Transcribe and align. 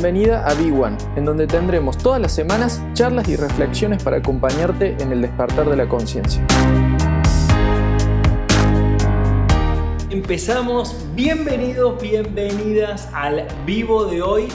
bienvenida 0.00 0.46
a 0.46 0.54
Big 0.54 0.72
One, 0.72 0.96
en 1.16 1.24
donde 1.24 1.48
tendremos 1.48 1.98
todas 1.98 2.22
las 2.22 2.32
semanas 2.32 2.80
charlas 2.92 3.28
y 3.28 3.34
reflexiones 3.34 4.00
para 4.00 4.18
acompañarte 4.18 4.94
en 5.00 5.10
el 5.10 5.22
despertar 5.22 5.68
de 5.68 5.76
la 5.76 5.88
conciencia. 5.88 6.40
Empezamos, 10.08 11.04
bienvenidos, 11.16 12.00
bienvenidas 12.00 13.10
al 13.12 13.44
vivo 13.66 14.04
de 14.04 14.22
hoy 14.22 14.48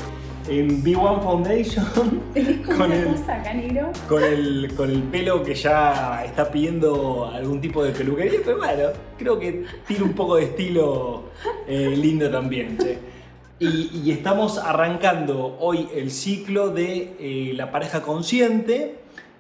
en 0.48 0.82
B1 0.82 1.22
Foundation 1.22 2.22
con 2.78 2.94
el, 2.94 3.12
con, 4.08 4.24
el, 4.24 4.74
con 4.76 4.90
el 4.90 5.04
pelo 5.04 5.44
que 5.44 5.56
ya 5.56 6.24
está 6.24 6.50
pidiendo 6.50 7.26
algún 7.26 7.60
tipo 7.60 7.84
de 7.84 7.92
peluquería, 7.92 8.40
pero 8.46 8.60
bueno, 8.60 8.84
creo 9.18 9.38
que 9.38 9.66
tiene 9.86 10.06
un 10.06 10.14
poco 10.14 10.38
de 10.38 10.44
estilo 10.44 11.26
eh, 11.68 11.94
lindo 11.98 12.32
también. 12.32 12.78
Y, 13.64 14.12
estamos 14.12 14.58
arrancando 14.58 15.56
hoy 15.62 15.88
el 15.96 16.12
ciclo 16.12 16.72
de 16.72 17.16
eh, 17.18 17.54
la 17.56 17.72
pareja 17.72 18.02
consciente, 18.02 18.98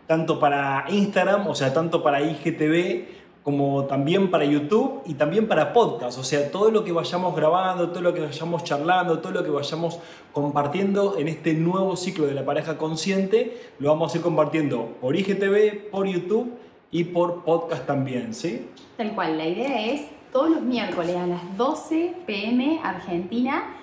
tanto 0.08 0.40
para 0.40 0.86
Instagram, 0.88 1.46
o 1.48 1.56
sea, 1.56 1.74
tanto 1.74 2.02
para 2.02 2.22
IGTV 2.22 3.04
como 3.44 3.84
también 3.84 4.32
para 4.32 4.46
YouTube 4.46 5.02
y 5.06 5.16
también 5.16 5.50
para 5.50 5.74
podcast. 5.74 6.18
O 6.20 6.24
sea, 6.24 6.50
todo 6.52 6.72
lo 6.72 6.86
que 6.86 6.94
vayamos 6.94 7.36
grabando, 7.36 7.90
todo 7.90 8.00
lo 8.00 8.14
que 8.14 8.22
vayamos 8.22 8.64
charlando, 8.64 9.20
todo 9.20 9.34
lo 9.34 9.44
que 9.44 9.50
vayamos 9.50 10.00
compartiendo 10.32 11.18
en 11.18 11.28
este 11.28 11.54
nuevo 11.54 11.98
ciclo 11.98 12.26
de 12.26 12.34
la 12.34 12.46
pareja 12.46 12.78
consciente, 12.78 13.58
lo 13.80 13.90
vamos 13.90 14.14
a 14.14 14.18
ir 14.20 14.24
compartiendo 14.24 14.96
por 15.02 15.18
IGTV, 15.18 15.90
por 15.92 16.08
YouTube 16.08 16.54
y 16.92 17.04
por 17.04 17.44
podcast 17.44 17.86
también, 17.86 18.34
¿sí? 18.34 18.70
Tal 18.96 19.16
cual, 19.16 19.38
la 19.38 19.48
idea 19.48 19.86
es 19.86 20.04
todos 20.32 20.50
los 20.50 20.62
miércoles 20.62 21.18
a 21.18 21.28
las 21.28 21.58
12 21.58 22.14
pm 22.26 22.80
Argentina 22.82 23.82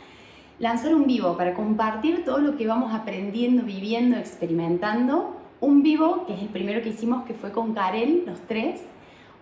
lanzar 0.60 0.94
un 0.94 1.06
vivo 1.08 1.36
para 1.36 1.54
compartir 1.54 2.24
todo 2.24 2.38
lo 2.38 2.56
que 2.56 2.68
vamos 2.68 2.94
aprendiendo, 2.94 3.64
viviendo, 3.64 4.16
experimentando. 4.16 5.36
Un 5.60 5.82
vivo, 5.82 6.26
que 6.26 6.34
es 6.34 6.42
el 6.42 6.48
primero 6.48 6.80
que 6.82 6.90
hicimos, 6.90 7.24
que 7.24 7.34
fue 7.34 7.50
con 7.50 7.74
Karel, 7.74 8.22
los 8.26 8.38
tres 8.46 8.82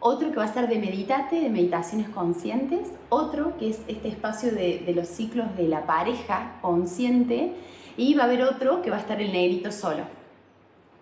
otro 0.01 0.31
que 0.31 0.37
va 0.37 0.45
a 0.45 0.53
ser 0.53 0.69
de 0.69 0.78
meditate, 0.78 1.41
de 1.41 1.48
meditaciones 1.48 2.09
conscientes, 2.09 2.89
otro 3.09 3.56
que 3.59 3.70
es 3.70 3.81
este 3.89 4.09
espacio 4.09 4.53
de, 4.53 4.93
los 4.95 5.09
ciclos 5.09 5.56
de 5.56 5.67
la 5.67 5.87
pareja 5.87 6.59
consciente, 6.62 7.53
y 7.97 8.15
va 8.15 8.25
a 8.25 8.27
haber 8.27 8.43
otro 8.43 8.81
que 8.81 8.91
va 8.91 8.97
a 8.97 9.00
estar 9.00 9.21
el 9.21 9.33
negrito 9.33 9.73
solo, 9.73 10.05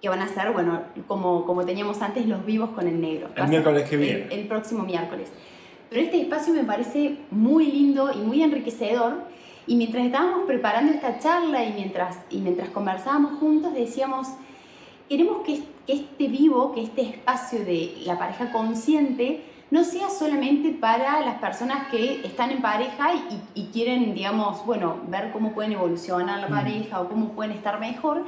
que 0.00 0.08
van 0.08 0.22
a 0.22 0.28
ser, 0.28 0.50
bueno, 0.52 0.82
como, 1.06 1.44
como 1.44 1.66
teníamos 1.66 2.00
antes, 2.00 2.26
los 2.26 2.44
vivos 2.46 2.70
con 2.70 2.88
el 2.88 3.00
negro. 3.00 3.28
El 3.36 3.48
miércoles 3.48 3.88
que 3.88 3.96
viene. 3.98 4.28
El, 4.30 4.48
próximo 4.48 4.82
miércoles. 4.82 5.30
Pero 5.90 6.02
este 6.02 6.22
espacio 6.22 6.54
me 6.54 6.64
parece 6.64 7.18
muy 7.30 7.70
lindo 7.70 8.10
y 8.12 8.18
muy 8.18 8.42
enriquecedor. 8.42 9.24
Y 9.66 9.74
mientras 9.76 10.06
estábamos 10.06 10.46
preparando 10.46 10.92
esta 10.92 11.18
charla 11.18 11.64
y 11.64 11.72
mientras, 11.72 12.18
y 12.30 12.38
mientras 12.38 12.68
conversábamos 12.70 13.38
juntos, 13.40 13.74
decíamos, 13.74 14.28
queremos 15.08 15.42
que 15.44 15.62
este 15.86 16.28
vivo, 16.28 16.72
que 16.72 16.82
este 16.82 17.02
espacio 17.02 17.64
de 17.64 17.94
la 18.04 18.18
pareja 18.18 18.52
consciente 18.52 19.42
no 19.70 19.82
sea 19.82 20.08
solamente 20.08 20.70
para 20.70 21.20
las 21.20 21.38
personas 21.38 21.88
que 21.88 22.24
están 22.24 22.50
en 22.52 22.62
pareja 22.62 23.10
y, 23.54 23.64
quieren, 23.72 24.14
digamos, 24.14 24.64
bueno, 24.64 25.00
ver 25.08 25.32
cómo 25.32 25.52
pueden 25.52 25.72
evolucionar 25.72 26.38
la 26.38 26.48
pareja 26.48 27.00
o 27.00 27.08
cómo 27.08 27.30
pueden 27.30 27.52
estar 27.52 27.80
mejor, 27.80 28.24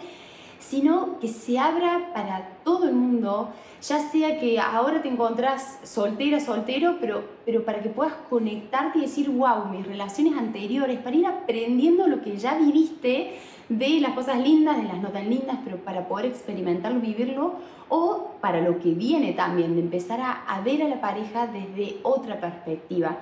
sino 0.59 1.21
que 1.21 1.29
se 1.29 1.59
abra 1.59 2.11
para 2.13 2.49
todo 2.65 2.89
el 2.89 2.95
mundo, 2.95 3.53
ya 3.83 4.11
sea 4.11 4.41
que 4.41 4.59
ahora 4.59 5.03
te 5.03 5.09
encontrás 5.09 5.79
soltera, 5.85 6.41
soltero, 6.41 6.97
pero, 7.01 7.23
pero 7.45 7.65
para 7.65 7.81
que 7.81 7.89
puedas 7.89 8.15
conectarte 8.29 8.99
y 8.99 9.03
decir, 9.03 9.31
wow, 9.31 9.67
mis 9.71 9.87
relaciones 9.87 10.37
anteriores, 10.37 10.99
para 10.99 11.17
ir 11.17 11.27
aprendiendo 11.27 12.07
lo 12.07 12.21
que 12.23 12.37
ya 12.37 12.59
viviste 12.59 13.39
de 13.69 14.01
las 14.01 14.13
cosas 14.13 14.41
lindas, 14.41 14.79
de 14.79 14.85
las 14.85 15.01
no 15.01 15.09
tan 15.11 15.29
lindas, 15.29 15.59
pero 15.65 15.77
para 15.79 16.09
poder 16.09 16.27
experimentarlo, 16.27 17.01
vivirlo, 17.01 17.55
o 17.89 18.33
para 18.41 18.61
lo 18.61 18.79
que 18.81 18.93
viene 18.93 19.33
también, 19.33 19.75
de 19.75 19.83
empezar 19.83 20.21
a, 20.21 20.61
ver 20.63 20.83
a 20.83 20.89
la 20.89 21.01
pareja 21.01 21.47
desde 21.47 21.99
otra 22.03 22.41
perspectiva. 22.41 23.19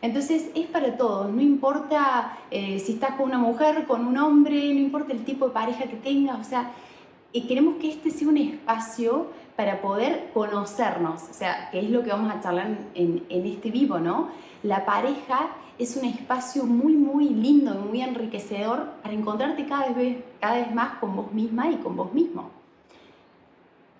Entonces 0.00 0.50
es 0.54 0.66
para 0.66 0.96
todos, 0.96 1.30
no 1.30 1.40
importa 1.40 2.36
eh, 2.50 2.80
si 2.80 2.94
estás 2.94 3.14
con 3.14 3.26
una 3.26 3.38
mujer, 3.38 3.84
con 3.86 4.04
un 4.06 4.18
hombre, 4.18 4.74
no 4.74 4.80
importa 4.80 5.12
el 5.12 5.24
tipo 5.24 5.46
de 5.46 5.52
pareja 5.52 5.84
que 5.84 5.96
tengas, 5.96 6.40
o 6.40 6.44
sea, 6.44 6.72
y 7.32 7.42
queremos 7.42 7.76
que 7.76 7.90
este 7.90 8.10
sea 8.10 8.28
un 8.28 8.36
espacio 8.36 9.28
para 9.56 9.80
poder 9.80 10.30
conocernos, 10.32 11.22
o 11.30 11.34
sea, 11.34 11.70
que 11.70 11.80
es 11.80 11.90
lo 11.90 12.02
que 12.02 12.10
vamos 12.10 12.32
a 12.32 12.40
charlar 12.40 12.68
en, 12.94 13.24
en 13.28 13.46
este 13.46 13.70
vivo, 13.70 13.98
¿no? 13.98 14.28
La 14.62 14.84
pareja 14.84 15.50
es 15.78 15.96
un 15.96 16.04
espacio 16.04 16.64
muy, 16.64 16.94
muy 16.94 17.28
lindo, 17.28 17.74
muy 17.74 18.00
enriquecedor 18.00 18.86
para 19.02 19.14
encontrarte 19.14 19.66
cada 19.66 19.88
vez, 19.90 20.18
cada 20.40 20.56
vez 20.56 20.72
más 20.72 20.98
con 20.98 21.16
vos 21.16 21.32
misma 21.32 21.70
y 21.70 21.76
con 21.76 21.96
vos 21.96 22.12
mismo. 22.12 22.61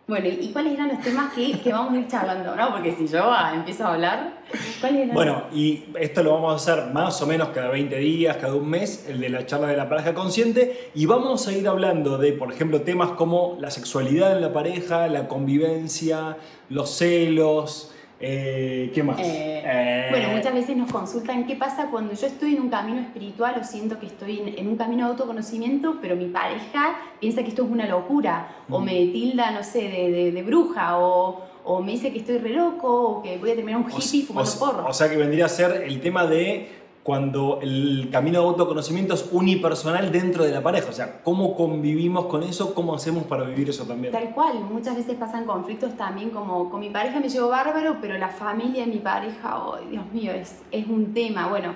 Bueno, 0.09 0.29
¿y 0.29 0.51
cuáles 0.53 0.75
eran 0.75 0.89
los 0.89 1.01
temas 1.01 1.33
que, 1.33 1.73
vamos 1.73 1.95
a 1.95 1.97
ir 1.97 2.09
charlando? 2.09 2.57
¿no? 2.57 2.73
Porque 2.73 2.95
si 2.97 3.07
yo 3.07 3.23
ah, 3.33 3.53
empiezo 3.55 3.87
a 3.87 3.95
hablar, 3.95 4.43
¿cuáles 4.81 5.03
eran? 5.03 5.15
Bueno, 5.15 5.45
y 5.55 5.85
esto 5.99 6.25
lo 6.25 6.33
vamos 6.33 6.53
a 6.53 6.57
hacer 6.57 6.93
más 6.93 7.23
o 7.23 7.27
menos 7.27 7.51
cada 7.51 7.69
20 7.69 7.97
días, 7.97 8.37
cada 8.39 8.55
un 8.55 8.69
mes, 8.69 9.07
el 9.09 9.21
de 9.21 9.29
la 9.29 9.47
charla 9.47 9.69
de 9.69 9.77
la 9.77 9.89
pareja 9.89 10.13
consciente, 10.13 10.91
y 10.95 11.07
vamos 11.07 11.47
a 11.47 11.53
ir 11.53 11.69
hablando 11.69 12.19
de, 12.19 12.33
por 12.33 12.53
ejemplo, 12.53 12.83
temas 12.83 13.11
como 13.11 13.57
la 13.61 13.71
sexualidad 13.71 14.33
en 14.33 14.41
la 14.41 14.53
pareja, 14.53 15.07
la 15.07 15.29
convivencia, 15.29 16.37
los 16.69 16.91
celos, 16.91 17.93
eh, 18.23 18.91
¿Qué 18.95 19.03
más? 19.03 19.19
Eh, 19.19 19.63
eh. 19.65 20.07
Bueno, 20.11 20.29
muchas 20.29 20.55
veces 20.55 20.77
nos 20.77 20.91
consultan 20.91 21.45
qué 21.45 21.57
pasa 21.57 21.89
cuando 21.91 22.15
yo 22.15 22.27
estoy 22.27 22.55
en 22.55 22.63
un 22.63 22.69
camino 22.71 23.01
espiritual 23.01 23.57
o 23.61 23.65
siento 23.65 23.99
que 23.99 24.07
estoy 24.07 24.55
en, 24.57 24.69
un 24.69 24.77
camino 24.77 25.07
de 25.07 25.11
autoconocimiento, 25.11 25.99
pero 26.01 26.15
mi 26.15 26.27
pareja 26.27 26.97
piensa 27.19 27.43
que 27.43 27.49
esto 27.49 27.65
es 27.65 27.71
una 27.71 27.87
locura, 27.87 28.49
o 28.71 28.81
me 28.81 28.93
tilda, 29.07 29.51
no 29.51 29.65
sé, 29.65 29.81
de, 29.81 30.31
de, 30.31 30.43
bruja, 30.43 30.99
o, 30.99 31.43
o, 31.65 31.83
me 31.83 31.93
dice 31.93 32.13
que 32.13 32.21
estoy 32.21 32.39
re 32.39 32.51
loco, 32.51 32.89
o 32.89 33.23
que 33.23 33.39
voy 33.39 33.51
a 33.51 33.57
terminar 33.57 33.81
un 33.81 33.91
hippie 33.91 34.23
fumando 34.23 34.51
porro. 34.59 34.87
O 34.87 34.93
sea 34.93 35.11
que 35.11 35.17
vendría 35.17 35.47
a 35.47 35.49
ser 35.49 35.83
el 35.83 36.01
tema 36.01 36.25
de 36.25 36.82
cuando 37.03 37.59
el 37.61 38.11
camino 38.13 38.41
de 38.41 38.47
autoconocimiento 38.47 39.15
es 39.15 39.29
unipersonal 39.33 40.13
dentro 40.13 40.45
de 40.45 40.53
la 40.53 40.63
pareja. 40.63 40.89
O 40.89 40.93
sea, 40.93 41.21
cómo 41.25 41.57
convivimos 41.57 42.27
con 42.27 42.45
eso, 42.45 42.75
cómo 42.75 42.95
hacemos 42.95 43.25
para 43.25 43.43
vivir 43.45 43.71
eso 43.71 43.85
también. 43.85 44.13
Tal 44.13 44.31
cual, 44.33 44.61
muchas 44.61 44.95
veces 44.97 45.17
pasan 45.17 45.45
conflictos 45.45 45.97
también 45.97 46.31
como 46.31 46.71
con 46.71 46.79
mi 46.81 46.91
pareja 46.91 47.19
me 47.19 47.29
llevo 47.29 47.49
bárbaro, 47.49 47.97
pero 48.01 48.17
la 48.19 48.29
familia 48.29 48.87
de 48.87 48.93
mi 48.93 48.99
pareja, 48.99 49.65
oh, 49.67 49.79
Dios 49.91 50.05
mío, 50.13 50.33
es, 50.33 50.63
un 50.89 51.13
tema. 51.13 51.49
Bueno, 51.49 51.75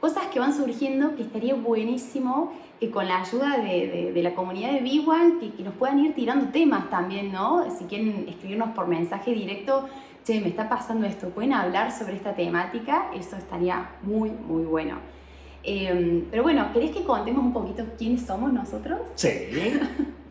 cosas 0.00 0.26
que 0.26 0.40
van 0.40 0.54
surgiendo 0.54 1.16
que 1.16 1.22
estaría 1.22 1.54
buenísimo 1.54 2.52
que 2.78 2.90
con 2.90 3.08
la 3.08 3.22
ayuda 3.22 3.56
de, 3.56 4.20
la 4.22 4.34
comunidad 4.34 4.72
de 4.72 4.82
B1 4.82 5.40
que, 5.40 5.52
que 5.52 5.62
nos 5.62 5.72
puedan 5.74 5.98
ir 6.00 6.14
tirando 6.14 6.50
temas 6.52 6.90
también, 6.90 7.32
¿no? 7.32 7.64
Si 7.78 7.84
quieren 7.84 8.26
escribirnos 8.28 8.70
por 8.70 8.86
mensaje 8.86 9.32
directo, 9.32 9.88
che, 10.26 10.40
me 10.40 10.48
está 10.48 10.68
pasando 10.68 11.06
esto, 11.06 11.28
¿pueden 11.28 11.52
hablar 11.52 11.96
sobre 11.96 12.16
esta 12.16 12.34
temática? 12.34 13.10
Eso 13.14 13.36
estaría 13.36 13.92
muy, 14.02 14.30
muy 14.30 14.64
bueno. 14.64 14.98
Em, 15.62 16.24
pero 16.30 16.42
bueno, 16.42 16.68
¿querés 16.72 16.90
que 16.90 17.04
contemos 17.04 17.44
un 17.44 17.52
poquito 17.52 17.84
quiénes 17.96 18.22
somos 18.22 18.52
nosotros? 18.52 18.98
Sí, 19.14 19.30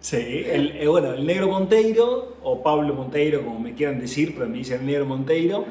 sí. 0.01 0.17
El, 0.17 0.71
eh, 0.77 0.87
bueno, 0.87 1.13
el 1.13 1.25
negro 1.25 1.47
Monteiro, 1.47 2.35
o 2.43 2.61
Pablo 2.61 2.93
Monteiro, 2.93 3.43
como 3.43 3.59
me 3.59 3.73
quieran 3.73 3.99
decir, 3.99 4.33
pero 4.35 4.49
me 4.49 4.57
dicen 4.57 4.81
el 4.81 4.85
negro 4.85 5.05
Monteiro, 5.05 5.65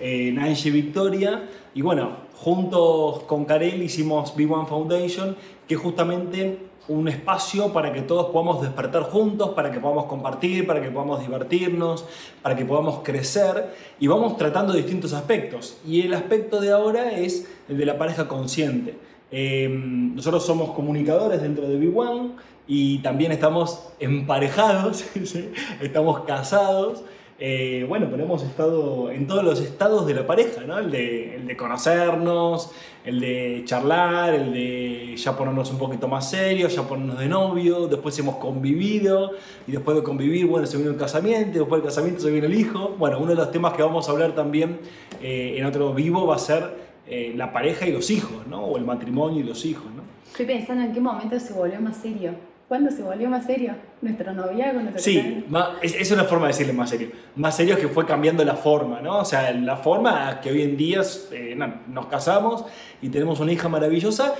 eh, 0.00 0.34
Victoria, 0.72 1.48
y 1.72 1.82
bueno, 1.82 2.16
juntos 2.34 3.24
con 3.24 3.44
Karel 3.44 3.82
hicimos 3.82 4.36
B1 4.36 4.66
Foundation, 4.66 5.36
que 5.68 5.76
justamente 5.76 6.67
un 6.88 7.06
espacio 7.06 7.72
para 7.72 7.92
que 7.92 8.02
todos 8.02 8.30
podamos 8.30 8.62
despertar 8.62 9.02
juntos, 9.02 9.50
para 9.50 9.70
que 9.70 9.78
podamos 9.78 10.06
compartir, 10.06 10.66
para 10.66 10.82
que 10.82 10.90
podamos 10.90 11.20
divertirnos, 11.20 12.04
para 12.42 12.56
que 12.56 12.64
podamos 12.64 13.00
crecer 13.02 13.74
y 14.00 14.06
vamos 14.06 14.36
tratando 14.36 14.72
distintos 14.72 15.12
aspectos. 15.12 15.78
Y 15.86 16.02
el 16.02 16.14
aspecto 16.14 16.60
de 16.60 16.72
ahora 16.72 17.12
es 17.12 17.48
el 17.68 17.76
de 17.76 17.86
la 17.86 17.98
pareja 17.98 18.26
consciente. 18.26 18.96
Em, 19.30 20.14
nosotros 20.14 20.44
somos 20.46 20.70
comunicadores 20.70 21.42
dentro 21.42 21.68
de 21.68 21.78
B1 21.78 22.32
y 22.66 22.98
también 22.98 23.32
estamos 23.32 23.88
emparejados, 24.00 25.04
estamos 25.80 26.20
casados. 26.20 27.02
Eh, 27.40 27.86
bueno, 27.88 28.08
pero 28.10 28.24
hemos 28.24 28.42
estado 28.42 29.12
en 29.12 29.28
todos 29.28 29.44
los 29.44 29.60
estados 29.60 30.04
de 30.08 30.14
la 30.14 30.26
pareja, 30.26 30.62
¿no? 30.62 30.76
El 30.76 30.90
de, 30.90 31.36
el 31.36 31.46
de, 31.46 31.56
conocernos, 31.56 32.72
el 33.04 33.20
de 33.20 33.62
charlar, 33.64 34.34
el 34.34 34.52
de 34.52 35.16
ya 35.16 35.36
ponernos 35.36 35.70
un 35.70 35.78
poquito 35.78 36.08
más 36.08 36.28
serios, 36.28 36.74
ya 36.74 36.82
ponernos 36.82 37.20
de 37.20 37.28
novio, 37.28 37.86
después 37.86 38.18
hemos 38.18 38.36
convivido 38.36 39.32
y 39.68 39.72
después 39.72 39.96
de 39.96 40.02
convivir, 40.02 40.46
bueno, 40.46 40.66
se 40.66 40.78
vino 40.78 40.90
el 40.90 40.96
casamiento, 40.96 41.60
después 41.60 41.80
del 41.80 41.88
casamiento 41.88 42.22
se 42.22 42.30
vino 42.32 42.46
el 42.46 42.54
hijo. 42.54 42.96
Bueno, 42.98 43.18
uno 43.18 43.28
de 43.28 43.36
los 43.36 43.52
temas 43.52 43.74
que 43.74 43.84
vamos 43.84 44.08
a 44.08 44.12
hablar 44.12 44.32
también 44.32 44.80
eh, 45.22 45.54
en 45.56 45.64
otro 45.64 45.94
vivo 45.94 46.26
va 46.26 46.34
a 46.34 46.40
ser 46.40 46.88
eh, 47.06 47.34
la 47.36 47.52
pareja 47.52 47.86
y 47.86 47.92
los 47.92 48.10
hijos, 48.10 48.48
¿no? 48.48 48.64
O 48.64 48.76
el 48.76 48.84
matrimonio 48.84 49.38
y 49.38 49.44
los 49.44 49.64
hijos, 49.64 49.86
¿no? 49.94 50.02
Estoy 50.26 50.44
pensando 50.44 50.82
en 50.82 50.92
qué 50.92 51.00
momento 51.00 51.38
se 51.38 51.52
volvió 51.52 51.80
más 51.80 51.98
serio. 51.98 52.32
¿Cuándo 52.68 52.90
se 52.90 53.02
volvió 53.02 53.30
más 53.30 53.46
serio? 53.46 53.74
¿Nuestro 54.02 54.34
noviazgo? 54.34 54.80
Nuestro 54.80 55.02
sí, 55.02 55.46
es, 55.80 55.94
es, 55.94 56.10
una 56.10 56.24
forma 56.24 56.46
de 56.46 56.52
decirle 56.52 56.74
más 56.74 56.90
serio. 56.90 57.10
Más 57.34 57.56
serio 57.56 57.74
es 57.74 57.80
que 57.80 57.88
fue 57.88 58.04
cambiando 58.04 58.44
la 58.44 58.56
forma, 58.56 59.00
¿no? 59.00 59.20
O 59.20 59.24
sea, 59.24 59.50
la 59.52 59.78
forma 59.78 60.38
que 60.42 60.50
hoy 60.50 60.62
en 60.62 60.76
día 60.76 61.00
eh, 61.32 61.58
nos 61.88 62.06
casamos 62.06 62.66
y 63.00 63.08
tenemos 63.08 63.40
una 63.40 63.52
hija 63.52 63.70
maravillosa 63.70 64.34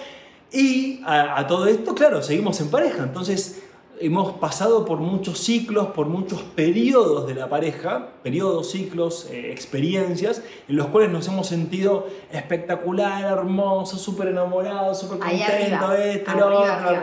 Y 0.52 1.00
a, 1.06 1.38
a 1.38 1.46
todo 1.46 1.66
esto, 1.68 1.94
claro, 1.94 2.20
seguimos 2.20 2.60
en 2.60 2.70
pareja. 2.70 3.02
Entonces, 3.02 3.62
hemos 4.00 4.32
pasado 4.34 4.84
por 4.84 4.98
muchos 4.98 5.38
ciclos, 5.38 5.88
por 5.88 6.06
muchos 6.06 6.42
periodos 6.42 7.26
de 7.26 7.34
la 7.34 7.48
pareja, 7.48 8.08
periodos, 8.22 8.70
ciclos, 8.70 9.28
eh, 9.30 9.52
experiencias, 9.52 10.42
en 10.68 10.76
los 10.76 10.86
cuales 10.86 11.10
nos 11.10 11.26
hemos 11.28 11.46
sentido 11.46 12.06
espectacular, 12.32 13.24
hermosos, 13.24 14.00
súper 14.00 14.28
enamorados, 14.28 14.98
súper 14.98 15.18
contentos, 15.18 15.80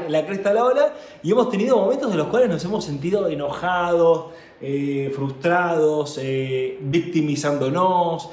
la 0.09 0.25
cresta 0.25 0.49
de 0.49 0.55
la 0.55 0.63
ola, 0.65 0.93
y 1.23 1.31
hemos 1.31 1.49
tenido 1.49 1.77
momentos 1.77 2.11
en 2.11 2.17
los 2.17 2.27
cuales 2.27 2.49
nos 2.49 2.63
hemos 2.65 2.83
sentido 2.85 3.27
enojados, 3.27 4.27
eh, 4.61 5.11
frustrados, 5.15 6.17
eh, 6.21 6.79
victimizándonos, 6.81 8.29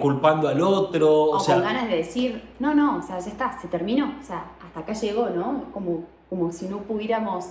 culpando 0.00 0.48
al 0.48 0.60
otro. 0.60 1.30
O, 1.30 1.40
sea, 1.40 1.56
con 1.56 1.64
ganas 1.64 1.88
de 1.88 1.96
decir, 1.96 2.42
no, 2.60 2.74
no, 2.74 2.98
o 2.98 3.02
sea, 3.02 3.18
ya 3.18 3.30
está, 3.30 3.60
se 3.60 3.68
terminó, 3.68 4.14
o 4.20 4.24
sea, 4.24 4.52
hasta 4.64 4.80
acá 4.80 4.92
llegó, 4.92 5.28
¿no? 5.30 5.64
Como, 5.72 6.04
como 6.30 6.52
si 6.52 6.66
no 6.66 6.78
pudiéramos 6.78 7.46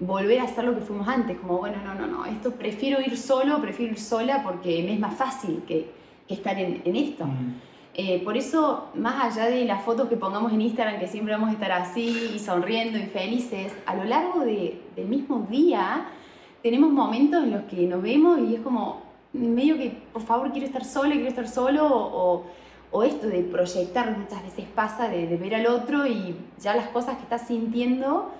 volver 0.00 0.40
a 0.40 0.44
hacer 0.44 0.64
lo 0.64 0.74
que 0.74 0.82
fuimos 0.82 1.08
antes, 1.08 1.38
como 1.38 1.58
bueno, 1.58 1.78
no, 1.84 1.94
no, 1.94 2.06
no, 2.06 2.26
esto 2.26 2.52
prefiero 2.52 3.00
ir 3.00 3.16
solo, 3.16 3.60
prefiero 3.60 3.92
ir 3.92 3.98
sola 3.98 4.42
porque 4.42 4.82
me 4.82 4.94
es 4.94 5.00
más 5.00 5.14
fácil 5.14 5.62
que, 5.66 5.94
estar 6.28 6.58
en, 6.58 6.96
esto. 6.96 7.24
Mm. 7.24 7.54
Eh, 7.94 8.20
por 8.24 8.36
eso, 8.36 8.88
más 8.94 9.24
allá 9.24 9.48
de 9.48 9.64
las 9.64 9.84
fotos 9.84 10.08
que 10.08 10.16
pongamos 10.16 10.52
en 10.52 10.60
Instagram, 10.60 10.98
que 10.98 11.06
siempre 11.06 11.32
vamos 11.32 11.50
a 11.50 11.52
estar 11.52 11.70
así 11.70 12.32
y 12.34 12.38
sonriendo 12.40 12.98
y 12.98 13.04
felices, 13.04 13.72
a 13.86 13.94
lo 13.94 14.04
largo 14.04 14.40
del 14.40 15.06
mismo 15.06 15.46
día 15.48 16.08
tenemos 16.62 16.90
momentos 16.90 17.44
en 17.44 17.52
los 17.52 17.62
que 17.62 17.86
nos 17.86 18.02
vemos 18.02 18.40
y 18.40 18.56
es 18.56 18.60
como 18.60 19.02
medio 19.32 19.76
que, 19.76 19.96
por 20.12 20.22
favor, 20.22 20.50
quiero 20.50 20.66
estar 20.66 20.84
sola, 20.84 21.14
quiero 21.14 21.28
estar 21.28 21.46
solo, 21.46 21.86
o, 21.86 22.44
o 22.90 23.02
esto 23.04 23.28
de 23.28 23.42
proyectar 23.42 24.18
muchas 24.18 24.42
veces 24.42 24.64
pasa, 24.74 25.08
de, 25.08 25.28
de 25.28 25.36
ver 25.36 25.54
al 25.54 25.66
otro 25.68 26.06
y 26.06 26.34
ya 26.58 26.74
las 26.74 26.88
cosas 26.88 27.16
que 27.16 27.22
estás 27.22 27.46
sintiendo 27.46 28.32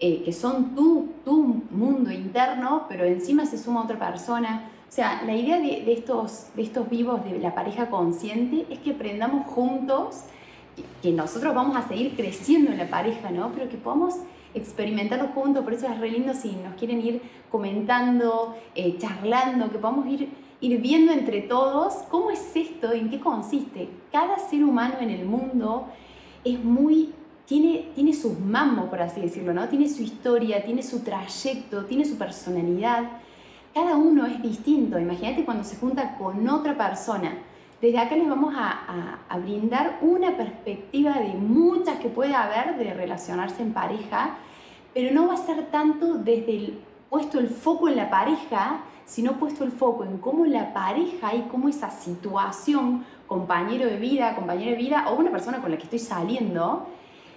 eh, 0.00 0.22
que 0.24 0.32
son 0.32 0.74
tu, 0.74 1.12
tu 1.24 1.62
mundo 1.70 2.10
interno, 2.10 2.86
pero 2.88 3.04
encima 3.04 3.46
se 3.46 3.58
suma 3.58 3.84
otra 3.84 3.98
persona. 3.98 4.70
O 4.88 4.92
sea, 4.92 5.22
la 5.24 5.34
idea 5.34 5.58
de, 5.58 5.92
estos, 5.92 6.46
de 6.54 6.62
estos 6.62 6.88
vivos 6.90 7.24
de 7.24 7.38
la 7.38 7.54
pareja 7.54 7.90
consciente 7.90 8.66
es 8.70 8.80
que 8.80 8.92
aprendamos 8.92 9.46
juntos, 9.46 10.24
que, 11.02 11.12
nosotros 11.12 11.54
vamos 11.54 11.76
a 11.76 11.86
seguir 11.86 12.16
creciendo 12.16 12.72
en 12.72 12.78
la 12.78 12.88
pareja, 12.88 13.30
¿no? 13.30 13.52
Pero 13.52 13.68
que 13.68 13.76
podamos 13.76 14.14
experimentarlo 14.52 15.28
juntos, 15.28 15.64
por 15.64 15.74
eso 15.74 15.86
es 15.86 15.98
re 15.98 16.10
lindo 16.10 16.34
si 16.34 16.52
nos 16.52 16.74
quieren 16.74 17.00
ir 17.00 17.22
comentando, 17.50 18.56
eh, 18.74 18.96
charlando, 18.98 19.70
que 19.70 19.78
podamos 19.78 20.06
ir, 20.06 20.28
ir 20.60 20.80
viendo 20.80 21.12
entre 21.12 21.42
todos 21.42 21.94
cómo 22.08 22.30
es 22.30 22.54
esto, 22.54 22.92
en 22.92 23.10
qué 23.10 23.20
consiste. 23.20 23.88
Cada 24.12 24.38
ser 24.38 24.64
humano 24.64 24.94
en 25.00 25.10
el 25.10 25.24
mundo 25.24 25.86
es 26.44 26.62
muy 26.62 27.12
tiene, 27.46 27.90
tiene 27.94 28.14
sus 28.14 28.38
mamos, 28.38 28.88
por 28.88 29.00
así 29.00 29.20
decirlo, 29.20 29.52
¿no? 29.52 29.68
Tiene 29.68 29.88
su 29.88 30.02
historia, 30.02 30.64
tiene 30.64 30.82
su 30.82 31.00
trayecto, 31.00 31.84
tiene 31.84 32.04
su 32.04 32.16
personalidad. 32.16 33.04
Cada 33.74 33.96
uno 33.96 34.24
es 34.26 34.40
distinto. 34.42 34.98
Imagínate 34.98 35.44
cuando 35.44 35.64
se 35.64 35.76
junta 35.76 36.16
con 36.16 36.48
otra 36.48 36.76
persona. 36.76 37.36
Desde 37.80 37.98
acá 37.98 38.16
les 38.16 38.28
vamos 38.28 38.54
a, 38.56 39.18
a, 39.28 39.38
brindar 39.38 39.98
una 40.00 40.36
perspectiva 40.36 41.18
de 41.18 41.34
muchas 41.34 41.98
que 41.98 42.08
puede 42.08 42.34
haber 42.34 42.78
de 42.78 42.94
relacionarse 42.94 43.62
en 43.62 43.74
pareja, 43.74 44.36
pero 44.94 45.12
no 45.12 45.26
va 45.28 45.34
a 45.34 45.36
ser 45.36 45.66
tanto 45.66 46.14
desde 46.14 46.56
el 46.56 46.78
puesto 47.10 47.38
el 47.38 47.48
foco 47.48 47.88
en 47.88 47.96
la 47.96 48.08
pareja, 48.08 48.80
sino 49.04 49.34
puesto 49.34 49.64
el 49.64 49.72
foco 49.72 50.04
en 50.04 50.16
cómo 50.18 50.46
la 50.46 50.72
pareja 50.72 51.34
y 51.34 51.42
cómo 51.42 51.68
esa 51.68 51.90
situación, 51.90 53.04
compañero 53.26 53.86
de 53.86 53.96
vida, 53.96 54.34
compañera 54.34 54.70
de 54.70 54.76
vida 54.78 55.06
o 55.10 55.16
una 55.16 55.30
persona 55.30 55.60
con 55.60 55.70
la 55.70 55.76
que 55.76 55.84
estoy 55.84 55.98
saliendo, 55.98 56.86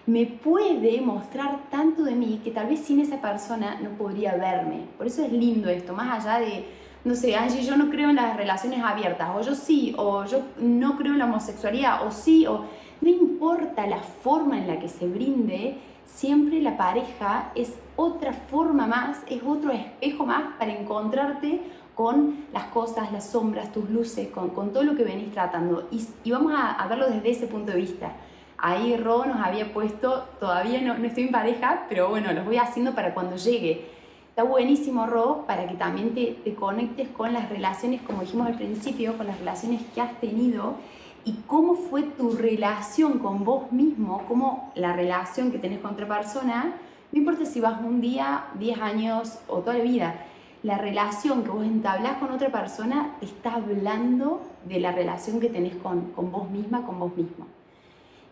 me 0.08 0.26
puede 0.26 1.02
mostrar 1.02 1.70
tanto 1.70 2.04
de 2.04 2.16
mí 2.16 2.40
que 2.42 2.52
tal 2.52 2.68
vez 2.68 2.80
sin 2.80 3.02
esa 3.02 3.22
persona 3.22 3.78
no 3.82 3.90
podría 3.92 4.36
verme. 4.36 4.86
Por 4.98 5.06
eso 5.06 5.24
es 5.24 5.34
lindo 5.34 5.70
esto, 5.70 5.94
más 5.94 6.26
allá 6.26 6.40
de, 6.40 6.66
no 7.04 7.14
sé, 7.14 7.36
Angie, 7.36 7.62
yo 7.62 7.76
no 7.76 7.90
creo 7.90 8.10
en 8.10 8.16
las 8.16 8.38
relaciones 8.38 8.82
abiertas, 8.82 9.30
o 9.36 9.42
yo 9.42 9.54
sí, 9.54 9.94
o 9.98 10.24
yo 10.24 10.44
no 10.60 10.98
creo 10.98 11.12
en 11.12 11.20
la 11.20 11.26
homosexualidad, 11.26 12.08
o 12.08 12.12
sí, 12.12 12.48
o 12.48 12.64
no 13.02 13.10
importa 13.10 13.86
la 13.86 14.00
forma 14.00 14.58
en 14.58 14.68
la 14.68 14.80
que 14.80 14.88
se 14.88 15.06
brinde, 15.08 15.78
siempre 16.06 16.62
la 16.62 16.78
pareja 16.78 17.52
es 17.54 17.74
otra 17.98 18.32
forma 18.32 18.88
más, 18.88 19.20
es 19.28 19.42
otro 19.46 19.72
espejo 19.72 20.26
más 20.26 20.56
para 20.58 20.72
encontrarte 20.72 21.60
con 21.96 22.46
las 22.54 22.66
cosas, 22.66 23.12
las 23.12 23.30
sombras, 23.30 23.74
tus 23.74 23.90
luces, 23.90 24.30
con, 24.30 24.72
todo 24.72 24.84
lo 24.84 24.96
que 24.96 25.04
venís 25.04 25.34
tratando. 25.34 25.90
Y, 25.92 26.32
vamos 26.32 26.54
a, 26.56 26.76
a 26.76 26.88
verlo 26.88 27.10
desde 27.10 27.30
ese 27.30 27.48
punto 27.48 27.74
de 27.74 27.80
vista 27.80 28.14
Ahí 28.60 28.98
Ro 28.98 29.24
nos 29.26 29.40
había 29.40 29.72
puesto, 29.72 30.26
todavía 30.40 30.82
no, 30.82 30.98
no 30.98 31.06
estoy 31.06 31.26
en 31.26 31.32
pareja, 31.32 31.86
pero 31.90 32.10
bueno, 32.10 32.34
los 32.34 32.44
voy 32.44 32.58
haciendo 32.58 32.96
para 32.96 33.14
cuando 33.14 33.36
llegue. 33.36 33.86
Está 34.30 34.42
buenísimo, 34.42 35.06
Ro, 35.06 35.44
para 35.46 35.68
que 35.68 35.76
también 35.76 36.16
te, 36.16 36.38
te 36.44 36.56
conectes 36.56 37.08
con 37.10 37.34
las 37.34 37.50
relaciones, 37.50 38.02
como 38.02 38.22
dijimos 38.22 38.48
al 38.48 38.56
principio, 38.56 39.16
con 39.16 39.28
las 39.28 39.38
relaciones 39.38 39.82
que 39.94 40.02
has 40.02 40.20
tenido 40.20 40.76
y 41.24 41.34
cómo 41.46 41.76
fue 41.76 42.02
tu 42.02 42.32
relación 42.32 43.20
con 43.20 43.44
vos 43.44 43.72
mismo, 43.72 44.26
cómo 44.28 44.72
la 44.74 44.94
relación 44.94 45.52
que 45.52 45.60
tenés 45.60 45.80
con 45.80 45.94
otra 45.94 46.08
persona, 46.08 46.74
no 47.12 47.20
importa 47.20 47.46
si 47.46 47.60
vas 47.62 47.80
un 47.84 48.02
día, 48.02 48.46
10 48.56 48.82
años 48.82 49.38
o 49.48 49.60
toda 49.60 49.78
la 49.78 49.84
vida, 49.84 50.16
la 50.64 50.80
relación 50.80 51.44
que 51.44 51.50
vos 51.50 51.64
entablás 51.64 52.18
con 52.18 52.32
otra 52.32 52.50
persona 52.50 53.16
te 53.20 53.28
está 53.28 53.54
hablando 53.54 54.42
de 54.66 54.80
la 54.80 54.92
relación 54.94 55.40
que 55.40 55.50
tenés 55.50 55.76
con, 55.76 56.12
con 56.14 56.32
vos 56.32 56.50
misma, 56.50 56.84
con 56.88 56.98
vos 57.00 57.16
mismo 57.16 57.46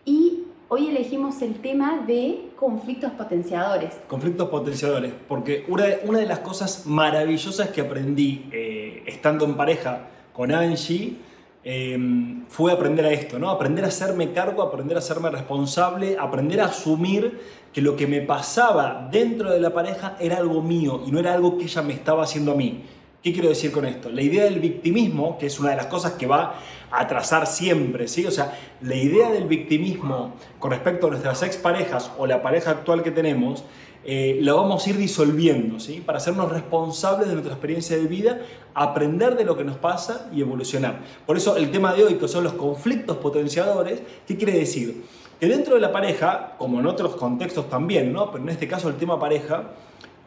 y 0.06 0.44
hoy 0.68 0.86
elegimos 0.88 1.42
el 1.42 1.56
tema 1.56 2.02
de 2.06 2.50
conflictos 2.56 3.10
potenciadores. 3.12 3.92
Conflictos 4.08 4.48
potenciadores, 4.48 5.12
porque 5.28 5.66
una 5.68 5.84
de, 5.84 6.00
una 6.06 6.20
de 6.20 6.26
las 6.26 6.38
cosas 6.38 6.86
maravillosas 6.86 7.68
que 7.68 7.82
aprendí 7.82 8.46
eh, 8.52 9.02
estando 9.04 9.44
en 9.44 9.54
pareja 9.54 10.08
con 10.32 10.52
Angie 10.52 11.16
em, 11.64 12.46
fue 12.48 12.72
aprender 12.72 13.04
a 13.04 13.10
esto, 13.10 13.38
¿no? 13.38 13.50
Aprender 13.50 13.84
a 13.84 13.88
hacerme 13.88 14.32
cargo, 14.32 14.62
aprender 14.62 14.96
a 14.96 15.00
hacerme 15.00 15.28
responsable, 15.28 16.16
aprender 16.18 16.60
a 16.60 16.66
asumir 16.66 17.40
que 17.72 17.82
lo 17.82 17.96
que 17.96 18.06
me 18.06 18.20
pasaba 18.22 19.08
dentro 19.10 19.50
de 19.50 19.60
la 19.60 19.74
pareja 19.74 20.16
era 20.20 20.36
algo 20.36 20.62
mío 20.62 21.02
y 21.04 21.10
no 21.10 21.18
era 21.18 21.34
algo 21.34 21.58
que 21.58 21.64
ella 21.64 21.82
me 21.82 21.92
estaba 21.92 22.22
haciendo 22.22 22.52
a 22.52 22.54
mí. 22.54 22.84
¿Qué 23.22 23.32
quiero 23.32 23.48
decir 23.48 23.72
con 23.72 23.84
esto? 23.84 24.08
La 24.08 24.22
idea 24.22 24.44
del 24.44 24.60
victimismo, 24.60 25.36
que 25.36 25.46
es 25.46 25.58
una 25.58 25.70
de 25.70 25.76
las 25.76 25.86
cosas 25.86 26.12
que 26.12 26.28
va 26.28 26.60
a 26.90 27.06
trazar 27.06 27.46
siempre, 27.46 28.08
¿sí? 28.08 28.26
O 28.26 28.30
sea, 28.30 28.58
la 28.80 28.94
idea 28.94 29.30
del 29.30 29.44
victimismo 29.44 30.34
con 30.58 30.70
respecto 30.70 31.06
a 31.06 31.10
nuestras 31.10 31.42
exparejas 31.42 32.10
o 32.18 32.26
la 32.26 32.42
pareja 32.42 32.70
actual 32.70 33.02
que 33.02 33.10
tenemos, 33.10 33.64
eh, 34.08 34.38
la 34.40 34.54
vamos 34.54 34.86
a 34.86 34.90
ir 34.90 34.98
disolviendo, 34.98 35.80
¿sí? 35.80 36.00
Para 36.04 36.18
hacernos 36.18 36.50
responsables 36.52 37.26
de 37.26 37.34
nuestra 37.34 37.54
experiencia 37.54 37.96
de 37.96 38.06
vida, 38.06 38.40
aprender 38.72 39.36
de 39.36 39.44
lo 39.44 39.56
que 39.56 39.64
nos 39.64 39.78
pasa 39.78 40.28
y 40.32 40.40
evolucionar. 40.42 41.00
Por 41.26 41.36
eso 41.36 41.56
el 41.56 41.72
tema 41.72 41.92
de 41.92 42.04
hoy, 42.04 42.14
que 42.14 42.28
son 42.28 42.44
los 42.44 42.52
conflictos 42.52 43.16
potenciadores, 43.16 44.02
¿qué 44.26 44.36
quiere 44.36 44.52
decir? 44.52 45.04
Que 45.40 45.48
dentro 45.48 45.74
de 45.74 45.80
la 45.80 45.90
pareja, 45.90 46.54
como 46.56 46.78
en 46.78 46.86
otros 46.86 47.16
contextos 47.16 47.68
también, 47.68 48.12
¿no? 48.12 48.30
Pero 48.30 48.44
en 48.44 48.50
este 48.50 48.68
caso 48.68 48.88
el 48.88 48.94
tema 48.94 49.18
pareja, 49.18 49.72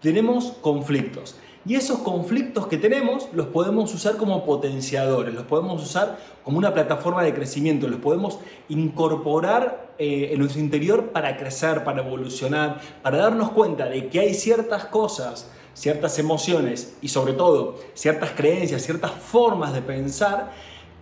tenemos 0.02 0.58
conflictos. 0.62 1.36
Y 1.66 1.76
esos 1.76 2.00
conflictos 2.00 2.68
que 2.68 2.78
tenemos 2.78 3.28
los 3.34 3.48
podemos 3.48 3.94
usar 3.94 4.16
como 4.16 4.46
potenciadores, 4.46 5.34
los 5.34 5.44
podemos 5.44 5.84
usar 5.84 6.18
como 6.44 6.58
una 6.58 6.74
plataforma 6.74 7.22
de 7.24 7.34
crecimiento, 7.34 7.88
los 7.88 8.00
podemos 8.00 8.40
incorporar 8.70 9.90
eh, 9.98 10.30
en 10.32 10.40
nuestro 10.40 10.62
interior 10.62 11.10
para 11.12 11.36
crecer, 11.36 11.84
para 11.84 12.02
evolucionar, 12.02 12.80
para 13.02 13.18
darnos 13.18 13.52
cuenta 13.52 13.86
de 13.86 14.08
que 14.08 14.22
hay 14.22 14.34
ciertas 14.34 14.86
cosas, 14.86 15.52
ciertas 15.74 16.18
emociones 16.18 16.96
y 17.02 17.10
sobre 17.10 17.34
todo 17.34 17.76
ciertas 17.94 18.32
creencias, 18.32 18.82
ciertas 18.84 19.12
formas 19.12 19.74
de 19.74 19.82
pensar 19.82 20.52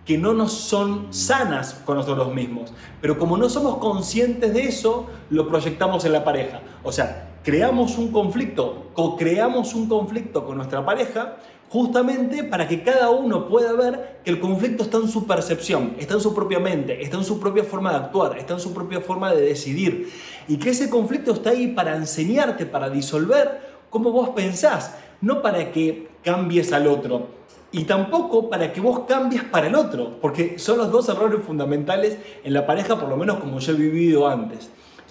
que 0.04 0.18
no 0.18 0.32
nos 0.32 0.52
son 0.52 1.12
sanas 1.12 1.74
con 1.84 1.96
nosotros 1.96 2.34
mismos. 2.34 2.72
Pero 3.00 3.18
como 3.18 3.36
no 3.36 3.48
somos 3.48 3.76
conscientes 3.76 4.52
de 4.54 4.62
eso, 4.62 5.06
lo 5.30 5.46
proyectamos 5.48 6.04
en 6.04 6.12
la 6.12 6.24
pareja. 6.24 6.62
O 6.82 6.90
sea, 6.90 7.27
creamos 7.48 7.96
un 7.96 8.12
conflicto, 8.12 8.88
co-creamos 8.92 9.72
un 9.72 9.88
conflicto 9.88 10.44
con 10.44 10.58
nuestra 10.58 10.84
pareja, 10.84 11.38
justamente 11.70 12.44
para 12.44 12.68
que 12.68 12.82
cada 12.82 13.08
uno 13.08 13.48
pueda 13.48 13.72
ver 13.72 14.20
que 14.22 14.28
el 14.28 14.38
conflicto 14.38 14.82
está 14.82 14.98
en 14.98 15.08
su 15.08 15.26
percepción, 15.26 15.94
está 15.98 16.12
en 16.12 16.20
su 16.20 16.34
propia 16.34 16.58
mente, 16.58 17.02
está 17.02 17.16
en 17.16 17.24
su 17.24 17.40
propia 17.40 17.64
forma 17.64 17.92
de 17.92 17.96
actuar, 17.96 18.36
está 18.36 18.52
en 18.52 18.60
su 18.60 18.74
propia 18.74 19.00
forma 19.00 19.32
de 19.32 19.40
decidir. 19.40 20.12
Y 20.46 20.58
que 20.58 20.68
ese 20.68 20.90
conflicto 20.90 21.32
está 21.32 21.48
ahí 21.48 21.68
para 21.68 21.96
enseñarte, 21.96 22.66
para 22.66 22.90
disolver 22.90 23.78
cómo 23.88 24.12
vos 24.12 24.28
pensás, 24.36 24.94
no 25.22 25.40
para 25.40 25.72
que 25.72 26.06
cambies 26.22 26.70
al 26.74 26.86
otro. 26.86 27.28
Y 27.72 27.84
tampoco 27.84 28.50
para 28.50 28.74
que 28.74 28.82
vos 28.82 29.06
cambies 29.08 29.44
para 29.44 29.68
el 29.68 29.74
otro, 29.74 30.18
porque 30.20 30.58
son 30.58 30.76
los 30.76 30.92
dos 30.92 31.08
errores 31.08 31.40
fundamentales 31.46 32.18
en 32.44 32.52
la 32.52 32.66
pareja, 32.66 33.00
por 33.00 33.08
lo 33.08 33.16
menos 33.16 33.38
como 33.38 33.58
yo 33.58 33.72
he 33.72 33.76
vivido 33.76 34.28
antes 34.28 34.68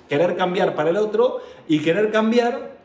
querer 0.09 0.35
cambiar 0.35 0.75
para 0.75 0.89
el 0.89 0.97
otro 0.97 1.39
y 1.67 1.79
querer 1.79 2.11
cambiar 2.11 2.77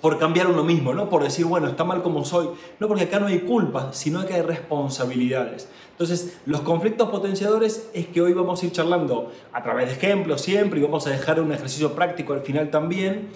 por 0.00 0.18
cambiar 0.18 0.46
uno 0.46 0.64
mismo, 0.64 0.94
no 0.94 1.08
por 1.10 1.22
decir, 1.22 1.44
bueno, 1.44 1.68
está 1.68 1.84
mal 1.84 2.02
como 2.02 2.24
soy, 2.24 2.48
no 2.80 2.88
porque 2.88 3.04
acá 3.04 3.20
no 3.20 3.26
hay 3.26 3.40
culpa, 3.40 3.92
sino 3.92 4.24
que 4.24 4.34
hay 4.34 4.42
responsabilidades. 4.42 5.68
Entonces, 5.90 6.38
los 6.46 6.62
conflictos 6.62 7.10
potenciadores 7.10 7.90
es 7.92 8.06
que 8.06 8.20
hoy 8.20 8.32
vamos 8.32 8.62
a 8.62 8.66
ir 8.66 8.72
charlando 8.72 9.30
a 9.52 9.62
través 9.62 9.86
de 9.86 9.92
ejemplos 9.92 10.40
siempre 10.40 10.80
y 10.80 10.82
vamos 10.82 11.06
a 11.06 11.10
dejar 11.10 11.40
un 11.40 11.52
ejercicio 11.52 11.94
práctico 11.94 12.32
al 12.32 12.40
final 12.40 12.70
también, 12.70 13.28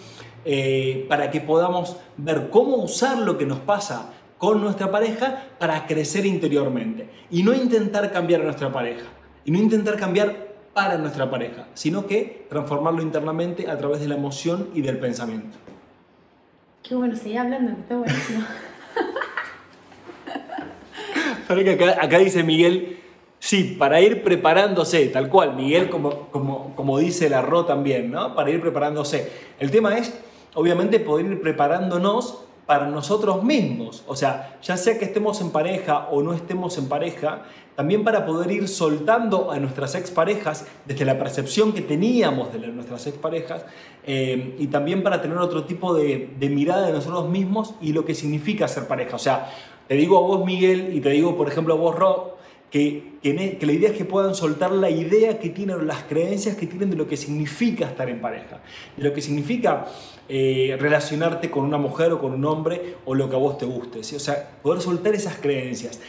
eh, 0.45 1.05
para 1.09 1.31
que 1.31 1.41
podamos 1.41 1.97
ver 2.17 2.49
cómo 2.51 2.77
usar 2.77 3.19
lo 3.19 3.37
que 3.37 3.45
nos 3.45 3.59
pasa 3.59 4.13
con 4.39 4.61
nuestra 4.61 4.91
pareja 4.91 5.49
para 5.59 5.87
crecer 5.87 6.25
interiormente 6.25 7.11
y 7.31 7.43
no 7.43 7.53
intentar 7.53 8.11
cambiar 8.13 8.41
a 8.41 8.45
nuestra 8.45 8.73
pareja 8.73 9.05
y 9.45 9.51
no 9.51 9.59
intentar 9.59 9.97
cambiar 9.97 10.48
para 10.79 10.97
nuestra 10.97 11.29
pareja, 11.29 11.67
sino 11.75 12.07
que 12.07 12.47
transformarlo 12.49 13.03
internamente 13.03 13.69
a 13.69 13.77
través 13.77 13.99
de 13.99 14.07
la 14.07 14.15
emoción 14.15 14.69
y 14.75 14.81
del 14.81 15.01
pensamiento. 15.01 15.59
Qué 16.85 16.95
bueno, 16.95 17.17
seguí 17.17 17.37
hablando, 17.37 17.73
está 17.73 17.97
buenísimo. 17.97 18.45
acá, 21.73 21.97
acá 22.01 22.19
dice 22.19 22.45
Miguel, 22.45 23.01
sí, 23.41 23.75
para 23.77 24.01
ir 24.01 24.23
preparándose, 24.23 25.05
tal 25.09 25.29
cual, 25.29 25.57
Miguel 25.57 25.91
como, 25.91 26.29
como, 26.29 26.77
como 26.77 26.97
dice 27.01 27.29
la 27.29 27.43
RO 27.43 27.65
también, 27.65 28.13
¿no? 28.13 28.37
Para 28.37 28.51
ir 28.51 28.61
preparándose. 28.61 29.33
El 29.59 29.73
tema 29.73 29.99
es, 29.99 30.17
obviamente, 30.55 31.01
poder 31.01 31.27
ir 31.27 31.41
preparándonos 31.43 32.45
para 32.69 32.87
nosotros 32.87 33.43
mismos. 33.43 34.05
O 34.07 34.15
sea, 34.15 34.59
ya 34.63 34.77
sea 34.77 34.99
que 34.99 35.07
estemos 35.07 35.41
en 35.41 35.49
pareja 35.53 36.09
o 36.11 36.21
no 36.21 36.35
estemos 36.35 36.77
en 36.77 36.87
pareja, 36.87 37.45
también 37.75 38.05
para 38.05 38.27
poder 38.27 38.51
ir 38.51 38.69
soltando 38.69 39.51
a 39.51 39.59
nuestras 39.59 39.95
exparejas 39.95 40.67
desde 40.85 41.07
la 41.07 41.19
percepción 41.19 41.73
que 41.73 41.81
teníamos 41.81 42.53
de 42.53 42.59
nuestras 42.59 43.07
exparejas 43.07 43.65
eh, 44.07 44.55
y 44.59 44.67
también 44.67 45.03
para 45.03 45.23
tener 45.23 45.39
otro 45.39 45.65
tipo 45.65 45.95
de, 45.95 46.29
mirada 46.41 46.87
de 46.87 46.93
nosotros 46.93 47.31
mismos 47.31 47.75
y 47.81 47.95
lo 47.95 48.05
que 48.05 48.15
significa 48.15 48.69
ser 48.69 48.87
pareja. 48.87 49.17
O 49.17 49.19
sea, 49.19 49.51
te 49.87 49.95
digo 49.95 50.19
a 50.19 50.21
vos, 50.21 50.45
Miguel, 50.45 50.95
y 50.95 51.01
te 51.01 51.09
digo, 51.09 51.39
por 51.39 51.49
ejemplo, 51.49 51.73
a 51.73 51.77
vos, 51.79 51.97
Rob, 51.97 52.33
que, 52.71 53.19
que, 53.23 53.59
que, 53.59 53.67
la 53.67 53.73
idea 53.73 53.91
es 53.91 53.97
que 53.97 54.05
puedan 54.05 54.35
soltar 54.35 54.73
la 54.73 54.91
idea 54.91 55.39
que 55.39 55.49
tienen, 55.49 55.87
las 55.87 56.03
creencias 56.05 56.57
que 56.57 56.67
tienen 56.67 56.91
de 56.91 56.97
lo 56.97 57.09
que 57.09 57.17
significa 57.17 57.87
estar 57.87 58.09
en 58.09 58.21
pareja, 58.21 58.61
de 58.97 59.05
lo 59.05 59.13
que 59.15 59.23
significa 59.23 59.87
eh, 60.29 60.77
relacionarte 60.79 61.51
con 61.51 61.65
una 61.65 61.79
mujer 61.79 62.13
o 62.13 62.21
con 62.21 62.33
un 62.33 62.45
hombre 62.45 62.97
o 63.07 63.15
lo 63.15 63.31
que 63.31 63.37
a 63.37 63.39
vos 63.39 63.57
te 63.57 63.65
guste. 63.65 64.05
¿sí? 64.05 64.17
O 64.17 64.21
sea, 64.21 64.59
poder 64.63 64.83
soltar 64.83 65.15
esas 65.15 65.37
creencias 65.37 66.01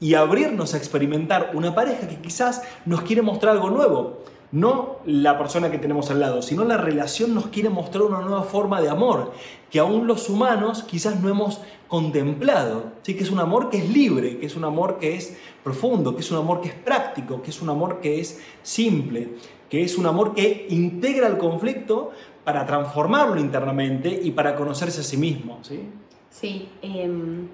y 0.00 0.14
abrirnos 0.14 0.74
a 0.74 0.78
experimentar 0.78 1.50
una 1.54 1.74
pareja 1.74 2.08
que 2.08 2.16
quizás 2.16 2.62
nos 2.86 3.02
quiere 3.02 3.22
mostrar 3.22 3.54
algo 3.54 3.70
nuevo. 3.70 4.22
No 4.50 4.96
la 5.04 5.36
persona 5.36 5.70
que 5.70 5.78
tenemos 5.78 6.10
al 6.10 6.20
lado, 6.20 6.40
sino 6.40 6.64
la 6.64 6.78
relación 6.78 7.34
nos 7.34 7.48
quiere 7.48 7.68
mostrar 7.68 8.04
una 8.04 8.20
nueva 8.20 8.42
forma 8.42 8.80
de 8.80 8.88
amor 8.88 9.32
que 9.70 9.78
aún 9.78 10.06
los 10.06 10.30
humanos 10.30 10.82
quizás 10.84 11.20
no 11.20 11.28
hemos 11.28 11.60
contemplado. 11.86 12.92
¿sí? 13.02 13.14
Que 13.14 13.24
es 13.24 13.30
un 13.30 13.40
amor 13.40 13.68
que 13.68 13.78
es 13.78 13.90
libre, 13.90 14.38
que 14.38 14.46
es 14.46 14.56
un 14.56 14.64
amor 14.64 14.98
que 14.98 15.16
es 15.16 15.36
profundo, 15.62 16.14
que 16.14 16.22
es 16.22 16.30
un 16.30 16.38
amor 16.38 16.60
que 16.62 16.68
es 16.68 16.74
práctico, 16.74 17.42
que 17.42 17.50
es 17.50 17.60
un 17.60 17.68
amor 17.68 18.00
que 18.00 18.20
es 18.20 18.40
simple, 18.62 19.34
que 19.68 19.82
es 19.82 19.98
un 19.98 20.06
amor 20.06 20.34
que 20.34 20.66
integra 20.70 21.26
el 21.26 21.36
conflicto, 21.36 22.12
para 22.48 22.64
transformarlo 22.64 23.38
internamente 23.38 24.08
y 24.22 24.30
para 24.30 24.56
conocerse 24.56 25.02
a 25.02 25.04
sí 25.04 25.18
mismo. 25.18 25.58
¿sí? 25.60 25.80
Sí, 26.30 26.70
em, 26.80 27.46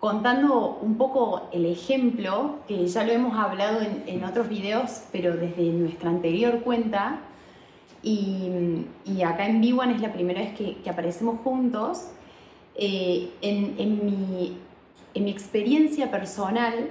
contando 0.00 0.78
un 0.82 0.96
poco 0.96 1.48
el 1.52 1.66
ejemplo, 1.66 2.56
que 2.68 2.86
ya 2.86 3.04
lo 3.04 3.12
hemos 3.12 3.38
hablado 3.38 3.80
en, 3.80 4.24
otros 4.24 4.48
videos, 4.48 5.02
pero 5.12 5.36
desde 5.36 5.64
nuestra 5.70 6.10
anterior 6.10 6.60
cuenta, 6.60 7.20
y, 8.02 8.50
acá 9.24 9.46
en 9.46 9.60
Viwan 9.60 9.90
es 9.90 10.00
la 10.00 10.12
primera 10.12 10.40
vez 10.40 10.54
que, 10.54 10.88
aparecemos 10.88 11.40
juntos, 11.42 12.08
eh, 12.76 13.30
en, 13.40 14.04
mi, 14.04 14.58
en 15.14 15.24
mi 15.24 15.30
experiencia 15.30 16.10
personal, 16.10 16.90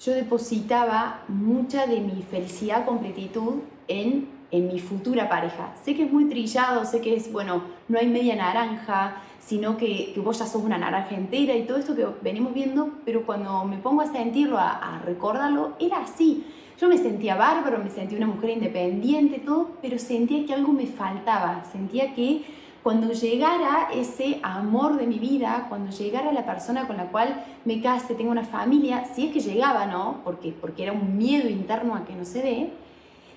yo 0.00 0.12
depositaba 0.12 1.22
mucha 1.28 1.86
de 1.86 2.00
mi 2.00 2.22
felicidad, 2.22 2.84
completitud 2.84 3.60
en 3.88 4.35
en 4.50 4.68
mi 4.68 4.78
futura 4.78 5.28
pareja. 5.28 5.74
Sé 5.84 5.94
que 5.94 6.04
es 6.04 6.12
muy 6.12 6.26
trillado, 6.26 6.84
sé 6.84 7.00
que 7.00 7.16
es, 7.16 7.32
bueno, 7.32 7.62
no 7.88 7.98
hay 7.98 8.06
media 8.06 8.36
naranja, 8.36 9.22
sino 9.38 9.76
que, 9.76 10.12
que 10.12 10.20
vos 10.20 10.38
ya 10.38 10.46
sos 10.46 10.62
una 10.62 10.78
naranja 10.78 11.14
entera 11.14 11.54
y 11.54 11.64
todo 11.64 11.78
esto 11.78 11.94
que 11.94 12.06
venimos 12.22 12.52
viendo, 12.52 12.90
pero 13.04 13.24
cuando 13.24 13.64
me 13.64 13.78
pongo 13.78 14.02
a 14.02 14.12
sentirlo, 14.12 14.58
a, 14.58 15.00
recordarlo, 15.04 15.74
era 15.78 15.98
así. 15.98 16.44
Yo 16.80 16.88
me 16.88 16.98
sentía 16.98 17.36
bárbaro, 17.36 17.78
me 17.78 17.90
sentía 17.90 18.18
una 18.18 18.26
mujer 18.26 18.50
independiente, 18.50 19.38
todo, 19.38 19.70
pero 19.80 19.98
sentía 19.98 20.44
que 20.44 20.52
algo 20.52 20.72
me 20.72 20.86
faltaba, 20.86 21.64
sentía 21.72 22.14
que 22.14 22.44
cuando 22.82 23.12
llegara 23.12 23.88
ese 23.92 24.38
amor 24.42 24.96
de 24.96 25.06
mi 25.06 25.18
vida, 25.18 25.66
cuando 25.68 25.90
llegara 25.90 26.32
la 26.32 26.44
persona 26.44 26.86
con 26.86 26.96
la 26.96 27.06
cual 27.06 27.44
me 27.64 27.80
case, 27.80 28.14
tengo 28.14 28.30
una 28.30 28.44
familia, 28.44 29.04
si 29.12 29.26
es 29.26 29.32
que 29.32 29.40
llegaba, 29.40 29.86
¿no? 29.86 30.20
Porque, 30.22 30.52
porque 30.52 30.84
era 30.84 30.92
un 30.92 31.16
miedo 31.16 31.48
interno 31.48 31.94
a 31.96 32.04
que 32.04 32.14
no 32.14 32.24
se 32.24 32.42
dé, 32.42 32.72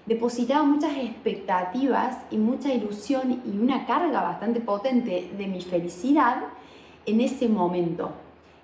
depositaba 0.09 0.63
muchas 0.63 0.97
expectativas 0.97 2.17
y 2.31 2.37
mucha 2.37 2.73
ilusión 2.73 3.43
y 3.45 3.59
una 3.59 3.85
carga 3.85 4.23
bastante 4.23 4.59
potente 4.59 5.31
de 5.37 5.45
mi 5.45 5.61
felicidad 5.61 6.45
en 7.05 7.21
ese 7.21 7.47
momento. 7.47 8.11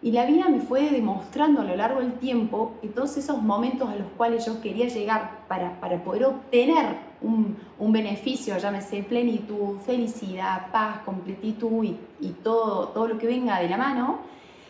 Y 0.02 0.12
la 0.12 0.26
vida 0.26 0.50
me 0.50 0.60
fue 0.60 0.90
demostrando 0.90 1.62
a 1.62 1.64
lo 1.64 1.76
largo 1.76 2.00
del 2.00 2.14
tiempo 2.14 2.74
que 2.82 2.88
todos 2.88 3.16
esos 3.18 3.44
momentos 3.44 3.88
a 3.90 3.96
los 3.96 4.08
cuales 4.18 4.44
yo 4.44 4.60
quería 4.60 4.88
llegar 4.88 5.46
para, 5.48 5.80
para 5.80 6.04
poder 6.04 6.26
obtener 6.26 6.98
un, 7.22 7.56
un, 7.78 7.92
beneficio, 7.92 8.58
llámese 8.58 9.04
plenitud, 9.04 9.78
felicidad, 9.86 10.72
paz, 10.72 11.02
completitud 11.06 11.84
y, 11.84 11.96
y, 12.22 12.30
todo, 12.44 12.88
todo 12.88 13.08
lo 13.08 13.20
que 13.20 13.28
venga 13.28 13.60
de 13.60 13.70
la 13.70 13.78
mano, 13.78 14.18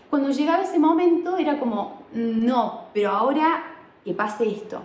cuando 0.10 0.30
llegaba 0.30 0.64
ese 0.64 0.80
momento 0.80 1.38
era 1.38 1.58
como, 1.58 2.02
no, 2.14 2.88
pero 2.94 3.12
ahora 3.12 3.64
que 4.04 4.14
pase 4.14 4.50
esto. 4.50 4.82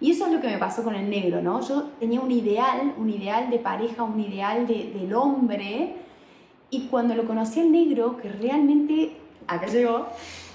Y 0.00 0.12
eso 0.12 0.26
es 0.26 0.32
lo 0.32 0.40
que 0.40 0.48
me 0.48 0.56
pasó 0.56 0.82
con 0.82 0.94
el 0.94 1.10
negro, 1.10 1.42
¿no? 1.42 1.60
Yo 1.60 1.90
tenía 2.00 2.20
un 2.20 2.30
ideal, 2.30 2.94
un 2.96 3.10
ideal 3.10 3.50
de 3.50 3.58
pareja, 3.58 4.02
un 4.02 4.18
ideal 4.18 4.66
de, 4.66 4.92
del 4.98 5.12
hombre, 5.14 5.94
y 6.70 6.86
cuando 6.86 7.14
lo 7.14 7.26
conocí 7.26 7.60
al 7.60 7.70
negro, 7.70 8.16
que 8.16 8.30
realmente, 8.30 9.16
acá 9.46 9.66
llegó, 9.66 10.06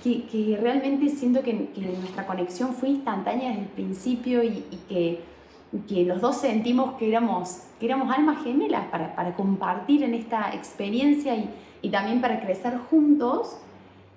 que, 0.04 0.26
que 0.26 0.58
realmente 0.60 1.10
siento 1.10 1.44
que, 1.44 1.68
que, 1.70 1.82
nuestra 1.82 2.26
conexión 2.26 2.74
fue 2.74 2.90
instantánea 2.90 3.50
desde 3.50 3.64
el 3.64 3.68
principio 3.68 4.44
y, 4.44 4.64
y 4.72 4.80
que, 4.90 5.22
que, 5.88 6.06
los 6.06 6.22
dos 6.22 6.38
sentimos 6.38 6.96
que 6.96 7.08
éramos, 7.08 7.64
que 7.80 7.86
éramos 7.86 8.16
almas 8.16 8.44
gemelas 8.44 8.88
para, 8.88 9.16
para 9.16 9.36
compartir 9.36 10.04
en 10.04 10.14
esta 10.16 10.56
experiencia 10.56 11.36
y, 11.36 11.50
y 11.82 11.90
también 11.90 12.22
para 12.22 12.40
crecer 12.42 12.78
juntos, 12.90 13.58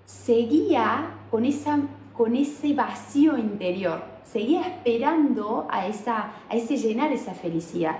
seguía 0.07 1.11
con, 1.31 1.45
esa, 1.45 1.81
con 2.17 2.35
ese 2.35 2.73
vacío 2.73 3.37
interior 3.37 4.18
seguía 4.33 4.63
esperando 4.63 5.67
a, 5.71 5.87
esa, 5.87 6.33
a 6.49 6.57
ese 6.57 6.77
llenar 6.77 7.13
esa 7.13 7.35
felicidad. 7.35 7.99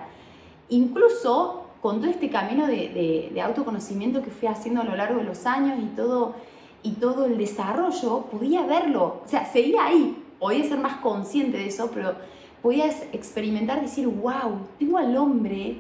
Incluso 0.69 1.65
con 1.81 2.01
todo 2.01 2.11
este 2.11 2.29
camino 2.29 2.67
de, 2.67 3.31
de, 3.33 3.41
autoconocimiento 3.41 4.23
que 4.23 4.31
fui 4.31 4.49
haciendo 4.49 4.81
a 4.81 4.85
lo 4.85 4.97
largo 4.97 5.19
de 5.19 5.25
los 5.25 5.47
años 5.47 5.79
y 5.81 5.87
todo, 5.97 6.35
y 6.83 6.93
todo 6.93 7.27
el 7.27 7.39
desarrollo, 7.39 8.23
podía 8.31 8.67
verlo, 8.67 9.23
o 9.25 9.29
sea, 9.29 9.51
seguía 9.51 9.87
ahí, 9.87 10.17
podía 10.39 10.65
ser 10.65 10.79
más 10.79 10.97
consciente 10.97 11.57
de 11.57 11.69
eso, 11.69 11.91
pero 11.95 12.15
podía 12.63 12.87
experimentar, 13.13 13.81
decir, 13.81 14.07
wow, 14.09 14.67
tengo 14.79 14.99
al 14.99 15.17
hombre 15.17 15.79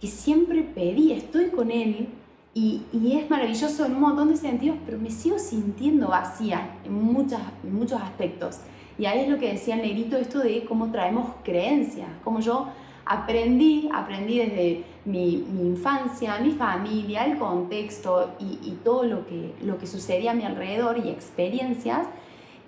que 0.00 0.06
siempre 0.06 0.62
pedí, 0.62 1.12
estoy 1.12 1.48
con 1.48 1.70
él, 1.70 2.08
y, 2.54 2.82
y, 2.92 3.16
es 3.16 3.30
maravilloso 3.30 3.86
en 3.86 3.94
un 3.94 4.00
montón 4.00 4.28
de 4.28 4.36
sentidos, 4.36 4.76
pero 4.84 4.98
me 4.98 5.10
sigo 5.10 5.38
sintiendo 5.38 6.08
vacía 6.08 6.76
en, 6.84 6.92
muchas, 6.92 7.40
en 7.64 7.74
muchos 7.74 8.00
aspectos. 8.00 8.58
Y 8.98 9.06
ahí 9.06 9.20
es 9.20 9.28
lo 9.28 9.38
que 9.38 9.52
decía 9.52 9.76
negrito, 9.76 10.16
esto 10.16 10.40
de 10.40 10.64
cómo 10.64 10.90
traemos 10.90 11.30
creencias, 11.42 12.08
cómo 12.24 12.40
yo 12.40 12.68
aprendí, 13.04 13.88
aprendí 13.92 14.38
desde 14.38 14.84
mi, 15.04 15.44
infancia, 15.60 16.38
mi 16.38 16.52
familia, 16.52 17.24
el 17.24 17.38
contexto 17.38 18.34
y, 18.38 18.78
todo 18.84 19.04
lo 19.04 19.26
que, 19.26 19.54
lo 19.62 19.78
sucedía 19.86 20.32
a 20.32 20.34
mi 20.34 20.44
alrededor 20.44 20.98
y 20.98 21.10
experiencias, 21.10 22.06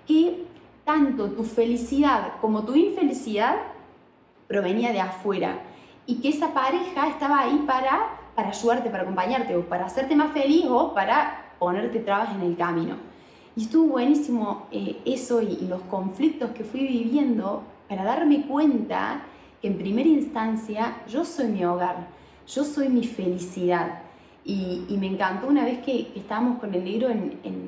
que 0.07 0.45
tanto 0.83 1.31
tu 1.31 1.43
felicidad 1.43 2.33
como 2.41 2.63
tu 2.63 2.75
infelicidad 2.75 3.57
provenía 4.47 4.91
de 4.91 5.01
afuera 5.01 5.59
y 6.05 6.15
que 6.15 6.29
esa 6.29 6.53
pareja 6.53 7.07
estaba 7.07 7.39
ahí 7.39 7.63
para, 7.65 8.19
para 8.35 8.49
ayudarte, 8.49 8.89
para 8.89 9.03
acompañarte 9.03 9.55
o 9.55 9.61
para 9.61 9.85
hacerte 9.85 10.15
más 10.15 10.31
feliz 10.31 10.65
o 10.69 10.93
para 10.93 11.53
ponerte 11.57 11.99
trabas 11.99 12.35
en 12.35 12.41
el 12.41 12.55
camino. 12.55 12.95
Y 13.55 13.63
estuvo 13.63 13.93
buenísimo 13.93 14.67
eh, 14.71 14.97
eso 15.05 15.41
y, 15.41 15.65
los 15.67 15.81
conflictos 15.83 16.51
que 16.51 16.65
fui 16.65 16.81
viviendo 16.81 17.63
para 17.87 18.03
darme 18.03 18.45
cuenta 18.45 19.23
que 19.61 19.69
en 19.69 19.77
primera 19.77 20.09
instancia 20.09 20.97
yo 21.07 21.23
soy 21.23 21.47
mi 21.47 21.63
hogar, 21.63 22.07
yo 22.47 22.65
soy 22.65 22.89
mi 22.89 23.05
felicidad. 23.05 24.01
Y, 24.43 24.85
me 24.99 25.07
encantó 25.07 25.47
una 25.47 25.63
vez 25.63 25.79
que, 25.79 26.11
estábamos 26.15 26.59
con 26.59 26.73
el 26.73 26.83
libro 26.83 27.09
en, 27.09 27.39
en, 27.43 27.65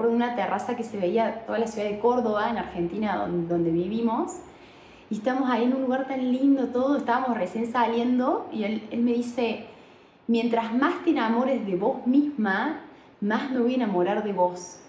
una 0.00 0.34
terraza 0.34 0.76
que 0.76 0.82
se 0.82 0.96
veía 0.98 1.44
toda 1.46 1.58
la 1.58 1.66
ciudad 1.66 1.88
de 1.88 1.98
Córdoba, 1.98 2.50
en 2.50 2.58
Argentina, 2.58 3.16
donde, 3.16 3.46
donde 3.46 3.70
vivimos. 3.70 4.32
Y 5.10 5.14
estamos 5.14 5.48
ahí 5.48 5.64
en 5.64 5.74
un 5.74 5.82
lugar 5.82 6.08
tan 6.08 6.32
lindo, 6.32 6.68
todo, 6.68 6.96
estábamos 6.96 7.36
recién 7.36 7.70
saliendo 7.70 8.48
y 8.52 8.64
él, 8.64 8.88
él 8.90 9.00
me 9.00 9.12
dice, 9.12 9.66
mientras 10.26 10.74
más 10.74 11.04
te 11.04 11.10
enamores 11.10 11.66
de 11.66 11.76
vos 11.76 12.06
misma, 12.06 12.80
más 13.20 13.50
me 13.50 13.60
voy 13.60 13.72
a 13.72 13.76
enamorar 13.76 14.24
de 14.24 14.32
vos. 14.32 14.80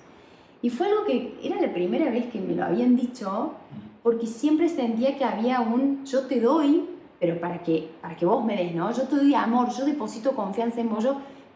Y 0.62 0.70
fue 0.70 0.88
algo 0.88 1.06
que 1.06 1.40
era 1.44 1.60
la 1.60 1.74
primera 1.74 2.12
vez 2.12 2.26
que 2.28 2.40
me 2.40 2.56
lo 2.56 2.66
habían 2.66 2.96
dicho, 2.96 3.54
porque 4.04 4.28
siempre 4.28 4.70
sentía 4.70 5.18
que 5.18 5.24
había 5.24 5.62
un 5.62 6.06
yo 6.06 6.28
te 6.28 6.40
doy, 6.40 6.86
pero 7.20 7.40
para 7.40 7.64
que, 7.64 7.90
para 8.02 8.16
que 8.16 8.26
vos 8.26 8.44
me 8.44 8.56
des, 8.56 8.74
¿no? 8.74 8.92
Yo 8.92 9.04
te 9.04 9.16
doy 9.16 9.34
amor, 9.34 9.70
yo 9.70 9.86
deposito 9.86 10.32
confianza 10.36 10.82
en 10.82 10.90
vos, 10.90 11.08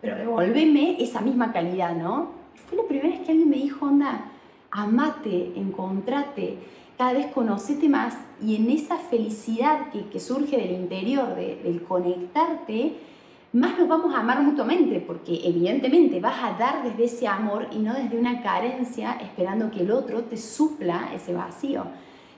pero 0.02 0.16
devolveme 0.16 1.02
esa 1.02 1.22
misma 1.22 1.52
calidad, 1.52 1.96
¿no? 1.96 2.46
fue 2.68 2.78
la 2.78 2.88
primera 2.88 3.10
vez 3.10 3.20
que 3.22 3.32
alguien 3.32 3.50
me 3.50 3.58
dijo, 3.58 3.86
onda, 3.86 4.32
amate, 4.72 5.54
encontrate, 5.56 6.58
cada 6.98 7.14
vez 7.14 7.28
conocete 7.28 7.90
más 7.90 8.18
y 8.42 8.56
en 8.56 8.70
esa 8.72 8.98
felicidad 8.98 9.92
que, 9.92 10.08
que 10.08 10.20
surge 10.20 10.58
del 10.58 10.72
interior, 10.72 11.36
del 11.36 11.84
conectarte, 11.84 12.96
más 13.56 13.80
nos 13.80 13.88
vamos 13.88 14.14
a 14.14 14.20
amar 14.20 14.42
mutuamente, 14.42 15.00
porque 15.00 15.40
evidentemente 15.46 16.20
vas 16.20 16.44
a 16.44 16.58
dar 16.58 16.84
desde 16.84 17.06
ese 17.06 17.26
amor 17.26 17.68
y 17.72 17.78
no 17.78 17.94
desde 17.94 18.18
una 18.18 18.44
carencia 18.44 19.14
esperando 19.14 19.72
que 19.72 19.80
el 19.80 19.92
otro 19.92 20.24
te 20.26 20.36
supla 20.36 21.12
ese 21.16 21.34
vacío. 21.34 21.86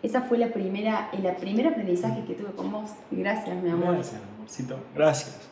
Esa 0.03 0.21
fue 0.21 0.37
la 0.37 0.53
primera, 0.53 1.09
el 1.11 1.35
primer 1.37 1.69
aprendizaje 1.69 2.23
que 2.23 2.35
tuve 2.35 2.51
con 2.51 2.71
vos. 2.71 2.91
Gracias, 3.09 3.63
mi 3.63 3.71
amor. 3.71 3.95
Gracias, 3.95 4.21
amorcito. 4.35 4.79
Gracias. 4.93 5.49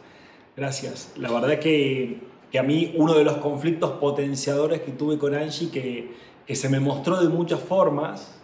Gracias. 0.56 1.14
La 1.18 1.32
verdad 1.32 1.58
que, 1.58 2.22
que 2.52 2.60
a 2.60 2.64
mí 2.64 2.94
uno 2.96 3.16
de 3.16 3.24
los 3.24 3.38
conflictos 3.38 3.94
potenciadores 3.94 4.82
que 4.82 4.92
tuve 4.92 5.18
con 5.18 5.34
Angie, 5.34 5.72
que, 5.72 6.14
que 6.46 6.56
se 6.56 6.70
me 6.70 6.80
mostró 6.80 7.20
de 7.20 7.28
muchas 7.28 7.60
formas. 7.60 8.40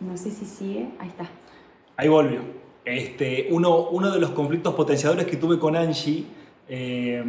No 0.00 0.16
sé 0.16 0.30
si 0.30 0.46
sigue. 0.46 0.88
Ahí 0.98 1.08
está. 1.08 1.28
Ahí 1.98 2.08
volvió. 2.08 2.61
Este, 2.84 3.48
uno, 3.50 3.88
uno 3.90 4.10
de 4.10 4.18
los 4.18 4.30
conflictos 4.30 4.74
potenciadores 4.74 5.26
que 5.26 5.36
tuve 5.36 5.58
con 5.58 5.76
Angie, 5.76 6.24
eh, 6.68 7.22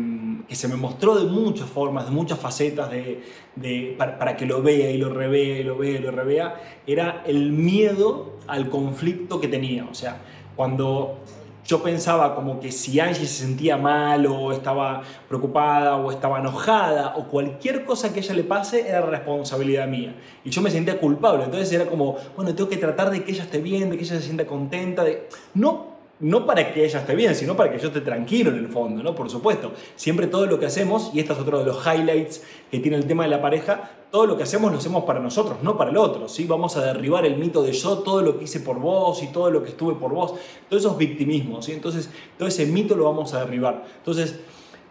que 0.47 0.55
se 0.55 0.67
me 0.67 0.75
mostró 0.75 1.15
de 1.15 1.29
muchas 1.29 1.69
formas, 1.69 2.05
de 2.05 2.11
muchas 2.11 2.39
facetas, 2.39 2.89
de, 2.91 3.95
para, 3.97 4.17
para, 4.17 4.37
que 4.37 4.45
lo 4.45 4.61
vea 4.61 4.89
y 4.91 4.97
lo 4.97 5.13
revea 5.13 5.59
y 5.59 5.63
lo 5.63 5.77
vea 5.77 5.99
y 5.99 6.01
lo 6.01 6.11
revea, 6.11 6.79
era 6.87 7.23
el 7.25 7.51
miedo 7.51 8.37
al 8.47 8.69
conflicto 8.69 9.39
que 9.39 9.47
tenía. 9.47 9.85
O 9.85 9.93
sea, 9.93 10.21
cuando 10.55 11.19
yo 11.65 11.81
pensaba 11.81 12.35
como 12.35 12.59
que 12.59 12.71
si 12.71 12.99
Angie 12.99 13.25
se 13.25 13.43
sentía 13.43 13.77
mal 13.77 14.25
o 14.25 14.51
estaba 14.51 15.01
preocupada 15.27 15.95
o 15.97 16.11
estaba 16.11 16.39
enojada 16.39 17.15
o 17.15 17.25
cualquier 17.25 17.85
cosa 17.85 18.13
que 18.13 18.19
ella 18.19 18.33
le 18.33 18.43
pase 18.43 18.87
era 18.87 19.01
responsabilidad 19.01 19.87
mía. 19.87 20.15
Y 20.43 20.49
yo 20.49 20.61
me 20.61 20.69
sentía 20.69 20.99
culpable. 20.99 21.45
Entonces 21.45 21.71
era 21.71 21.85
como, 21.85 22.17
bueno, 22.35 22.53
tengo 22.53 22.69
que 22.69 22.77
tratar 22.77 23.11
de 23.11 23.23
que 23.23 23.31
ella 23.31 23.43
esté 23.43 23.59
bien, 23.59 23.89
de 23.89 23.97
que 23.97 24.03
ella 24.03 24.15
se 24.15 24.23
sienta 24.23 24.45
contenta. 24.45 25.03
De... 25.03 25.27
No 25.53 25.92
no 26.23 26.45
para 26.45 26.73
que 26.73 26.85
ella 26.85 26.99
esté 26.99 27.15
bien, 27.15 27.35
sino 27.35 27.55
para 27.55 27.69
que 27.69 27.77
yo 27.77 27.87
esté 27.87 27.99
tranquilo 27.99 28.49
en 28.49 28.57
el 28.57 28.67
fondo, 28.69 29.03
¿no? 29.03 29.13
Por 29.13 29.29
supuesto, 29.29 29.73
siempre 29.95 30.27
todo 30.27 30.45
lo 30.45 30.57
que 30.57 30.65
hacemos, 30.65 31.11
y 31.13 31.19
este 31.19 31.33
es 31.33 31.39
otro 31.39 31.59
de 31.59 31.65
los 31.65 31.85
highlights 31.85 32.41
que 32.71 32.79
tiene 32.79 32.95
el 32.97 33.05
tema 33.05 33.23
de 33.23 33.29
la 33.29 33.41
pareja, 33.41 33.91
todo 34.09 34.25
lo 34.25 34.37
que 34.37 34.43
hacemos 34.43 34.71
lo 34.71 34.77
hacemos 34.77 35.03
para 35.03 35.19
nosotros, 35.19 35.57
no 35.63 35.77
para 35.77 35.91
el 35.91 35.97
otro, 35.97 36.29
¿sí? 36.29 36.45
Vamos 36.45 36.77
a 36.77 36.85
derribar 36.85 37.25
el 37.25 37.35
mito 37.35 37.61
de 37.61 37.73
yo, 37.73 37.99
todo 37.99 38.21
lo 38.21 38.37
que 38.37 38.45
hice 38.45 38.61
por 38.61 38.79
vos 38.79 39.21
y 39.21 39.27
todo 39.27 39.51
lo 39.51 39.61
que 39.61 39.71
estuve 39.71 39.95
por 39.95 40.13
vos, 40.13 40.35
todos 40.69 40.83
esos 40.83 40.97
victimismos, 40.97 41.65
¿sí? 41.65 41.73
Entonces, 41.73 42.09
todo 42.37 42.47
ese 42.47 42.65
mito 42.67 42.95
lo 42.95 43.03
vamos 43.03 43.33
a 43.33 43.39
derribar. 43.39 43.83
Entonces, 43.97 44.39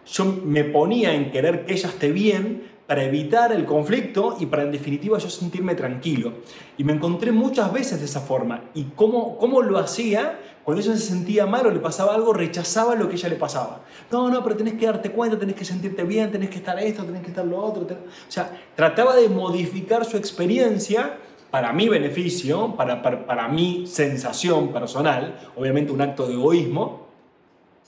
yo 0.05 0.25
me 0.25 0.63
ponía 0.65 1.15
en 1.15 1.31
querer 1.31 1.65
que 1.65 1.73
ella 1.73 1.89
esté 1.89 2.11
bien, 2.11 2.73
para 2.87 3.03
evitar 3.03 3.51
el 3.53 3.65
conflicto 3.65 4.35
y 4.39 4.45
para 4.45 4.63
en 4.63 4.71
definitiva 4.71 5.17
yo 5.17 5.29
sentirme 5.29 5.73
tranquilo. 5.75 6.33
Y 6.77 6.83
me 6.83 6.93
encontré 6.93 7.31
muchas 7.31 7.71
veces 7.71 7.99
de 7.99 8.05
esa 8.05 8.19
forma. 8.19 8.65
¿Y 8.73 8.83
cómo, 8.95 9.37
cómo 9.37 9.61
lo 9.61 9.79
hacía? 9.79 10.39
Cuando 10.63 10.81
ella 10.81 10.93
se 10.93 11.07
sentía 11.07 11.45
mal 11.45 11.67
o 11.67 11.71
le 11.71 11.79
pasaba 11.79 12.15
algo, 12.15 12.31
rechazaba 12.31 12.95
lo 12.95 13.09
que 13.09 13.15
ella 13.15 13.29
le 13.29 13.35
pasaba. 13.35 13.81
No, 14.11 14.29
no, 14.29 14.43
pero 14.43 14.55
tenés 14.55 14.75
que 14.75 14.85
darte 14.85 15.11
cuenta, 15.11 15.37
tenés 15.37 15.55
que 15.55 15.65
sentirte 15.65 16.03
bien, 16.03 16.31
tenés 16.31 16.49
que 16.49 16.57
estar 16.57 16.79
esto, 16.79 17.03
tenés 17.03 17.21
que 17.21 17.29
estar 17.29 17.45
lo 17.45 17.57
otro. 17.57 17.83
O 17.83 18.31
sea, 18.31 18.49
trataba 18.75 19.15
de 19.15 19.27
modificar 19.27 20.05
su 20.05 20.15
experiencia 20.15 21.17
para 21.51 21.73
mi 21.73 21.89
beneficio, 21.89 22.75
para, 22.75 23.01
para, 23.01 23.25
para 23.25 23.47
mi 23.49 23.85
sensación 23.87 24.71
personal, 24.71 25.51
obviamente 25.55 25.91
un 25.91 26.01
acto 26.01 26.25
de 26.25 26.33
egoísmo, 26.33 27.07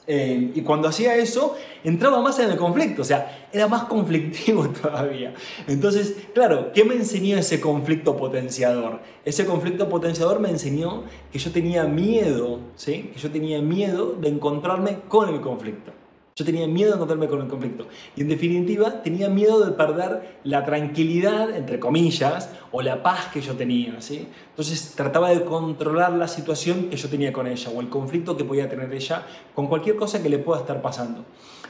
eh, 0.07 0.51
y 0.53 0.61
cuando 0.61 0.87
hacía 0.87 1.15
eso, 1.15 1.55
entraba 1.83 2.21
más 2.21 2.37
en 2.39 2.51
el 2.51 2.57
conflicto, 2.57 3.01
o 3.01 3.05
sea, 3.05 3.47
era 3.51 3.67
más 3.67 3.85
conflictivo 3.85 4.69
todavía. 4.81 5.33
Entonces, 5.67 6.15
claro, 6.33 6.71
¿qué 6.73 6.83
me 6.83 6.95
enseñó 6.95 7.37
ese 7.37 7.59
conflicto 7.59 8.15
potenciador? 8.15 8.99
Ese 9.23 9.45
conflicto 9.45 9.89
potenciador 9.89 10.39
me 10.39 10.49
enseñó 10.49 11.03
que 11.31 11.39
yo 11.39 11.51
tenía 11.51 11.85
miedo, 11.85 12.59
¿sí? 12.75 13.11
Que 13.13 13.19
yo 13.19 13.31
tenía 13.31 13.61
miedo 13.61 14.13
de 14.13 14.29
encontrarme 14.29 14.99
con 15.07 15.33
el 15.33 15.41
conflicto. 15.41 15.91
Yo 16.37 16.43
tenía 16.43 16.67
miedo 16.67 16.89
de 16.89 16.95
encontrarme 16.95 17.29
con 17.29 17.41
el 17.41 17.47
conflicto. 17.47 17.87
Y 18.13 18.19
en 18.19 18.27
definitiva, 18.27 19.01
tenía 19.01 19.29
miedo 19.29 19.63
de 19.63 19.71
perder 19.71 20.39
la 20.43 20.65
tranquilidad, 20.65 21.55
entre 21.55 21.79
comillas, 21.79 22.49
o 22.73 22.81
la 22.81 23.01
paz 23.01 23.29
que 23.31 23.39
yo 23.39 23.53
tenía. 23.53 24.01
¿sí? 24.01 24.27
Entonces 24.49 24.95
trataba 24.97 25.29
de 25.29 25.45
controlar 25.45 26.11
la 26.11 26.27
situación 26.27 26.89
que 26.89 26.97
yo 26.97 27.07
tenía 27.07 27.31
con 27.31 27.47
ella, 27.47 27.71
o 27.73 27.79
el 27.79 27.87
conflicto 27.87 28.35
que 28.35 28.43
podía 28.43 28.67
tener 28.67 28.93
ella 28.93 29.25
con 29.53 29.67
cualquier 29.67 29.95
cosa 29.95 30.21
que 30.21 30.27
le 30.27 30.37
pueda 30.37 30.59
estar 30.59 30.81
pasando. 30.81 31.23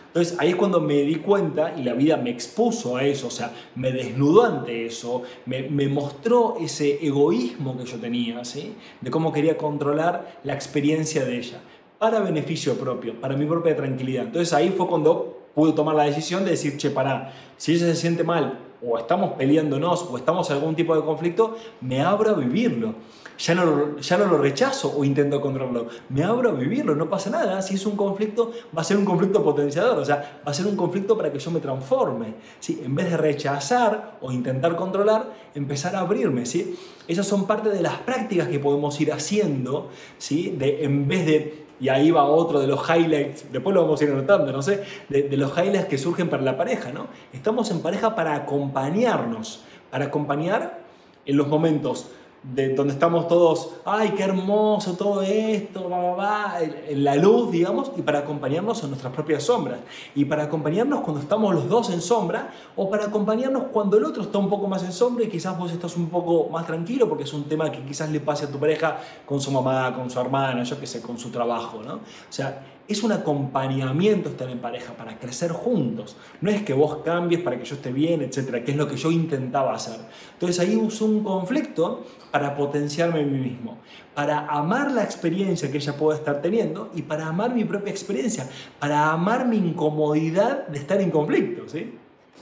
Entonces 0.07 0.35
ahí 0.39 0.49
es 0.49 0.55
cuando 0.55 0.81
me 0.81 0.95
di 1.03 1.17
cuenta 1.17 1.75
y 1.77 1.83
la 1.83 1.93
vida 1.93 2.17
me 2.17 2.31
expuso 2.31 2.97
a 2.97 3.03
eso, 3.03 3.27
o 3.27 3.31
sea, 3.31 3.51
me 3.75 3.91
desnudó 3.91 4.45
ante 4.45 4.87
eso, 4.87 5.21
me, 5.45 5.87
mostró 5.89 6.55
ese 6.59 7.05
egoísmo 7.05 7.77
que 7.77 7.85
yo 7.85 7.99
tenía, 7.99 8.43
¿sí? 8.45 8.73
de 9.01 9.11
cómo 9.11 9.31
quería 9.31 9.57
controlar 9.57 10.39
la 10.43 10.53
experiencia 10.53 11.23
de 11.23 11.37
ella 11.37 11.61
para 11.99 12.19
beneficio 12.19 12.75
propio, 12.75 13.19
para 13.19 13.35
mi 13.35 13.45
propia 13.45 13.75
tranquilidad. 13.75 14.25
Entonces 14.25 14.53
ahí 14.53 14.73
fue 14.75 14.87
cuando 14.87 15.45
pude 15.53 15.71
tomar 15.73 15.95
la 15.95 16.03
decisión 16.03 16.43
de 16.43 16.51
decir, 16.51 16.77
che, 16.77 16.89
para, 16.89 17.33
si 17.57 17.73
ella 17.73 17.85
se 17.87 17.95
siente 17.95 18.23
mal, 18.23 18.59
o 18.85 18.97
estamos 18.97 19.33
peleándonos, 19.33 20.03
o 20.11 20.17
estamos 20.17 20.49
en 20.49 20.57
algún 20.57 20.75
tipo 20.75 20.95
de 20.95 21.03
conflicto, 21.03 21.57
me 21.81 22.01
abro 22.01 22.31
a 22.31 22.33
vivirlo. 22.33 22.93
Ya 23.37 23.53
no, 23.53 23.99
ya 23.99 24.17
no 24.17 24.27
lo 24.27 24.37
rechazo 24.37 24.93
o 24.97 25.03
intento 25.03 25.41
controlarlo, 25.41 25.87
me 26.07 26.23
abro 26.23 26.51
a 26.51 26.53
vivirlo, 26.53 26.95
no 26.95 27.09
pasa 27.09 27.29
nada. 27.29 27.61
Si 27.61 27.75
es 27.75 27.85
un 27.85 27.97
conflicto, 27.97 28.53
va 28.75 28.81
a 28.81 28.85
ser 28.85 28.95
un 28.95 29.03
conflicto 29.03 29.43
potenciador, 29.43 29.97
o 29.99 30.05
sea, 30.05 30.39
va 30.45 30.51
a 30.51 30.53
ser 30.53 30.65
un 30.67 30.77
conflicto 30.77 31.17
para 31.17 31.33
que 31.33 31.39
yo 31.39 31.51
me 31.51 31.59
transforme. 31.59 32.35
¿sí? 32.59 32.81
En 32.85 32.95
vez 32.95 33.09
de 33.09 33.17
rechazar 33.17 34.17
o 34.21 34.31
intentar 34.31 34.77
controlar, 34.77 35.33
empezar 35.53 35.97
a 35.97 35.99
abrirme. 35.99 36.45
¿sí? 36.45 36.77
Esas 37.09 37.27
son 37.27 37.45
parte 37.45 37.69
de 37.69 37.81
las 37.81 37.97
prácticas 37.97 38.47
que 38.47 38.59
podemos 38.59 38.99
ir 39.01 39.11
haciendo, 39.11 39.89
¿sí? 40.17 40.55
de, 40.57 40.85
en 40.85 41.05
vez 41.05 41.25
de 41.25 41.64
y 41.79 41.89
ahí 41.89 42.11
va 42.11 42.23
otro 42.23 42.59
de 42.59 42.67
los 42.67 42.79
highlights, 42.89 43.51
después 43.51 43.73
lo 43.73 43.83
vamos 43.83 43.99
a 43.99 44.03
ir 44.03 44.11
anotando, 44.11 44.51
no 44.51 44.61
sé, 44.61 44.83
de, 45.09 45.35
los 45.37 45.51
highlights 45.57 45.87
que 45.87 45.97
surgen 45.97 46.29
para 46.29 46.43
la 46.43 46.57
pareja, 46.57 46.91
¿no? 46.91 47.07
Estamos 47.33 47.69
en 47.71 47.81
pareja 47.81 48.15
para 48.15 48.35
acompañarnos, 48.35 49.63
para 49.91 50.05
acompañar 50.05 50.79
en 51.25 51.37
los 51.37 51.47
momentos 51.47 52.11
de 52.53 52.75
donde 52.75 52.93
estamos 52.93 53.27
todos, 53.27 53.71
ay, 53.85 54.13
qué 54.15 54.23
hermoso 54.23 54.93
todo 54.93 55.21
esto, 55.23 55.89
va, 55.89 55.99
va, 55.99 56.15
va, 56.15 56.53
en 56.61 57.03
la 57.03 57.15
luz, 57.15 57.51
digamos, 57.51 57.91
y 57.97 58.01
para 58.01 58.19
acompañarnos 58.19 58.83
en 58.83 58.89
nuestras 58.89 59.11
propias 59.13 59.43
sombras. 59.43 59.79
Y 60.13 60.25
para 60.25 60.43
acompañarnos 60.43 61.01
cuando 61.01 61.21
estamos 61.21 61.53
los 61.55 61.67
dos 61.67 61.89
en 61.89 62.01
sombra, 62.01 62.51
o 62.75 62.89
para 62.89 63.05
acompañarnos 63.05 63.63
cuando 63.71 63.97
el 63.97 64.05
otro 64.05 64.23
está 64.23 64.37
un 64.37 64.49
poco 64.49 64.67
más 64.67 64.83
en 64.83 64.91
sombra 64.91 65.25
y 65.25 65.29
quizás 65.29 65.57
vos 65.57 65.71
estás 65.71 65.97
un 65.97 66.09
poco 66.09 66.49
más 66.49 66.67
tranquilo, 66.67 67.09
porque 67.09 67.23
es 67.23 67.33
un 67.33 67.45
tema 67.45 67.71
que 67.71 67.83
quizás 67.83 68.11
le 68.11 68.19
pase 68.19 68.45
a 68.45 68.51
tu 68.51 68.59
pareja 68.59 68.99
con 69.25 69.41
su 69.41 69.51
mamá, 69.51 69.93
con 69.95 70.09
su 70.09 70.19
hermana, 70.19 70.63
yo 70.63 70.79
qué 70.79 70.85
sé, 70.85 71.01
con 71.01 71.17
su 71.17 71.31
trabajo, 71.31 71.81
¿no? 71.83 71.95
O 71.95 72.01
sea, 72.29 72.63
es 72.87 73.03
un 73.03 73.11
acompañamiento 73.11 74.29
estar 74.29 74.49
en 74.49 74.59
pareja 74.59 74.93
para 74.93 75.17
crecer 75.17 75.51
juntos. 75.51 76.15
No 76.41 76.51
es 76.51 76.61
que 76.61 76.73
vos 76.73 76.97
cambies 77.03 77.41
para 77.41 77.57
que 77.57 77.65
yo 77.65 77.75
esté 77.75 77.91
bien, 77.91 78.21
etcétera, 78.21 78.63
que 78.63 78.71
es 78.71 78.77
lo 78.77 78.87
que 78.87 78.95
yo 78.95 79.11
intentaba 79.11 79.73
hacer. 79.73 79.99
Entonces 80.33 80.59
ahí 80.59 80.75
uso 80.75 81.05
un 81.05 81.23
conflicto 81.23 82.05
para 82.31 82.55
potenciarme 82.55 83.21
a 83.21 83.23
mí 83.23 83.39
mismo, 83.39 83.77
para 84.13 84.45
amar 84.47 84.91
la 84.91 85.03
experiencia 85.03 85.71
que 85.71 85.77
ella 85.77 85.97
pueda 85.97 86.17
estar 86.17 86.41
teniendo 86.41 86.91
y 86.93 87.01
para 87.01 87.27
amar 87.27 87.55
mi 87.55 87.65
propia 87.65 87.91
experiencia, 87.91 88.47
para 88.79 89.11
amar 89.11 89.47
mi 89.47 89.57
incomodidad 89.57 90.67
de 90.67 90.77
estar 90.77 91.01
en 91.01 91.09
conflicto. 91.09 91.67
¿sí? 91.67 91.97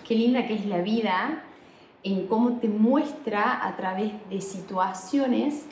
Qué 0.06 0.16
linda 0.16 0.46
que 0.46 0.56
es 0.56 0.66
la 0.66 0.82
vida 0.82 1.44
en 2.04 2.28
cómo 2.28 2.60
te 2.60 2.68
muestra 2.68 3.66
a 3.66 3.78
través 3.78 4.12
de 4.30 4.42
situaciones 4.42 5.68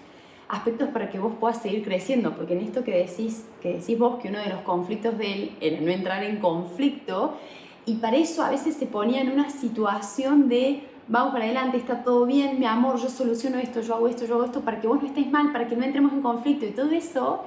aspectos 0.52 0.90
para 0.90 1.10
que 1.10 1.18
vos 1.18 1.34
puedas 1.40 1.62
seguir 1.62 1.84
creciendo, 1.84 2.36
porque 2.36 2.54
en 2.54 2.60
esto 2.60 2.84
que 2.84 2.92
decís, 2.92 3.46
que 3.62 3.74
decís 3.76 3.98
vos 3.98 4.22
que 4.22 4.28
uno 4.28 4.40
de 4.40 4.50
los 4.50 4.62
conflictos 4.62 5.18
de 5.18 5.34
él 5.34 5.52
era 5.62 5.80
no 5.80 5.90
entrar 5.90 6.24
en 6.24 6.38
conflicto, 6.38 7.38
y 7.86 7.96
para 7.96 8.18
eso 8.18 8.44
a 8.44 8.50
veces 8.50 8.76
se 8.76 8.86
ponía 8.86 9.22
en 9.22 9.32
una 9.32 9.50
situación 9.50 10.50
de 10.50 10.84
vamos 11.08 11.34
para 11.34 11.46
adelante, 11.46 11.78
está 11.78 12.04
todo 12.04 12.26
bien, 12.26 12.60
mi 12.60 12.66
amor, 12.66 12.98
yo 12.98 13.10
soluciono 13.10 13.58
esto, 13.58 13.82
yo 13.82 13.96
hago 13.96 14.08
esto, 14.08 14.26
yo 14.26 14.36
hago 14.36 14.46
esto, 14.46 14.62
para 14.62 14.80
que 14.80 14.88
vos 14.88 15.02
no 15.02 15.08
estés 15.08 15.30
mal, 15.32 15.52
para 15.52 15.68
que 15.68 15.76
no 15.76 15.84
entremos 15.84 16.14
en 16.14 16.22
conflicto 16.22 16.66
y 16.66 16.72
todo 16.72 16.92
eso. 16.92 17.44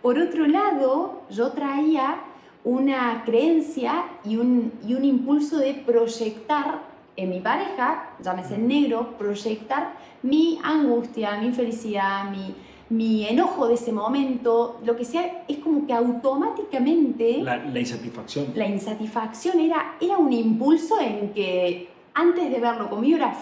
Por 0.00 0.18
otro 0.18 0.46
lado, 0.46 1.22
yo 1.30 1.50
traía 1.52 2.20
una 2.64 3.22
creencia 3.24 4.04
y 4.24 4.36
un, 4.36 4.72
y 4.86 4.94
un 4.94 5.04
impulso 5.04 5.58
de 5.58 5.74
proyectar 5.74 6.87
en 7.18 7.30
mi 7.30 7.40
pareja, 7.40 8.10
llámese 8.22 8.56
negro, 8.56 9.18
proyectar 9.18 9.94
mi 10.22 10.58
angustia, 10.62 11.36
mi 11.38 11.46
infelicidad, 11.46 12.30
mi, 12.30 12.54
mi 12.90 13.26
enojo 13.26 13.66
de 13.66 13.74
ese 13.74 13.92
momento, 13.92 14.78
lo 14.84 14.96
que 14.96 15.04
sea, 15.04 15.44
es 15.48 15.58
como 15.58 15.84
que 15.84 15.92
automáticamente... 15.92 17.42
La, 17.42 17.56
insatisfacción. 17.78 18.46
La 18.54 18.68
insatisfacción 18.68 19.58
era, 19.58 19.96
era 20.00 20.16
un 20.16 20.32
impulso 20.32 21.00
en 21.00 21.30
que 21.30 21.88
antes 22.14 22.50
de 22.52 22.60
verlo 22.60 22.88
conmigo 22.88 23.16
era, 23.16 23.34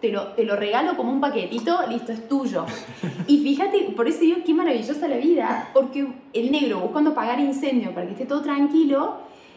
Te, 0.00 0.12
lo, 0.12 0.28
te 0.34 0.44
lo 0.44 0.54
regalo 0.54 0.96
como 0.96 1.10
un 1.10 1.20
paquetito, 1.20 1.86
listo, 1.88 2.12
es 2.12 2.28
tuyo. 2.28 2.66
y 3.26 3.38
fíjate, 3.38 3.94
por 3.96 4.06
eso 4.06 4.20
digo, 4.20 4.38
qué 4.46 4.54
maravillosa 4.54 5.08
la 5.08 5.16
vida, 5.16 5.70
porque 5.74 6.06
el 6.32 6.52
negro 6.52 6.78
buscando 6.78 7.10
apagar 7.10 7.40
incendio 7.40 7.92
para 7.92 8.06
que 8.06 8.12
esté 8.12 8.26
todo 8.26 8.42
tranquilo, 8.42 9.16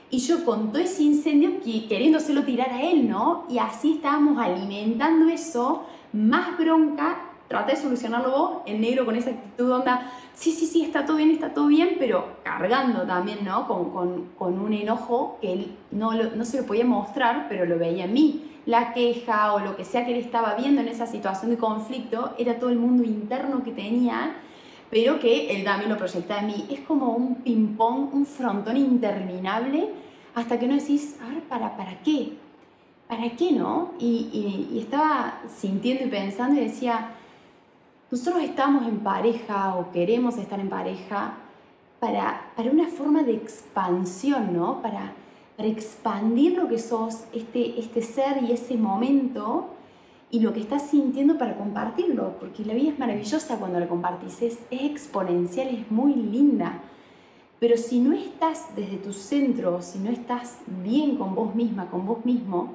y 0.10 0.20
yo 0.20 0.46
con 0.46 0.72
todo 0.72 0.82
ese 0.82 1.04
incendio 1.04 1.60
queriéndoselo 1.62 2.44
tirar 2.44 2.70
a 2.70 2.82
él, 2.82 3.10
¿no? 3.10 3.46
Y 3.50 3.58
así 3.58 3.96
estábamos 3.96 4.38
alimentando 4.40 5.30
eso, 5.30 5.84
más 6.14 6.58
bronca, 6.58 7.18
trata 7.48 7.72
de 7.72 7.78
solucionarlo 7.78 8.32
vos, 8.32 8.52
el 8.66 8.80
negro 8.82 9.06
con 9.06 9.16
esa 9.16 9.32
actitud 9.32 9.72
onda, 9.72 10.12
sí, 10.34 10.52
sí, 10.52 10.66
sí, 10.66 10.84
está 10.84 11.06
todo 11.06 11.18
bien, 11.18 11.32
está 11.32 11.54
todo 11.54 11.68
bien, 11.68 11.96
pero 12.00 12.38
cargando 12.44 13.04
también, 13.04 13.40
¿no? 13.44 13.68
Con, 13.68 13.92
con, 13.92 14.30
con 14.38 14.60
un 14.60 14.74
enojo 14.74 15.38
que 15.42 15.54
él 15.54 15.78
no, 15.92 16.14
no 16.14 16.46
se 16.46 16.62
lo 16.62 16.66
podía 16.66 16.86
mostrar, 16.86 17.48
pero 17.50 17.66
lo 17.66 17.78
veía 17.78 18.06
en 18.06 18.14
mí. 18.14 18.44
La 18.66 18.94
queja 18.94 19.54
o 19.54 19.60
lo 19.60 19.78
que 19.78 19.86
sea 19.86 20.06
que 20.06 20.12
él 20.12 20.20
estaba 20.20 20.56
viendo 20.56 20.82
en 20.82 20.90
esa 20.90 21.06
situación 21.06 21.52
de 21.52 21.58
conflicto 21.58 22.34
era 22.38 22.60
todo 22.60 22.70
el 22.70 22.78
mundo 22.78 23.04
interno 23.04 23.64
que 23.64 23.72
tenía, 23.72 24.36
pero 24.90 25.20
que 25.20 25.56
él 25.56 25.64
también 25.64 25.90
lo 25.90 25.98
proyectaba 25.98 26.42
en 26.42 26.48
mí. 26.48 26.66
Es 26.70 26.82
como 26.82 27.12
un 27.12 27.36
ping-pong, 27.36 28.14
un 28.14 28.26
frontón 28.26 28.78
interminable, 28.78 29.90
hasta 30.36 30.60
que 30.60 30.68
no 30.68 30.76
decís, 30.76 31.18
a 31.22 31.30
ver, 31.30 31.44
¿para, 31.44 31.76
para 31.76 32.02
qué? 32.04 32.34
¿Para 33.08 33.30
qué 33.32 33.52
no? 33.52 33.92
Y 34.00 34.78
estaba 34.80 35.42
sintiendo 35.48 36.06
y 36.06 36.10
pensando 36.10 36.60
y 36.60 36.66
decía, 36.66 37.12
nosotros 38.10 38.44
estamos 38.44 38.88
en 38.88 39.00
pareja 39.00 39.76
o 39.76 39.92
queremos 39.92 40.38
estar 40.38 40.60
en 40.60 40.70
pareja 40.70 41.34
para, 42.00 42.52
para 42.56 42.72
una 42.72 42.88
forma 42.88 43.24
de 43.24 43.34
expansión, 43.34 44.54
¿no? 44.54 44.82
Para, 44.82 45.14
para 45.58 45.68
expandir 45.68 46.54
lo 46.54 46.68
que 46.68 46.80
sos, 46.80 47.26
este, 47.34 47.80
este 47.80 48.02
ser 48.02 48.44
y 48.44 48.54
ese 48.54 48.78
momento 48.78 49.70
y 50.30 50.42
lo 50.42 50.54
que 50.54 50.60
estás 50.60 50.90
sintiendo 50.90 51.38
para 51.38 51.58
compartirlo, 51.58 52.38
porque 52.40 52.66
la 52.66 52.74
vida 52.74 52.92
es 52.92 53.00
maravillosa 53.00 53.58
cuando 53.58 53.80
la 53.80 53.88
compartís, 53.88 54.42
es, 54.42 54.60
exponencial, 54.72 55.70
es 55.70 55.90
muy 55.90 56.14
linda. 56.14 56.82
Pero 57.60 57.78
si 57.78 58.00
no 58.00 58.14
estás 58.14 58.76
desde 58.76 58.98
tu 58.98 59.14
centro, 59.14 59.82
si 59.82 60.00
no 60.00 60.10
estás 60.12 60.60
bien 60.84 61.16
con 61.16 61.34
vos 61.34 61.56
misma, 61.56 61.90
con 61.90 62.06
vos 62.06 62.26
mismo, 62.26 62.74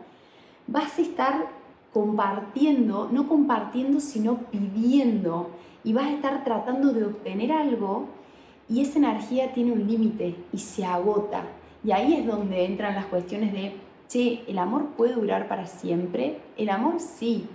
vas 0.66 0.98
a 0.98 1.02
estar 1.02 1.48
compartiendo, 1.92 3.08
no 3.12 3.28
compartiendo, 3.28 4.00
sino 4.00 4.38
pidiendo. 4.50 5.50
Y 5.84 5.92
vas 5.92 6.06
a 6.06 6.12
estar 6.12 6.44
tratando 6.44 6.92
de 6.92 7.04
obtener 7.04 7.52
algo 7.52 8.06
y 8.68 8.80
esa 8.80 8.98
energía 8.98 9.52
tiene 9.52 9.72
un 9.72 9.86
límite 9.86 10.36
y 10.52 10.58
se 10.58 10.84
agota. 10.84 11.44
Y 11.84 11.90
ahí 11.90 12.14
es 12.14 12.26
donde 12.26 12.64
entran 12.64 12.94
las 12.94 13.06
cuestiones 13.06 13.52
de, 13.52 13.74
che, 14.12 14.44
¿el 14.46 14.58
amor 14.58 14.88
puede 14.96 15.14
durar 15.14 15.48
para 15.48 15.66
siempre? 15.66 16.38
El 16.56 16.68
amor 16.68 17.00
sí. 17.00 17.48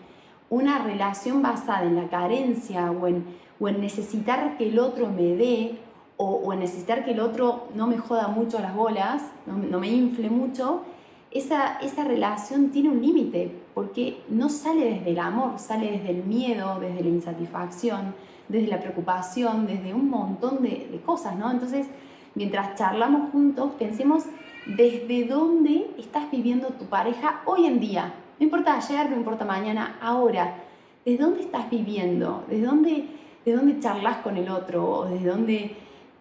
Una 0.50 0.80
relación 0.80 1.42
basada 1.42 1.84
en 1.84 1.96
la 1.96 2.08
carencia 2.08 2.92
o 2.92 3.08
en, 3.08 3.26
o 3.60 3.68
en 3.68 3.82
necesitar 3.82 4.58
que 4.58 4.70
el 4.70 4.80
otro 4.80 5.08
me 5.08 5.36
dé 5.36 5.78
o, 6.16 6.26
o, 6.26 6.54
en 6.54 6.60
necesitar 6.60 7.06
que 7.06 7.12
el 7.12 7.20
otro 7.20 7.68
no 7.76 7.86
me 7.86 7.98
joda 7.98 8.28
mucho 8.28 8.60
las 8.60 8.74
bolas, 8.74 9.22
no, 9.46 9.80
me 9.80 9.88
infle 9.88 10.32
mucho, 10.32 10.82
esa, 11.30 11.78
esa 11.80 12.06
relación 12.06 12.72
tiene 12.72 12.90
un 12.90 13.02
límite, 13.02 13.52
porque 13.76 14.24
no 14.30 14.50
sale 14.50 14.86
desde 14.86 15.12
el 15.12 15.20
amor, 15.20 15.60
sale 15.60 15.92
desde 15.92 16.10
el 16.10 16.24
miedo, 16.24 16.80
desde 16.80 17.04
la 17.04 17.10
insatisfacción, 17.10 18.16
desde 18.48 18.68
la 18.68 18.80
preocupación, 18.80 19.68
desde 19.68 19.94
un 19.94 20.10
montón 20.10 20.64
de, 20.64 20.88
de 20.92 21.00
cosas, 21.06 21.36
¿no? 21.36 21.52
Entonces, 21.52 21.86
mientras 22.34 22.76
charlamos 22.76 23.30
juntos, 23.32 23.74
pensemos 23.78 24.24
desde 24.68 25.26
dónde 25.26 25.92
estás 25.98 26.30
viviendo 26.30 26.68
tu 26.70 26.86
pareja 26.86 27.42
hoy 27.46 27.66
en 27.66 27.80
día. 27.80 28.14
No 28.40 28.44
importa 28.44 28.78
ayer, 28.78 29.10
no 29.10 29.16
importa 29.16 29.46
mañana, 29.46 29.98
ahora. 30.02 30.64
¿Desde 31.06 31.24
dónde 31.24 31.42
estás 31.42 31.70
viviendo? 31.70 32.44
¿Desde 32.50 32.66
dónde, 32.66 33.06
de 33.46 33.52
dónde 33.54 33.80
charlas 33.80 34.18
con 34.18 34.36
el 34.36 34.50
otro? 34.50 34.90
¿O 34.90 35.06
desde 35.06 35.30
dónde 35.30 35.78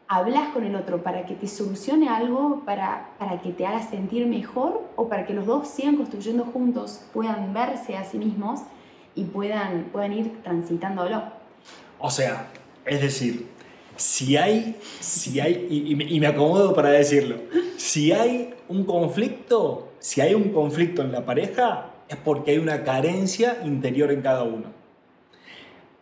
hablas 0.09 0.51
con 0.51 0.65
el 0.65 0.77
otro 0.77 1.03
para 1.03 1.27
que 1.27 1.35
te 1.35 1.49
solucione 1.49 2.09
algo, 2.09 2.63
para, 2.65 3.11
para 3.19 3.41
que 3.41 3.51
te 3.51 3.67
haga 3.67 3.83
sentir 3.83 4.27
mejor 4.27 4.89
o 4.95 5.09
para 5.09 5.27
que 5.27 5.35
los 5.35 5.47
dos 5.47 5.67
sigan 5.67 5.97
construyendo 5.97 6.45
juntos, 6.45 7.05
puedan 7.13 7.53
verse 7.53 7.97
a 7.97 8.05
sí 8.05 8.19
mismos 8.19 8.61
y 9.17 9.25
puedan, 9.25 9.89
puedan 9.93 10.13
ir 10.13 10.43
transitándolo. 10.43 11.25
O 11.99 12.11
sea, 12.11 12.47
es 12.85 13.01
decir, 13.01 13.49
si 13.97 14.37
hay, 14.37 14.77
si 15.01 15.41
hay 15.41 15.67
y, 15.71 16.21
me 16.21 16.27
acomodo 16.27 16.75
para 16.75 16.91
decirlo, 16.91 17.37
si 17.77 18.13
hay 18.13 18.55
un 18.69 18.85
conflicto, 18.85 19.93
si 19.99 20.21
hay 20.21 20.35
un 20.35 20.51
conflicto 20.51 21.03
en 21.03 21.13
la 21.13 21.25
pareja, 21.25 21.91
es 22.09 22.17
porque 22.17 22.53
hay 22.53 22.59
una 22.59 22.85
carencia 22.85 23.59
interior 23.65 24.13
en 24.13 24.23
cada 24.23 24.43
uno. 24.43 24.75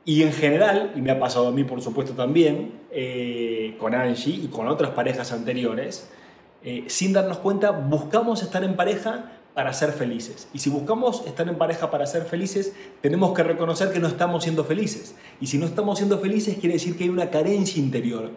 Y 0.05 0.23
en 0.23 0.33
general, 0.33 0.93
y 0.95 1.01
me 1.01 1.11
ha 1.11 1.19
pasado 1.19 1.49
a 1.49 1.53
mí 1.53 1.65
por 1.65 1.81
supuesto 1.81 2.13
también, 2.13 2.73
eh, 2.91 3.77
con 3.79 3.95
Angie 3.95 4.35
y 4.35 4.49
con 4.49 4.69
otras 4.69 4.91
parejas 4.91 5.33
anteriores, 5.33 6.11
eh, 6.63 6.85
sin 6.89 7.13
darnos 7.13 7.39
cuenta, 7.39 7.71
buscamos 7.71 8.43
estar 8.43 8.65
en 8.65 8.77
pareja 8.77 9.33
para 9.55 9.73
ser 9.73 9.93
felices. 9.93 10.49
Y 10.53 10.59
si 10.59 10.69
buscamos 10.69 11.25
estar 11.27 11.49
en 11.49 11.57
pareja 11.57 11.91
para 11.91 12.07
ser 12.07 12.25
felices, 12.25 12.73
tenemos 13.01 13.33
que 13.35 13.45
reconocer 13.45 13.93
que 13.93 14.01
no 14.01 14.09
estamos 14.09 14.43
siendo 14.43 14.65
felices. 14.65 15.15
Y 15.41 15.47
si 15.47 15.59
no 15.59 15.67
estamos 15.67 15.99
siendo 15.99 16.19
felices, 16.19 16.59
quiere 16.59 16.75
decir 16.75 16.97
que 16.97 17.05
hay 17.05 17.11
una 17.11 17.31
carencia 17.31 17.81
interior. 17.81 18.33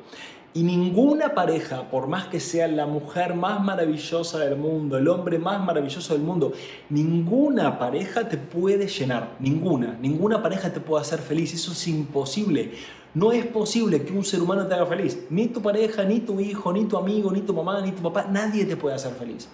Y 0.54 0.64
ninguna 0.64 1.36
pareja, 1.36 1.90
por 1.90 2.08
más 2.08 2.28
que 2.28 2.40
sea 2.40 2.68
la 2.68 2.88
mujer 2.88 3.36
más 3.36 3.64
maravillosa 3.64 4.40
del 4.40 4.56
mundo, 4.56 4.98
el 4.98 5.08
hombre 5.08 5.38
más 5.38 5.64
maravilloso 5.64 6.14
del 6.14 6.24
mundo, 6.24 6.54
ninguna 6.90 7.78
pareja 7.78 8.28
te 8.28 8.38
puede 8.38 8.88
llenar, 8.88 9.36
ninguna, 9.40 9.98
ninguna 10.02 10.42
pareja 10.42 10.74
te 10.74 10.80
puede 10.80 11.02
hacer 11.02 11.20
feliz, 11.20 11.54
eso 11.54 11.74
es 11.74 11.88
imposible. 11.88 12.72
No 13.14 13.32
es 13.32 13.46
posible 13.46 14.04
que 14.04 14.14
un 14.14 14.24
ser 14.24 14.42
humano 14.42 14.66
te 14.66 14.74
haga 14.74 14.86
feliz, 14.86 15.20
ni 15.30 15.48
tu 15.48 15.62
pareja, 15.62 16.04
ni 16.04 16.22
tu 16.22 16.40
hijo, 16.40 16.74
ni 16.74 16.86
tu 16.86 16.98
amigo, 16.98 17.32
ni 17.32 17.42
tu 17.42 17.54
mamá, 17.54 17.82
ni 17.82 17.92
tu 17.92 18.02
papá, 18.02 18.28
nadie 18.30 18.66
te 18.66 18.78
puede 18.78 18.96
hacer 18.96 19.14
feliz, 19.14 19.48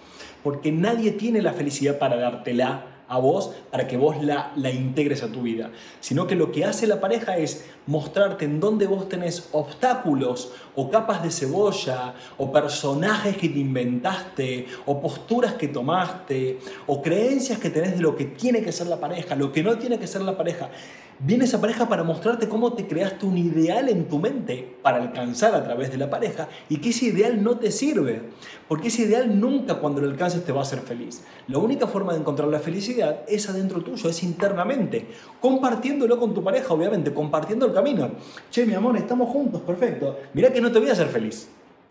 porque 0.43 0.71
nadie 0.71 1.11
tiene 1.11 1.41
la 1.41 1.53
felicidad 1.53 1.97
para 1.97 2.17
dártela 2.17 2.93
a 3.07 3.19
vos 3.19 3.51
para 3.69 3.87
que 3.87 3.97
vos 3.97 4.23
la, 4.23 4.51
la 4.55 4.71
integres 4.71 5.23
a 5.23 5.31
tu 5.31 5.43
vida, 5.43 5.71
sino 5.99 6.25
que 6.25 6.35
lo 6.35 6.51
que 6.51 6.65
hace 6.65 6.87
la 6.87 6.99
pareja 6.99 7.37
es 7.37 7.65
mostrarte 7.85 8.45
en 8.45 8.59
dónde 8.59 8.87
vos 8.87 9.09
tenés 9.09 9.49
obstáculos 9.51 10.51
o 10.75 10.89
capas 10.89 11.21
de 11.21 11.29
cebolla 11.29 12.15
o 12.37 12.51
personajes 12.51 13.37
que 13.37 13.49
te 13.49 13.59
inventaste 13.59 14.67
o 14.85 15.01
posturas 15.01 15.53
que 15.53 15.67
tomaste 15.67 16.59
o 16.87 17.01
creencias 17.01 17.59
que 17.59 17.69
tenés 17.69 17.95
de 17.95 18.01
lo 18.01 18.15
que 18.15 18.25
tiene 18.25 18.63
que 18.63 18.71
ser 18.71 18.87
la 18.87 18.99
pareja, 18.99 19.35
lo 19.35 19.51
que 19.51 19.63
no 19.63 19.77
tiene 19.77 19.99
que 19.99 20.07
ser 20.07 20.21
la 20.21 20.37
pareja. 20.37 20.69
Viene 21.19 21.45
esa 21.45 21.61
pareja 21.61 21.87
para 21.87 22.03
mostrarte 22.03 22.49
cómo 22.49 22.73
te 22.73 22.87
creaste 22.87 23.25
un 23.25 23.37
ideal 23.37 23.87
en 23.87 24.07
tu 24.07 24.19
mente 24.19 24.77
para 24.81 24.97
alcanzar 24.97 25.55
a 25.55 25.63
través 25.63 25.91
de 25.91 25.97
la 25.97 26.09
pareja 26.09 26.49
y 26.69 26.77
que 26.77 26.89
ese 26.89 27.05
ideal 27.05 27.41
no 27.43 27.57
te 27.57 27.71
sirve. 27.71 28.21
Porque 28.67 28.87
ese 28.87 29.03
ideal 29.03 29.39
nunca 29.39 29.75
cuando 29.75 30.01
lo 30.01 30.09
alcances 30.09 30.43
te 30.43 30.51
va 30.51 30.59
a 30.59 30.63
hacer 30.63 30.79
feliz. 30.79 31.23
La 31.47 31.59
única 31.59 31.87
forma 31.87 32.13
de 32.13 32.19
encontrar 32.19 32.49
la 32.49 32.59
felicidad 32.59 33.21
es 33.27 33.47
adentro 33.49 33.81
tuyo, 33.81 34.09
es 34.09 34.23
internamente. 34.23 35.07
Compartiéndolo 35.39 36.19
con 36.19 36.33
tu 36.33 36.43
pareja, 36.43 36.73
obviamente, 36.73 37.13
compartiendo 37.13 37.65
el 37.65 37.73
camino. 37.73 38.11
Che, 38.49 38.65
mi 38.65 38.73
amor, 38.73 38.97
estamos 38.97 39.29
juntos, 39.29 39.61
perfecto. 39.61 40.17
Mira 40.33 40.51
que 40.51 40.61
no 40.61 40.71
te 40.71 40.79
voy 40.79 40.89
a 40.89 40.93
hacer 40.93 41.07
feliz. 41.07 41.47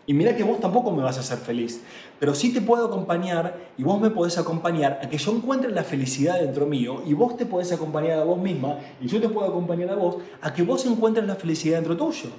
Y 0.07 0.15
mira 0.15 0.37
que 0.37 0.43
vos 0.43 0.59
tampoco 0.59 0.91
me 0.91 1.03
vas 1.03 1.17
a 1.17 1.21
hacer 1.21 1.39
feliz, 1.39 1.81
pero 2.19 2.35
sí 2.35 2.53
te 2.53 2.61
puedo 2.61 2.87
acompañar 2.87 3.57
y 3.79 3.85
vos 3.85 4.01
me 4.01 4.11
podés 4.11 4.37
acompañar 4.37 4.99
a 5.03 5.09
que 5.09 5.17
yo 5.17 5.33
encuentre 5.33 5.71
la 5.71 5.85
felicidad 5.85 6.41
dentro 6.41 6.67
mío 6.67 7.03
y 7.07 7.15
vos 7.15 7.37
te 7.37 7.47
podés 7.47 7.71
acompañar 7.73 8.19
a 8.19 8.25
vos 8.25 8.39
misma 8.39 8.79
y 9.01 9.07
yo 9.07 9.21
te 9.21 9.29
puedo 9.29 9.49
acompañar 9.49 9.91
a 9.91 9.95
vos 9.95 10.17
a 10.41 10.53
que 10.53 10.63
vos 10.63 10.85
encuentres 10.87 11.27
la 11.27 11.37
felicidad 11.37 11.77
dentro 11.77 11.97
tuyo. 11.97 12.31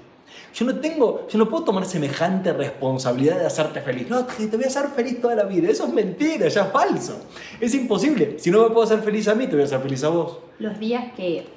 Yo 0.54 0.65
no 0.65 0.76
tengo, 0.80 1.28
yo 1.28 1.38
no 1.38 1.49
puedo 1.49 1.63
tomar 1.63 1.86
semejante 1.86 2.54
responsabilidad 2.54 3.39
de 3.39 3.45
hacerte 3.45 3.82
feliz. 3.82 4.10
No, 4.10 4.26
te 4.26 4.47
voy 4.47 4.63
a 4.63 4.67
hacer 4.67 4.88
feliz 4.89 5.21
toda 5.21 5.36
la 5.36 5.43
vida. 5.43 5.69
Eso 5.69 5.86
es 5.86 5.93
mentira, 5.93 6.47
ya 6.47 6.63
es 6.63 6.71
falso. 6.71 7.26
Es 7.60 7.73
imposible. 7.73 8.39
Si 8.39 8.52
no 8.52 8.63
me 8.63 8.69
puedo 8.69 8.84
hacer 8.84 8.99
feliz 8.99 9.28
a 9.28 9.36
mí, 9.36 9.47
te 9.47 9.54
voy 9.54 9.62
a 9.62 9.65
hacer 9.65 9.80
feliz 9.80 10.04
a 10.04 10.10
vos. 10.10 10.39
Los 10.60 10.80
días 10.80 11.13
que 11.15 11.47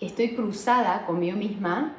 estoy 0.00 0.34
cruzada 0.34 1.06
conmigo 1.06 1.36
misma, 1.36 1.96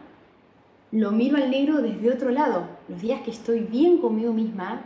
lo 0.91 1.11
miro 1.11 1.37
al 1.37 1.49
negro 1.49 1.81
desde 1.81 2.11
otro 2.11 2.31
lado. 2.31 2.65
Los 2.87 3.01
días 3.01 3.21
que 3.21 3.31
estoy 3.31 3.61
bien 3.61 3.99
conmigo 3.99 4.33
misma, 4.33 4.81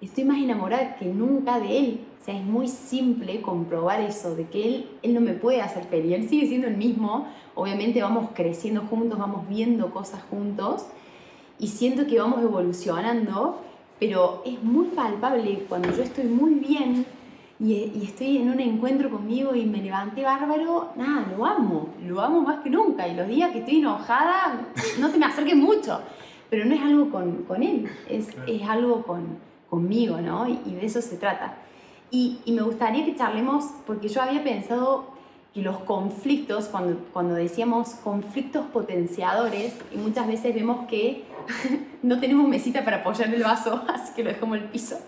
estoy 0.00 0.24
más 0.24 0.38
enamorada 0.38 0.96
que 0.96 1.06
nunca 1.06 1.58
de 1.58 1.78
él. 1.78 2.00
O 2.20 2.24
sea, 2.24 2.36
es 2.36 2.44
muy 2.44 2.68
simple 2.68 3.42
comprobar 3.42 4.00
eso, 4.00 4.34
de 4.34 4.46
que 4.46 4.64
él, 4.64 4.88
él 5.02 5.14
no 5.14 5.20
me 5.20 5.32
puede 5.32 5.60
hacer 5.60 5.84
feliz. 5.84 6.14
Él 6.14 6.28
sigue 6.28 6.46
siendo 6.46 6.68
el 6.68 6.76
mismo. 6.76 7.26
Obviamente 7.54 8.00
vamos 8.00 8.30
creciendo 8.34 8.82
juntos, 8.82 9.18
vamos 9.18 9.48
viendo 9.48 9.90
cosas 9.90 10.22
juntos 10.30 10.86
y 11.58 11.68
siento 11.68 12.06
que 12.06 12.18
vamos 12.18 12.42
evolucionando, 12.42 13.60
pero 14.00 14.42
es 14.44 14.60
muy 14.62 14.86
palpable 14.86 15.64
cuando 15.68 15.94
yo 15.94 16.02
estoy 16.02 16.24
muy 16.24 16.54
bien 16.54 17.06
y, 17.64 18.02
estoy 18.02 18.38
en 18.38 18.50
un 18.50 18.58
encuentro 18.58 19.08
conmigo 19.08 19.54
y 19.54 19.64
me 19.64 19.78
levanté 19.78 20.24
bárbaro, 20.24 20.90
nada, 20.96 21.32
lo 21.36 21.46
amo, 21.46 21.90
lo 22.04 22.20
amo 22.20 22.40
más 22.42 22.60
que 22.60 22.70
nunca. 22.70 23.06
Y 23.06 23.14
los 23.14 23.28
días 23.28 23.52
que 23.52 23.60
estoy 23.60 23.78
enojada, 23.78 24.60
no 24.98 25.10
te 25.10 25.18
me 25.18 25.26
acerques 25.26 25.54
mucho, 25.54 26.00
pero 26.50 26.64
no 26.64 26.74
es 26.74 26.80
algo 26.82 27.10
con, 27.10 27.44
con 27.44 27.62
él, 27.62 27.88
es, 28.08 28.28
es, 28.48 28.62
algo 28.68 29.04
con, 29.04 29.38
conmigo, 29.70 30.20
¿no? 30.20 30.48
Y, 30.48 30.74
de 30.74 30.84
eso 30.84 31.00
se 31.00 31.16
trata. 31.16 31.54
Y, 32.10 32.40
y, 32.44 32.52
me 32.52 32.62
gustaría 32.62 33.04
que 33.04 33.14
charlemos, 33.14 33.66
porque 33.86 34.08
yo 34.08 34.20
había 34.20 34.42
pensado 34.42 35.12
que 35.54 35.62
los 35.62 35.78
conflictos, 35.78 36.64
cuando, 36.64 36.98
cuando 37.12 37.34
decíamos 37.34 37.90
conflictos 38.02 38.66
potenciadores, 38.72 39.76
y 39.94 39.98
muchas 39.98 40.26
veces 40.26 40.52
vemos 40.52 40.88
que 40.88 41.24
no 42.02 42.18
tenemos 42.18 42.48
mesita 42.48 42.84
para 42.84 42.98
apoyar 42.98 43.32
el 43.32 43.44
vaso, 43.44 43.84
así 43.94 44.14
que 44.16 44.24
lo 44.24 44.30
dejamos 44.30 44.58
el 44.58 44.64
piso. 44.64 44.98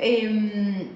Eh, 0.00 0.88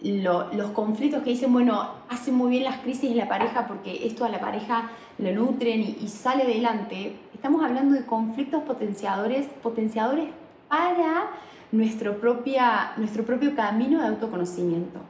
los 0.00 0.70
conflictos 0.72 1.22
que 1.22 1.30
dicen, 1.30 1.52
bueno, 1.52 1.88
hacen 2.08 2.34
muy 2.34 2.50
bien 2.50 2.64
las 2.64 2.80
crisis 2.80 3.10
en 3.10 3.16
la 3.16 3.28
pareja 3.28 3.66
porque 3.66 4.06
esto 4.06 4.24
a 4.24 4.28
la 4.28 4.40
pareja 4.40 4.90
lo 5.18 5.32
nutren 5.32 5.80
y, 5.80 6.08
sale 6.08 6.42
adelante, 6.42 7.16
estamos 7.34 7.64
hablando 7.64 7.94
de 7.94 8.04
conflictos 8.04 8.62
potenciadores, 8.62 9.46
potenciadores 9.62 10.28
para 10.68 11.30
nuestro, 11.72 12.18
propia, 12.20 12.92
nuestro 12.96 13.24
propio 13.24 13.54
camino 13.54 14.00
de 14.00 14.08
autoconocimiento. 14.08 15.00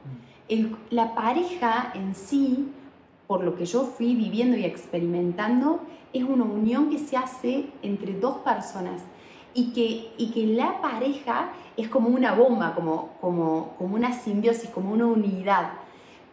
la 0.89 1.13
pareja 1.13 1.91
en 1.93 2.15
sí, 2.15 2.71
por 3.27 3.43
lo 3.43 3.55
que 3.55 3.65
yo 3.65 3.83
fui 3.83 4.15
viviendo 4.15 4.55
y 4.55 4.63
experimentando, 4.63 5.81
es 6.13 6.23
una 6.23 6.45
unión 6.45 6.89
que 6.89 6.99
se 6.99 7.17
hace 7.17 7.65
entre 7.81 8.13
dos 8.13 8.37
personas 8.37 9.01
y 9.57 9.71
que, 9.73 10.13
y 10.19 10.27
que 10.27 10.45
la 10.45 10.81
pareja 10.81 11.49
es 11.77 11.89
como 11.89 12.09
una 12.09 12.35
bomba, 12.35 12.75
como, 12.75 13.13
como, 13.19 13.73
como 13.79 13.95
una 13.95 14.13
simbiosis, 14.13 14.69
como 14.69 14.91
una 14.91 15.07
unidad. 15.07 15.71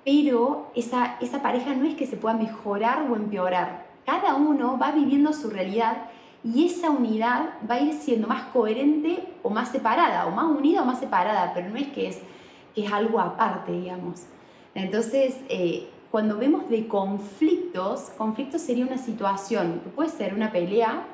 Pero 0.04 0.70
esa, 0.74 1.16
esa 1.22 1.40
pareja 1.40 1.74
no 1.74 1.86
es 1.86 1.94
que 1.94 2.06
se 2.06 2.18
pueda 2.18 2.36
mejorar 2.36 3.10
o 3.10 3.16
empeorar. 3.16 3.86
Cada 4.04 4.34
uno 4.34 4.78
va 4.78 4.92
viviendo 4.92 5.32
su 5.32 5.48
realidad 5.48 6.10
y 6.44 6.66
esa 6.66 6.90
unidad 6.90 7.54
va 7.68 7.76
a 7.76 7.80
ir 7.80 7.94
siendo 7.94 8.28
más 8.28 8.42
coherente 8.52 9.26
o 9.42 9.48
más 9.48 9.70
separada, 9.70 10.26
o 10.26 10.30
más 10.30 10.44
unida 10.44 10.82
o 10.82 10.84
más 10.84 11.00
separada, 11.00 11.52
pero 11.54 11.70
no 11.70 11.76
es 11.76 11.88
que 11.88 12.08
es, 12.08 12.18
que 12.74 12.84
es 12.84 12.92
algo 12.92 13.20
aparte, 13.20 13.72
digamos. 13.72 14.26
Entonces, 14.74 15.40
eh, 15.48 15.88
cuando 16.10 16.36
vemos 16.36 16.68
de 16.68 16.86
conflictos, 16.88 18.10
conflictos 18.18 18.60
sería 18.60 18.84
una 18.84 18.98
situación 18.98 19.80
que 19.82 19.88
puede 19.88 20.10
ser 20.10 20.34
una 20.34 20.52
pelea, 20.52 21.06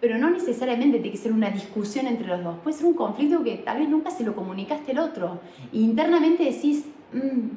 pero 0.00 0.18
no 0.18 0.30
necesariamente 0.30 0.98
tiene 0.98 1.16
que 1.16 1.22
ser 1.22 1.32
una 1.32 1.50
discusión 1.50 2.06
entre 2.06 2.26
los 2.26 2.42
dos. 2.42 2.56
Puede 2.62 2.76
ser 2.76 2.86
un 2.86 2.94
conflicto 2.94 3.42
que 3.42 3.56
tal 3.56 3.78
vez 3.78 3.88
nunca 3.88 4.10
se 4.10 4.24
lo 4.24 4.34
comunicaste 4.34 4.92
al 4.92 4.98
otro. 4.98 5.40
Internamente 5.72 6.44
decís, 6.44 6.84
mm", 7.12 7.48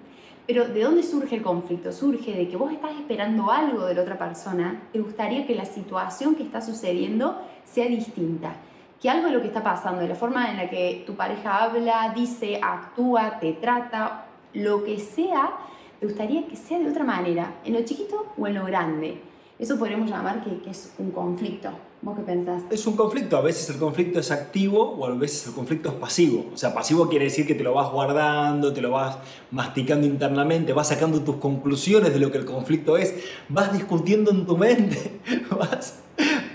pero 0.47 0.67
¿de 0.67 0.81
dónde 0.81 1.03
surge 1.03 1.35
el 1.35 1.41
conflicto? 1.41 1.91
Surge 1.91 2.33
de 2.33 2.47
que 2.47 2.57
vos 2.57 2.71
estás 2.71 2.91
esperando 2.99 3.51
algo 3.51 3.85
de 3.85 3.93
la 3.93 4.01
otra 4.01 4.17
persona, 4.17 4.81
te 4.91 4.99
gustaría 4.99 5.45
que 5.45 5.53
la 5.53 5.65
situación 5.65 6.35
que 6.35 6.43
está 6.43 6.61
sucediendo 6.61 7.39
sea 7.65 7.85
distinta. 7.85 8.55
Que 9.01 9.09
algo 9.09 9.27
de 9.27 9.33
lo 9.33 9.41
que 9.41 9.47
está 9.47 9.63
pasando, 9.63 10.01
de 10.01 10.07
la 10.07 10.15
forma 10.15 10.49
en 10.49 10.57
la 10.57 10.69
que 10.69 11.03
tu 11.05 11.15
pareja 11.15 11.63
habla, 11.63 12.13
dice, 12.15 12.59
actúa, 12.61 13.39
te 13.39 13.53
trata, 13.53 14.25
lo 14.53 14.83
que 14.83 14.99
sea, 14.99 15.51
te 15.99 16.07
gustaría 16.07 16.47
que 16.47 16.55
sea 16.55 16.79
de 16.79 16.89
otra 16.89 17.03
manera, 17.03 17.53
en 17.63 17.73
lo 17.73 17.83
chiquito 17.83 18.33
o 18.37 18.47
en 18.47 18.55
lo 18.55 18.65
grande. 18.65 19.21
Eso 19.59 19.77
podríamos 19.77 20.09
llamar 20.09 20.41
que, 20.41 20.71
es 20.71 20.93
un 20.99 21.11
conflicto. 21.11 21.69
¿Vos 22.01 22.15
qué 22.15 22.23
pensás? 22.23 22.63
Es 22.69 22.87
un 22.87 22.95
conflicto, 22.95 23.35
a 23.35 23.41
veces 23.41 23.69
el 23.69 23.75
conflicto 23.75 24.21
es 24.21 24.31
activo 24.31 24.91
o 24.91 25.05
a 25.05 25.13
veces 25.13 25.47
el 25.47 25.53
conflicto 25.53 25.89
es 25.89 25.95
pasivo. 25.95 26.45
O 26.53 26.57
sea, 26.57 26.73
pasivo 26.73 27.09
quiere 27.09 27.25
decir 27.25 27.45
que 27.45 27.55
te 27.55 27.63
lo 27.63 27.73
vas 27.73 27.91
guardando, 27.91 28.71
te 28.71 28.81
lo 28.81 28.91
vas 28.91 29.17
masticando 29.51 30.07
internamente, 30.07 30.71
vas 30.71 30.87
sacando 30.87 31.21
tus 31.23 31.35
conclusiones 31.35 32.13
de 32.13 32.19
lo 32.21 32.31
que 32.31 32.37
el 32.37 32.45
conflicto 32.45 32.95
es, 32.95 33.13
vas 33.49 33.73
discutiendo 33.73 34.31
en 34.31 34.45
tu 34.45 34.55
mente, 34.55 35.19
vas 35.59 35.99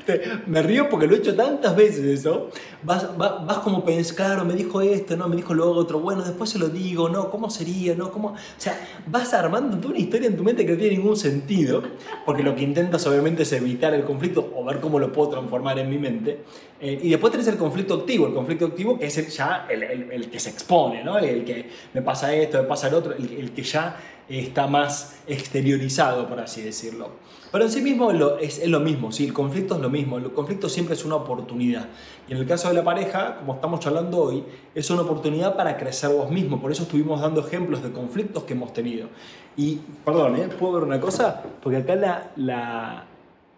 me 0.47 0.63
río 0.63 0.89
porque 0.89 1.07
lo 1.07 1.15
he 1.15 1.19
hecho 1.19 1.35
tantas 1.35 1.75
veces 1.77 2.05
eso. 2.05 2.51
Vas, 2.83 3.17
vas, 3.17 3.59
como 3.59 3.85
pensar, 3.85 4.17
claro, 4.17 4.45
me 4.45 4.55
dijo 4.55 4.81
esto, 4.81 5.17
no, 5.17 5.29
me 5.29 5.37
dijo 5.37 5.55
lo 5.55 5.71
otro, 5.71 6.01
bueno, 6.01 6.23
después 6.23 6.51
se 6.51 6.59
lo 6.59 6.69
digo, 6.69 7.09
no, 7.09 7.31
¿cómo 7.31 7.49
sería? 7.51 7.95
No, 7.95 8.11
¿cómo? 8.11 8.29
O 8.29 8.37
sea, 8.59 8.79
vas 9.07 9.33
armando 9.33 9.89
una 9.89 9.99
historia 9.99 10.29
en 10.29 10.37
tu 10.37 10.43
mente 10.43 10.67
que 10.67 10.73
no 10.73 10.79
tiene 10.79 10.97
ningún 10.97 11.17
sentido, 11.17 11.83
porque 12.27 12.43
lo 12.43 12.55
que 12.55 12.63
intentas 12.63 13.07
obviamente 13.07 13.45
es 13.45 13.53
evitar 13.53 13.95
el 13.95 14.05
conflicto 14.05 14.53
o 14.55 14.65
ver 14.65 14.81
cómo 14.81 14.99
lo 14.99 15.13
puedo 15.13 15.31
transformar 15.31 15.79
en 15.79 15.89
mi 15.89 15.99
mente. 15.99 16.41
Eh, 16.81 17.01
y 17.03 17.11
después 17.11 17.31
tenés 17.31 17.47
el 17.47 17.57
conflicto 17.57 17.95
activo, 17.95 18.27
el 18.27 18.35
conflicto 18.35 18.67
activo 18.67 18.99
que 18.99 19.07
es 19.07 19.37
ya 19.37 19.67
el, 19.71 19.83
el, 19.83 20.31
que 20.31 20.39
se 20.39 20.51
expone, 20.51 21.03
¿no? 21.03 21.17
El, 21.17 21.45
que 21.45 21.71
me 21.95 22.03
pasa 22.03 22.35
esto, 22.35 22.59
me 22.61 22.69
pasa 22.69 22.89
el 22.89 22.95
otro, 22.95 23.15
el, 23.15 23.53
que 23.53 23.63
ya 23.63 23.97
está 24.29 24.67
más 24.67 25.17
exteriorizado, 25.27 26.29
por 26.29 26.41
así 26.41 26.63
decirlo. 26.63 27.11
Pero 27.55 27.67
en 27.67 27.71
sí 27.71 27.83
mismo 27.83 28.11
es, 28.41 28.59
es, 28.59 28.69
lo 28.69 28.81
mismo, 28.81 29.13
¿sí? 29.13 29.25
el 29.25 29.33
conflicto 29.33 29.77
es 29.77 29.81
lo 29.81 29.89
mismo, 29.89 30.19
el 30.19 30.33
conflicto 30.33 30.69
siempre 30.69 30.97
es 30.97 31.05
una 31.05 31.15
oportunidad. 31.15 31.87
Y 32.29 32.33
en 32.33 32.39
el 32.39 32.47
caso 32.47 32.67
de 32.67 32.75
la 32.75 32.83
pareja, 32.83 33.37
como 33.37 33.55
estamos 33.55 33.79
charlando 33.79 34.19
hoy, 34.19 34.43
es 34.75 34.91
una 34.91 35.03
oportunidad 35.03 35.55
para 35.57 35.77
crecer 35.77 36.11
vos 36.11 36.31
mismo. 36.31 36.61
Por 36.61 36.73
eso 36.73 36.83
estuvimos 36.83 37.21
dando 37.21 37.47
ejemplos 37.47 37.81
de 37.83 37.93
conflictos 37.93 38.43
que 38.43 38.55
hemos 38.55 38.73
tenido. 38.73 39.09
Y, 39.57 39.77
perdón, 40.05 40.35
¿eh? 40.35 40.49
¿puedo 40.49 40.73
ver 40.73 40.83
una 40.83 41.01
cosa? 41.01 41.45
Porque 41.63 41.79
acá 41.79 41.95
la, 41.95 42.33
la 42.35 43.05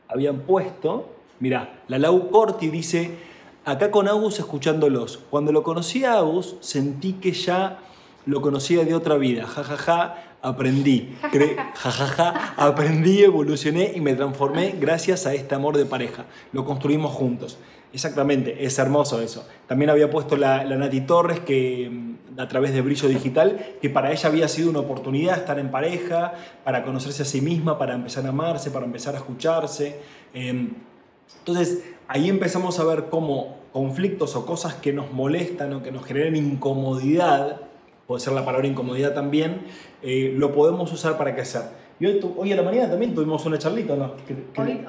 habían 0.08 0.40
puesto, 0.40 1.08
mirá, 1.40 1.80
la 1.88 1.98
Lau 1.98 2.30
Corti 2.30 2.68
dice, 2.68 3.12
acá 3.64 3.90
con 3.90 4.08
Agus 4.08 4.38
escuchándolos, 4.38 5.20
cuando 5.30 5.52
lo 5.52 5.62
conocí 5.62 6.04
a 6.04 6.18
Agus 6.18 6.56
sentí 6.60 7.14
que 7.14 7.32
ya 7.32 7.78
lo 8.26 8.42
conocía 8.42 8.84
de 8.84 8.94
otra 8.94 9.16
vida, 9.16 9.46
jajaja, 9.46 9.76
ja, 9.76 10.14
ja, 10.14 10.35
aprendí, 10.42 11.16
jajaja, 11.74 12.54
aprendí, 12.56 13.22
evolucioné 13.22 13.92
y 13.94 14.00
me 14.00 14.14
transformé 14.14 14.74
gracias 14.78 15.26
a 15.26 15.34
este 15.34 15.54
amor 15.54 15.76
de 15.76 15.86
pareja. 15.86 16.24
Lo 16.52 16.64
construimos 16.64 17.12
juntos. 17.12 17.58
Exactamente, 17.92 18.64
es 18.64 18.78
hermoso 18.78 19.22
eso. 19.22 19.48
También 19.66 19.90
había 19.90 20.10
puesto 20.10 20.36
la, 20.36 20.64
Nati 20.64 21.00
Torres 21.02 21.40
que 21.40 21.88
mm, 21.90 22.40
a 22.40 22.46
través 22.48 22.74
de 22.74 22.82
Brillo 22.82 23.08
Digital, 23.08 23.76
que 23.80 23.88
para 23.88 24.12
ella 24.12 24.28
había 24.28 24.48
sido 24.48 24.68
una 24.70 24.80
oportunidad 24.80 25.38
estar 25.38 25.58
en 25.58 25.70
pareja, 25.70 26.34
para 26.64 26.84
conocerse 26.84 27.22
a 27.22 27.24
sí 27.24 27.40
misma, 27.40 27.78
para 27.78 27.94
empezar 27.94 28.26
a 28.26 28.28
amarse, 28.28 28.70
para 28.70 28.84
empezar 28.84 29.14
a 29.14 29.18
escucharse. 29.18 29.98
Em, 30.34 30.74
entonces, 31.38 31.84
ahí 32.08 32.28
empezamos 32.28 32.78
a 32.78 32.84
ver 32.84 33.06
cómo 33.08 33.56
conflictos 33.72 34.36
o 34.36 34.46
cosas 34.46 34.74
que 34.74 34.92
nos 34.92 35.12
molestan 35.12 35.72
o 35.72 35.82
que 35.82 35.92
nos 35.92 36.04
generan 36.04 36.36
incomodidad, 36.36 37.60
puede 38.06 38.20
ser 38.20 38.32
la 38.32 38.44
palabra 38.44 38.66
incomodidad 38.66 39.14
también, 39.14 39.62
eh, 40.02 40.34
lo 40.36 40.52
podemos 40.52 40.92
usar 40.92 41.18
para 41.18 41.34
crecer. 41.34 41.62
Y 41.98 42.06
hoy, 42.06 42.20
hoy, 42.36 42.52
a 42.52 42.56
la 42.56 42.62
mañana 42.62 42.90
también 42.90 43.14
tuvimos 43.14 43.44
una 43.46 43.58
charlita, 43.58 43.96
¿no? 43.96 44.12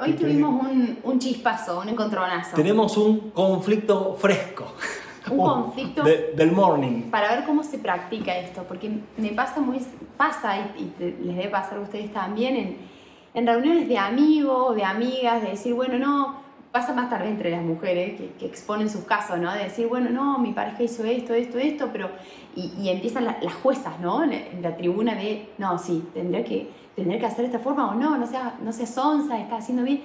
hoy, 0.02 0.14
tuvimos 0.14 0.62
un, 0.62 1.00
un, 1.04 1.20
chispazo, 1.20 1.80
un 1.80 1.90
encontronazo. 1.90 2.56
Tenemos 2.56 2.98
un 2.98 3.32
conflicto 3.32 4.16
fresco. 4.20 4.74
Un 5.32 5.38
conflicto 5.38 6.04
del 6.04 6.52
morning. 6.52 7.04
Para 7.10 7.34
ver 7.34 7.46
cómo 7.46 7.64
se 7.64 7.78
practica 7.78 8.38
esto, 8.38 8.64
porque 8.68 8.92
me 9.18 9.30
pasa 9.30 9.62
muy, 9.62 9.80
pasa 10.18 10.58
y, 10.78 10.94
les 11.00 11.36
debe 11.38 11.48
pasar 11.48 11.78
a 11.78 11.82
ustedes 11.82 12.12
también 12.12 12.58
en, 12.58 12.78
en 13.34 13.48
reuniones 13.48 13.88
de 13.88 13.98
amigos, 13.98 14.76
de 14.76 14.84
amigas, 14.84 15.42
de 15.42 15.52
decir, 15.52 15.74
bueno, 15.74 15.98
no, 15.98 16.36
pasa 16.74 16.94
más 16.94 17.10
tarde 17.10 17.30
entre 17.30 17.52
las 17.52 17.64
mujeres 17.64 18.20
que, 18.38 18.46
exponen 18.46 18.90
sus 18.90 19.06
casos, 19.06 19.40
¿no? 19.40 19.54
De 19.54 19.64
decir, 19.64 19.88
bueno, 19.88 20.10
no, 20.10 20.40
mi 20.40 20.52
pareja 20.52 20.84
hizo 20.84 21.04
esto, 21.06 21.34
esto, 21.34 21.58
esto, 21.58 21.90
pero... 21.92 22.10
Y, 22.58 22.90
empiezan 22.90 23.26
las 23.26 23.54
juezas, 23.62 24.00
¿no? 24.00 24.24
En 24.24 24.64
la 24.64 24.76
tribuna 24.76 25.14
de, 25.14 25.48
no, 25.60 25.78
sí, 25.78 26.04
tendré 26.16 26.44
que, 26.44 26.72
tendré 26.96 27.20
que 27.20 27.28
hacer 27.28 27.46
esta 27.46 27.60
forma 27.60 27.92
o 27.92 27.94
no, 27.94 28.18
no 28.18 28.26
sea, 28.26 28.58
no 28.64 28.74
sea 28.74 28.88
sonsa, 28.88 29.40
está 29.40 29.58
haciendo 29.58 29.84
bien. 29.84 30.02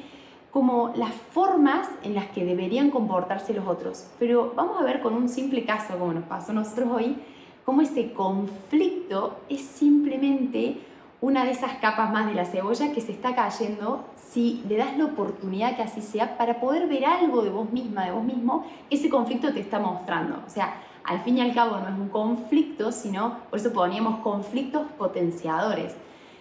Como 0.51 0.93
las 0.95 1.15
formas 1.15 1.89
en 2.03 2.15
las 2.15 2.27
que 2.27 2.45
deberían 2.45 2.91
comportarse 2.91 3.55
los 3.55 3.67
otros. 3.67 4.07
Pero 4.19 4.53
vamos 4.55 4.79
a 4.79 4.85
ver 4.85 5.01
con 5.01 5.15
un 5.15 5.31
simple 5.31 5.65
caso, 5.65 5.99
como 5.99 6.13
nos 6.13 6.25
pasó 6.25 6.53
a 6.53 6.57
nosotros 6.57 6.91
hoy, 6.93 7.17
cómo 7.65 7.81
ese 7.81 8.13
conflicto 8.13 9.39
es 9.49 9.63
simplemente 9.63 10.77
una 11.23 11.47
de 11.47 11.53
esas 11.53 11.77
capas 11.77 12.13
más 12.13 12.27
de 12.27 12.35
la 12.35 12.45
cebolla 12.45 12.93
que 12.93 13.01
se 13.01 13.13
está 13.13 13.35
cayendo 13.35 14.05
si 14.33 14.63
le 14.69 14.77
das 14.77 14.99
la 14.99 15.07
oportunidad 15.07 15.77
que 15.77 15.83
así 15.83 16.03
sea 16.03 16.37
para 16.37 16.61
poder 16.61 16.89
ver 16.89 17.07
algo 17.07 17.43
de 17.43 17.51
vos 17.51 17.71
misma, 17.71 18.05
de 18.05 18.13
vos 18.13 18.25
mismo, 18.25 18.67
ese 18.91 19.09
conflicto 19.09 19.53
te 19.55 19.61
está 19.61 19.79
mostrando. 19.79 20.43
O 20.47 20.51
sea, 20.51 20.75
al 21.05 21.21
fin 21.23 21.39
y 21.39 21.41
al 21.41 21.55
cabo 21.55 21.79
no 21.79 21.89
es 21.89 21.95
un 21.95 22.09
conflicto, 22.09 22.93
sino, 22.93 23.39
por 23.51 23.59
eso 23.59 23.73
poníamos 23.73 24.21
conflictos 24.21 24.83
potenciadores. 24.99 25.95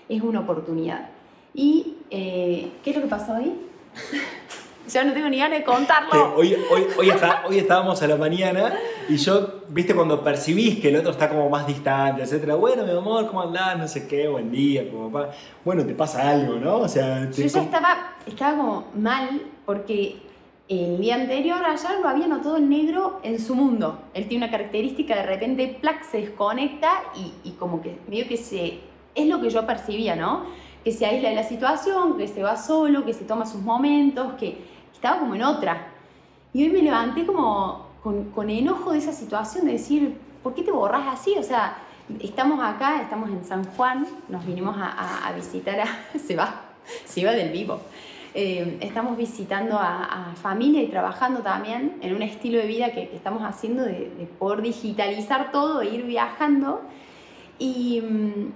Es 0.09 0.21
una 0.21 0.41
oportunidad. 0.41 1.09
¿Y 1.53 1.97
eh, 2.09 2.71
qué 2.83 2.91
es 2.91 2.95
lo 2.95 3.01
que 3.03 3.07
pasó 3.07 3.33
hoy? 3.33 3.53
Ya 4.87 5.03
no 5.03 5.13
tengo 5.13 5.29
ni 5.29 5.37
ganas 5.37 5.59
de 5.59 5.63
contarlo. 5.63 6.35
Hoy, 6.35 6.53
hoy, 6.53 6.87
hoy, 6.97 7.11
hoy, 7.47 7.57
estábamos 7.59 8.01
a 8.01 8.07
la 8.07 8.17
mañana 8.17 8.73
y 9.07 9.15
yo, 9.15 9.61
viste, 9.69 9.93
cuando 9.93 10.23
percibís 10.23 10.79
que 10.79 10.89
el 10.89 10.97
otro 10.97 11.11
está 11.11 11.29
como 11.29 11.49
más 11.49 11.67
distante, 11.67 12.23
etcétera, 12.23 12.55
bueno, 12.55 12.83
mi 12.83 12.91
amor, 12.91 13.27
¿cómo 13.27 13.43
andás? 13.43 13.77
No 13.77 13.87
sé 13.87 14.07
qué, 14.07 14.27
buen 14.27 14.51
día, 14.51 14.89
como 14.89 15.11
papá. 15.11 15.31
Bueno, 15.63 15.85
te 15.85 15.93
pasa 15.93 16.29
algo, 16.29 16.55
¿no? 16.55 16.77
O 16.77 16.87
sea, 16.87 17.29
yo 17.29 17.45
ya 17.45 17.61
estaba, 17.61 18.15
estaba 18.25 18.57
como 18.57 18.85
mal 18.95 19.41
porque 19.65 20.17
el 20.79 21.01
día 21.01 21.15
anterior, 21.15 21.61
ayer, 21.65 21.99
lo 22.01 22.07
había 22.07 22.27
notado 22.27 22.55
el 22.55 22.69
negro 22.69 23.19
en 23.23 23.39
su 23.39 23.55
mundo. 23.55 24.03
Él 24.13 24.29
tiene 24.29 24.45
una 24.45 24.51
característica, 24.51 25.15
de 25.15 25.23
repente, 25.23 25.77
plac, 25.81 26.03
se 26.09 26.21
desconecta 26.21 27.03
y, 27.15 27.49
y 27.49 27.51
como 27.53 27.81
que 27.81 27.99
medio 28.07 28.25
que 28.27 28.37
se... 28.37 28.79
Es 29.13 29.27
lo 29.27 29.41
que 29.41 29.49
yo 29.49 29.67
percibía, 29.67 30.15
¿no? 30.15 30.45
Que 30.85 30.93
se 30.93 31.05
aísla 31.05 31.29
de 31.29 31.35
la 31.35 31.43
situación, 31.43 32.17
que 32.17 32.29
se 32.29 32.41
va 32.41 32.55
solo, 32.55 33.03
que 33.05 33.13
se 33.13 33.25
toma 33.25 33.45
sus 33.45 33.61
momentos, 33.61 34.33
que, 34.39 34.57
estaba 34.93 35.19
como 35.19 35.35
en 35.35 35.43
otra. 35.43 35.87
Y 36.53 36.63
hoy 36.63 36.69
me 36.69 36.81
levanté 36.81 37.25
como 37.25 37.87
con, 38.03 38.25
con 38.25 38.49
enojo 38.49 38.91
de 38.91 38.99
esa 38.99 39.11
situación, 39.11 39.65
de 39.65 39.73
decir, 39.73 40.15
¿por 40.43 40.53
qué 40.53 40.61
te 40.61 40.71
borras 40.71 41.07
así? 41.07 41.35
O 41.37 41.43
sea, 41.43 41.79
estamos 42.21 42.63
acá, 42.63 43.01
estamos 43.01 43.29
en 43.29 43.43
San 43.43 43.65
Juan, 43.75 44.07
nos 44.29 44.45
vinimos 44.45 44.77
a, 44.77 45.27
a, 45.27 45.33
visitar 45.33 45.79
a... 45.79 45.87
se 46.19 46.35
va, 46.35 46.61
se 47.05 47.25
va 47.25 47.31
del 47.31 47.51
vivo. 47.51 47.81
Eh, 48.33 48.77
estamos 48.79 49.17
visitando 49.17 49.77
a, 49.77 50.33
familia 50.41 50.81
y 50.81 50.87
trabajando 50.87 51.41
también 51.41 51.97
en 52.01 52.15
un 52.15 52.21
estilo 52.21 52.59
de 52.59 52.65
vida 52.65 52.91
que, 52.93 53.03
estamos 53.13 53.43
haciendo 53.43 53.83
de, 53.83 54.09
de, 54.17 54.25
poder 54.39 54.61
digitalizar 54.61 55.51
todo 55.51 55.81
e 55.81 55.89
ir 55.93 56.03
viajando. 56.03 56.81
Y, 57.59 58.01
mm, 58.01 58.51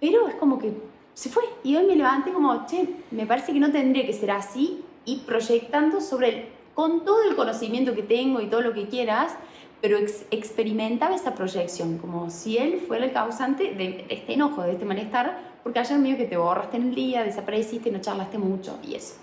pero 0.00 0.28
es 0.28 0.34
como 0.34 0.58
que 0.58 0.72
se 1.14 1.28
fue. 1.28 1.44
Y 1.62 1.76
hoy 1.76 1.86
me 1.86 1.96
levanté 1.96 2.32
como, 2.32 2.66
che, 2.66 2.88
me 3.10 3.26
parece 3.26 3.52
que 3.52 3.60
no 3.60 3.70
tendría 3.70 4.04
que 4.04 4.12
ser 4.12 4.32
así 4.32 4.82
y 5.04 5.18
proyectando 5.18 6.00
sobre 6.00 6.28
el, 6.28 6.44
con 6.74 7.04
todo 7.04 7.22
el 7.28 7.36
conocimiento 7.36 7.94
que 7.94 8.02
tengo 8.02 8.40
y 8.40 8.46
todo 8.46 8.60
lo 8.60 8.74
que 8.74 8.88
quieras, 8.88 9.36
pero 9.84 9.98
experimentaba 10.30 11.14
esa 11.14 11.34
proyección, 11.34 11.98
como 11.98 12.30
si 12.30 12.56
él 12.56 12.82
fuera 12.88 13.04
el 13.04 13.12
causante 13.12 13.74
de 13.74 14.06
este 14.08 14.32
enojo, 14.32 14.62
de 14.62 14.72
este 14.72 14.86
malestar, 14.86 15.38
porque 15.62 15.78
ayer 15.78 15.98
medio 15.98 16.16
que 16.16 16.24
te 16.24 16.38
borraste 16.38 16.78
en 16.78 16.84
el 16.84 16.94
día, 16.94 17.22
desapareciste, 17.22 17.90
no 17.90 18.00
charlaste 18.00 18.38
mucho 18.38 18.78
y 18.82 18.94
eso. 18.94 19.16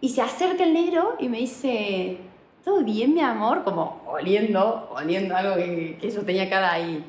Y 0.00 0.08
se 0.08 0.22
acerca 0.22 0.64
el 0.64 0.72
negro 0.72 1.14
y 1.18 1.28
me 1.28 1.40
dice, 1.40 2.16
¿todo 2.64 2.82
bien, 2.82 3.12
mi 3.12 3.20
amor? 3.20 3.62
Como 3.62 4.00
oliendo, 4.10 4.88
oliendo 4.96 5.36
algo 5.36 5.56
que, 5.56 5.98
que 6.00 6.10
yo 6.10 6.22
tenía 6.22 6.48
cada 6.48 6.72
ahí. 6.72 7.04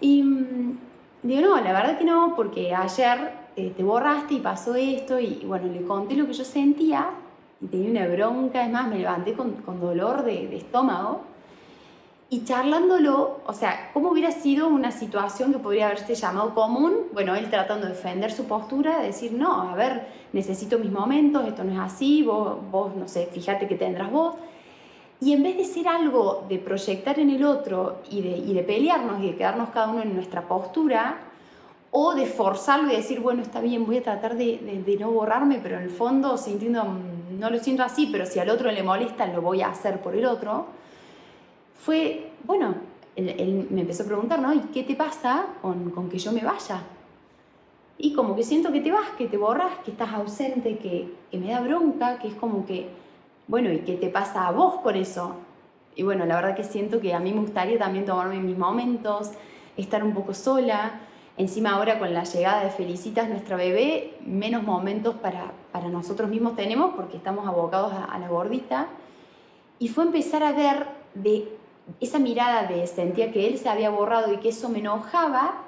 Y 0.00 0.22
mm, 0.22 0.78
digo, 1.24 1.40
no, 1.40 1.60
la 1.60 1.72
verdad 1.72 1.98
que 1.98 2.04
no, 2.04 2.34
porque 2.36 2.72
ayer 2.72 3.32
eh, 3.56 3.72
te 3.76 3.82
borraste 3.82 4.34
y 4.34 4.38
pasó 4.38 4.76
esto, 4.76 5.18
y, 5.18 5.42
bueno, 5.44 5.66
le 5.66 5.82
conté 5.82 6.14
lo 6.14 6.28
que 6.28 6.32
yo 6.32 6.44
sentía, 6.44 7.10
y 7.60 7.66
tenía 7.66 7.90
una 7.90 8.14
bronca, 8.14 8.64
es 8.64 8.70
más, 8.70 8.86
me 8.86 8.98
levanté 8.98 9.32
con, 9.32 9.54
con 9.54 9.80
dolor 9.80 10.22
de, 10.22 10.46
de 10.46 10.58
estómago, 10.58 11.31
y 12.32 12.44
charlándolo, 12.44 13.42
o 13.44 13.52
sea, 13.52 13.90
¿cómo 13.92 14.08
hubiera 14.08 14.30
sido 14.30 14.66
una 14.66 14.90
situación 14.90 15.52
que 15.52 15.58
podría 15.58 15.88
haberse 15.88 16.14
llamado 16.14 16.54
común? 16.54 17.08
Bueno, 17.12 17.34
él 17.34 17.50
tratando 17.50 17.86
de 17.86 17.92
defender 17.92 18.32
su 18.32 18.46
postura, 18.46 19.00
de 19.00 19.08
decir, 19.08 19.32
no, 19.32 19.70
a 19.70 19.74
ver, 19.74 20.06
necesito 20.32 20.78
mis 20.78 20.90
momentos, 20.90 21.46
esto 21.46 21.62
no 21.62 21.72
es 21.72 21.92
así, 21.92 22.22
vos, 22.22 22.56
vos 22.70 22.96
no 22.96 23.06
sé, 23.06 23.28
fíjate 23.30 23.68
que 23.68 23.74
tendrás 23.74 24.10
vos. 24.10 24.36
Y 25.20 25.34
en 25.34 25.42
vez 25.42 25.58
de 25.58 25.66
ser 25.66 25.86
algo 25.88 26.46
de 26.48 26.58
proyectar 26.58 27.18
en 27.18 27.28
el 27.28 27.44
otro 27.44 27.98
y 28.10 28.22
de, 28.22 28.38
y 28.38 28.54
de 28.54 28.62
pelearnos 28.62 29.22
y 29.22 29.26
de 29.26 29.36
quedarnos 29.36 29.68
cada 29.68 29.88
uno 29.88 30.00
en 30.00 30.14
nuestra 30.14 30.48
postura, 30.48 31.18
o 31.90 32.14
de 32.14 32.24
forzarlo 32.24 32.90
y 32.90 32.96
decir, 32.96 33.20
bueno, 33.20 33.42
está 33.42 33.60
bien, 33.60 33.84
voy 33.84 33.98
a 33.98 34.02
tratar 34.02 34.38
de, 34.38 34.82
de, 34.86 34.96
no 34.96 35.10
borrarme, 35.10 35.60
pero 35.62 35.76
en 35.76 35.82
el 35.82 35.90
fondo 35.90 36.38
sintiendo, 36.38 36.82
no 37.38 37.50
lo 37.50 37.58
siento 37.58 37.82
así, 37.82 38.08
pero 38.10 38.24
si 38.24 38.38
al 38.38 38.48
otro 38.48 38.72
le 38.72 38.82
molesta, 38.82 39.26
lo 39.26 39.42
voy 39.42 39.60
a 39.60 39.68
hacer 39.68 40.00
por 40.00 40.16
el 40.16 40.24
otro 40.24 40.80
fue, 41.84 42.30
bueno, 42.44 42.76
él, 43.16 43.66
me 43.70 43.80
empezó 43.80 44.04
a 44.04 44.06
preguntar, 44.06 44.40
¿no? 44.40 44.54
¿Y 44.54 44.60
qué 44.72 44.84
te 44.84 44.94
pasa 44.94 45.46
con, 45.60 45.90
con, 45.90 46.08
que 46.08 46.18
yo 46.18 46.30
me 46.30 46.42
vaya? 46.42 46.80
Y 47.98 48.14
como 48.14 48.36
que 48.36 48.44
siento 48.44 48.70
que 48.70 48.80
te 48.80 48.92
vas, 48.92 49.10
que 49.18 49.26
te 49.26 49.36
borras, 49.36 49.78
que 49.84 49.90
estás 49.90 50.12
ausente, 50.12 50.78
que, 50.78 51.12
que 51.30 51.38
me 51.38 51.50
da 51.50 51.60
bronca, 51.60 52.18
que 52.20 52.28
es 52.28 52.34
como 52.34 52.64
que, 52.66 52.88
bueno, 53.48 53.72
¿y 53.72 53.78
qué 53.80 53.96
te 53.96 54.08
pasa 54.08 54.46
a 54.46 54.52
vos 54.52 54.76
con 54.76 54.94
eso? 54.94 55.34
Y 55.96 56.04
bueno, 56.04 56.24
la 56.24 56.36
verdad 56.36 56.54
que 56.54 56.62
siento 56.62 57.00
que 57.00 57.14
a 57.14 57.18
mí 57.18 57.32
me 57.32 57.40
gustaría 57.40 57.78
también 57.78 58.04
tomarme 58.04 58.38
mis 58.38 58.56
momentos, 58.56 59.32
estar 59.76 60.04
un 60.04 60.14
poco 60.14 60.34
sola. 60.34 61.00
Encima 61.36 61.70
ahora 61.70 61.98
con 61.98 62.14
la 62.14 62.22
llegada 62.22 62.62
de 62.62 62.70
Felicitas, 62.70 63.28
nuestra 63.28 63.56
bebé, 63.56 64.18
menos 64.24 64.62
momentos 64.62 65.16
para, 65.16 65.50
para 65.72 65.88
nosotros 65.88 66.30
mismos 66.30 66.54
tenemos 66.54 66.94
porque 66.94 67.16
estamos 67.16 67.46
abocados 67.48 67.92
a, 67.92 68.04
a 68.04 68.18
la 68.20 68.28
gordita. 68.28 68.86
Y 69.80 69.88
fue 69.88 70.04
empezar 70.04 70.44
a 70.44 70.52
ver 70.52 70.86
de 71.14 71.61
esa 72.00 72.18
mirada 72.18 72.64
de 72.64 72.86
sentía 72.86 73.32
que 73.32 73.46
él 73.46 73.58
se 73.58 73.68
había 73.68 73.90
borrado 73.90 74.32
y 74.32 74.38
que 74.38 74.50
eso 74.50 74.68
me 74.68 74.78
enojaba, 74.78 75.62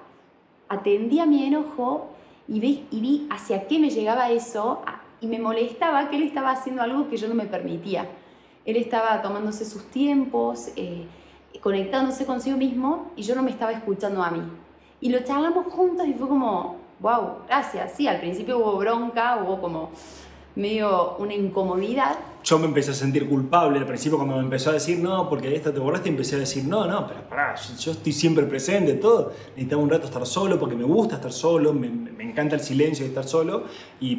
atendía 0.68 1.26
mi 1.26 1.44
enojo 1.44 2.10
y 2.48 2.60
vi, 2.60 2.86
y 2.90 3.00
vi 3.00 3.28
hacia 3.30 3.66
qué 3.66 3.78
me 3.78 3.90
llegaba 3.90 4.30
eso 4.30 4.82
y 5.20 5.26
me 5.26 5.38
molestaba 5.38 6.10
que 6.10 6.16
él 6.16 6.22
estaba 6.22 6.50
haciendo 6.50 6.82
algo 6.82 7.08
que 7.08 7.16
yo 7.16 7.28
no 7.28 7.34
me 7.34 7.46
permitía. 7.46 8.06
Él 8.64 8.76
estaba 8.76 9.20
tomándose 9.22 9.64
sus 9.64 9.90
tiempos, 9.90 10.68
eh, 10.76 11.06
conectándose 11.60 12.26
consigo 12.26 12.56
mismo 12.56 13.10
y 13.16 13.22
yo 13.22 13.34
no 13.34 13.42
me 13.42 13.50
estaba 13.50 13.72
escuchando 13.72 14.22
a 14.22 14.30
mí. 14.30 14.42
Y 15.00 15.10
lo 15.10 15.20
charlamos 15.20 15.66
juntos 15.66 16.06
y 16.06 16.14
fue 16.14 16.28
como, 16.28 16.76
wow, 17.00 17.44
gracias. 17.46 17.92
Sí, 17.92 18.06
al 18.08 18.20
principio 18.20 18.58
hubo 18.58 18.76
bronca, 18.76 19.38
hubo 19.42 19.60
como 19.60 19.90
medio 20.56 21.16
una 21.18 21.34
incomodidad. 21.34 22.16
Yo 22.44 22.58
me 22.58 22.66
empecé 22.66 22.90
a 22.90 22.94
sentir 22.94 23.28
culpable 23.28 23.78
al 23.78 23.86
principio 23.86 24.18
cuando 24.18 24.36
me 24.36 24.42
empezó 24.42 24.70
a 24.70 24.74
decir 24.74 24.98
no, 24.98 25.28
porque 25.28 25.54
esta 25.54 25.72
te 25.72 25.80
borraste, 25.80 26.10
empecé 26.10 26.36
a 26.36 26.40
decir 26.40 26.64
no, 26.64 26.86
no, 26.86 27.06
pero 27.06 27.28
pará, 27.28 27.54
yo, 27.56 27.92
estoy 27.92 28.12
siempre 28.12 28.44
presente, 28.44 28.94
todo. 28.94 29.32
Necesitaba 29.50 29.82
un 29.82 29.90
rato 29.90 30.06
estar 30.06 30.26
solo 30.26 30.58
porque 30.58 30.76
me 30.76 30.84
gusta 30.84 31.16
estar 31.16 31.32
solo, 31.32 31.72
me, 31.72 31.88
me 31.88 32.22
encanta 32.22 32.54
el 32.54 32.60
silencio 32.60 33.04
de 33.04 33.08
estar 33.08 33.24
solo 33.24 33.64
y, 34.00 34.16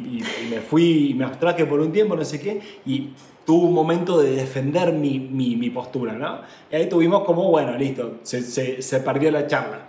me 0.50 0.60
fui, 0.60 1.14
me 1.16 1.24
abstraje 1.24 1.64
por 1.66 1.80
un 1.80 1.92
tiempo, 1.92 2.16
no 2.16 2.24
sé 2.24 2.40
qué, 2.40 2.60
y 2.84 3.10
tuve 3.44 3.66
un 3.66 3.74
momento 3.74 4.18
de 4.20 4.32
defender 4.32 4.92
mi, 4.92 5.20
mi, 5.20 5.54
mi 5.54 5.70
postura, 5.70 6.14
¿no? 6.14 6.40
Y 6.70 6.76
ahí 6.76 6.88
tuvimos 6.88 7.24
como, 7.24 7.48
bueno, 7.48 7.76
listo, 7.76 8.18
se, 8.22 8.42
se, 8.42 8.82
se 8.82 9.00
perdió 9.00 9.30
la 9.30 9.46
charla. 9.46 9.88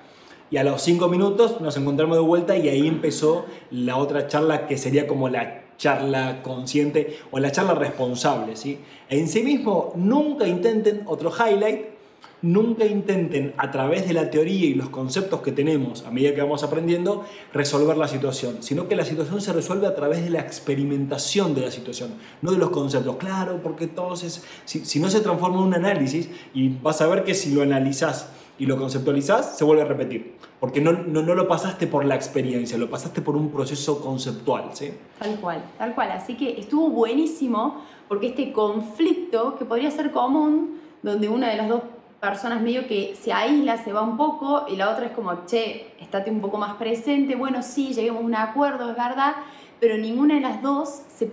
Y 0.50 0.58
a 0.58 0.64
los 0.64 0.82
cinco 0.82 1.10
minutos 1.10 1.60
nos 1.60 1.76
encontramos 1.76 2.18
de 2.18 2.24
vuelta 2.24 2.56
y 2.56 2.70
ahí 2.70 2.88
empezó 2.88 3.46
la 3.72 3.98
otra 3.98 4.28
charla 4.28 4.68
que 4.68 4.78
sería 4.78 5.08
como 5.08 5.28
la 5.28 5.67
charla 5.78 6.42
consciente 6.42 7.20
o 7.32 7.40
la 7.40 7.52
charla 7.52 7.74
responsable. 7.74 8.56
¿sí? 8.56 8.80
En 9.10 9.28
sí 9.28 9.44
mismo, 9.44 9.94
nunca 9.96 10.48
intenten 10.48 11.04
otro 11.06 11.32
highlight, 11.32 11.98
nunca 12.42 12.86
intenten 12.86 13.54
a 13.58 13.72
través 13.72 14.08
de 14.08 14.14
la 14.14 14.30
teoría 14.30 14.68
y 14.68 14.74
los 14.76 14.90
conceptos 14.90 15.42
que 15.42 15.52
tenemos 15.52 16.06
a 16.06 16.12
medida 16.12 16.36
que 16.36 16.42
vamos 16.42 16.64
aprendiendo 16.64 17.26
resolver 17.52 17.98
la 17.98 18.08
situación, 18.08 18.58
sino 18.62 18.88
que 18.88 18.96
la 18.96 19.06
situación 19.06 19.42
se 19.42 19.54
resuelve 19.54 19.88
a 19.88 19.96
través 19.96 20.24
de 20.24 20.30
la 20.30 20.42
experimentación 20.42 21.56
de 21.56 21.62
la 21.62 21.72
situación, 21.72 22.12
no 22.42 22.52
de 22.52 22.58
los 22.58 22.70
conceptos. 22.70 23.16
Claro, 23.18 23.60
porque 23.64 23.86
entonces, 23.86 24.44
si, 24.66 24.86
si 24.86 25.00
no 25.00 25.10
se 25.10 25.22
transforma 25.22 25.58
en 25.58 25.64
un 25.64 25.74
análisis 25.74 26.30
y 26.54 26.70
vas 26.70 27.02
a 27.02 27.08
ver 27.08 27.24
que 27.24 27.34
si 27.34 27.52
lo 27.54 27.64
analizas 27.64 28.30
y 28.60 28.66
lo 28.66 28.78
conceptualizás, 28.78 29.58
se 29.58 29.64
vuelve 29.64 29.84
a 29.84 29.86
repetir. 29.86 30.36
Porque 30.60 30.82
no, 30.82 30.92
no, 30.92 31.22
no, 31.22 31.36
lo 31.36 31.48
pasaste 31.48 31.86
por 31.86 32.06
la 32.06 32.16
experiencia, 32.16 32.78
lo 32.78 32.90
pasaste 32.90 33.22
por 33.22 33.36
un 33.36 33.52
proceso 33.52 34.02
conceptual. 34.02 34.72
¿sí? 34.74 34.92
Tal 35.20 35.40
cual, 35.40 35.64
tal 35.78 35.94
cual. 35.94 36.12
Así 36.12 36.36
que 36.36 36.60
estuvo 36.60 36.90
buenísimo 36.90 37.84
porque 38.08 38.28
este 38.28 38.52
conflicto 38.52 39.56
que 39.58 39.66
podría 39.66 39.92
ser 39.92 40.12
común, 40.12 40.80
donde 41.04 41.30
una 41.30 41.50
de 41.50 41.58
las 41.58 41.70
dos 41.70 41.82
personas 42.20 42.62
medio 42.62 42.88
que 42.88 43.16
se 43.22 43.32
aísla, 43.32 43.84
se 43.84 43.94
va 43.94 44.02
un 44.02 44.18
poco, 44.18 44.66
y 44.68 44.76
la 44.76 44.90
otra 44.90 45.06
es 45.06 45.12
como, 45.12 45.46
che, 45.46 45.94
estate 46.00 46.32
un 46.32 46.42
poco 46.42 46.58
más 46.58 46.76
presente, 46.78 47.36
bueno, 47.36 47.62
sí, 47.62 47.94
lleguemos 47.94 48.24
a 48.24 48.26
un 48.26 48.36
acuerdo, 48.36 48.90
es 48.90 48.98
verdad, 48.98 49.36
pero 49.80 49.98
ninguna 49.98 50.36
de 50.36 50.42
las 50.42 50.64
dos 50.64 51.04
se, 51.16 51.32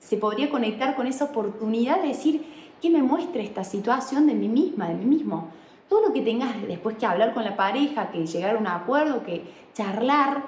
se 0.00 0.16
podría 0.16 0.50
conectar 0.50 0.96
con 0.96 1.06
esa 1.06 1.26
oportunidad 1.26 2.00
de 2.02 2.08
decir, 2.08 2.44
¿qué 2.82 2.90
me 2.90 3.02
muestra 3.02 3.42
esta 3.42 3.62
situación 3.62 4.26
de 4.26 4.34
mí 4.34 4.48
misma, 4.48 4.88
de 4.88 4.94
mí 4.94 5.04
mismo? 5.04 5.50
Todo 5.88 6.08
lo 6.08 6.12
que 6.12 6.22
tengas 6.22 6.66
después 6.66 6.96
que 6.96 7.06
hablar 7.06 7.34
con 7.34 7.44
la 7.44 7.56
pareja, 7.56 8.10
que 8.10 8.26
llegar 8.26 8.56
a 8.56 8.58
un 8.58 8.66
acuerdo, 8.66 9.24
que 9.24 9.44
charlar, 9.74 10.44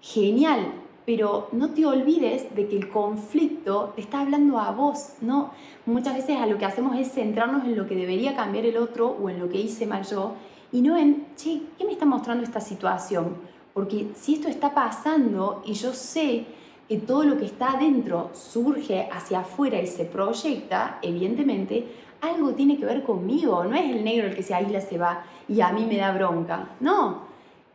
genial, 0.00 0.72
pero 1.06 1.48
no 1.52 1.70
te 1.70 1.86
olvides 1.86 2.54
de 2.54 2.68
que 2.68 2.76
el 2.76 2.88
conflicto 2.88 3.92
te 3.94 4.02
está 4.02 4.20
hablando 4.20 4.58
a 4.58 4.70
vos, 4.70 5.14
¿no? 5.20 5.50
Muchas 5.86 6.14
veces 6.14 6.36
a 6.38 6.46
lo 6.46 6.58
que 6.58 6.64
hacemos 6.64 6.96
es 6.96 7.12
centrarnos 7.12 7.64
en 7.64 7.76
lo 7.76 7.86
que 7.86 7.96
debería 7.96 8.36
cambiar 8.36 8.66
el 8.66 8.76
otro 8.76 9.16
o 9.20 9.28
en 9.28 9.40
lo 9.40 9.48
que 9.48 9.58
hice 9.58 9.86
mal 9.86 10.04
yo 10.04 10.34
y 10.72 10.82
no 10.82 10.96
en, 10.96 11.26
che, 11.36 11.62
¿qué 11.76 11.84
me 11.84 11.92
está 11.92 12.04
mostrando 12.04 12.44
esta 12.44 12.60
situación? 12.60 13.36
Porque 13.74 14.08
si 14.14 14.34
esto 14.34 14.48
está 14.48 14.72
pasando 14.72 15.62
y 15.64 15.72
yo 15.74 15.92
sé 15.92 16.46
que 16.88 16.98
todo 16.98 17.24
lo 17.24 17.38
que 17.38 17.46
está 17.46 17.72
adentro 17.72 18.30
surge 18.32 19.08
hacia 19.12 19.40
afuera 19.40 19.80
y 19.80 19.86
se 19.86 20.04
proyecta, 20.04 20.98
evidentemente 21.02 21.86
algo 22.20 22.52
tiene 22.52 22.78
que 22.78 22.84
ver 22.84 23.02
conmigo, 23.02 23.64
no 23.64 23.74
es 23.74 23.90
el 23.90 24.04
negro 24.04 24.28
el 24.28 24.34
que 24.34 24.42
se 24.42 24.54
aísla, 24.54 24.80
se 24.80 24.98
va 24.98 25.24
y 25.48 25.60
a 25.60 25.72
mí 25.72 25.86
me 25.86 25.96
da 25.96 26.12
bronca, 26.12 26.70
no, 26.80 27.30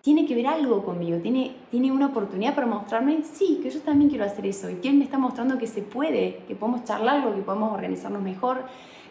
tiene 0.06 0.28
que 0.28 0.36
ver 0.36 0.46
algo 0.46 0.86
conmigo, 0.86 1.18
tiene, 1.18 1.56
tiene 1.72 1.92
una 1.92 2.06
oportunidad 2.06 2.54
para 2.54 2.68
mostrarme, 2.68 3.24
sí, 3.24 3.60
que 3.64 3.72
yo 3.72 3.82
también 3.82 4.08
quiero 4.08 4.24
hacer 4.24 4.46
eso. 4.46 4.70
Y 4.70 4.76
que 4.76 4.94
me 4.94 5.04
está 5.04 5.18
mostrando 5.18 5.58
que 5.58 5.66
se 5.66 5.82
puede, 5.82 6.44
que 6.48 6.54
podemos 6.54 6.84
charlarlo, 6.84 7.34
que 7.34 7.42
podemos 7.42 7.74
organizarnos 7.74 8.22
mejor, 8.22 8.66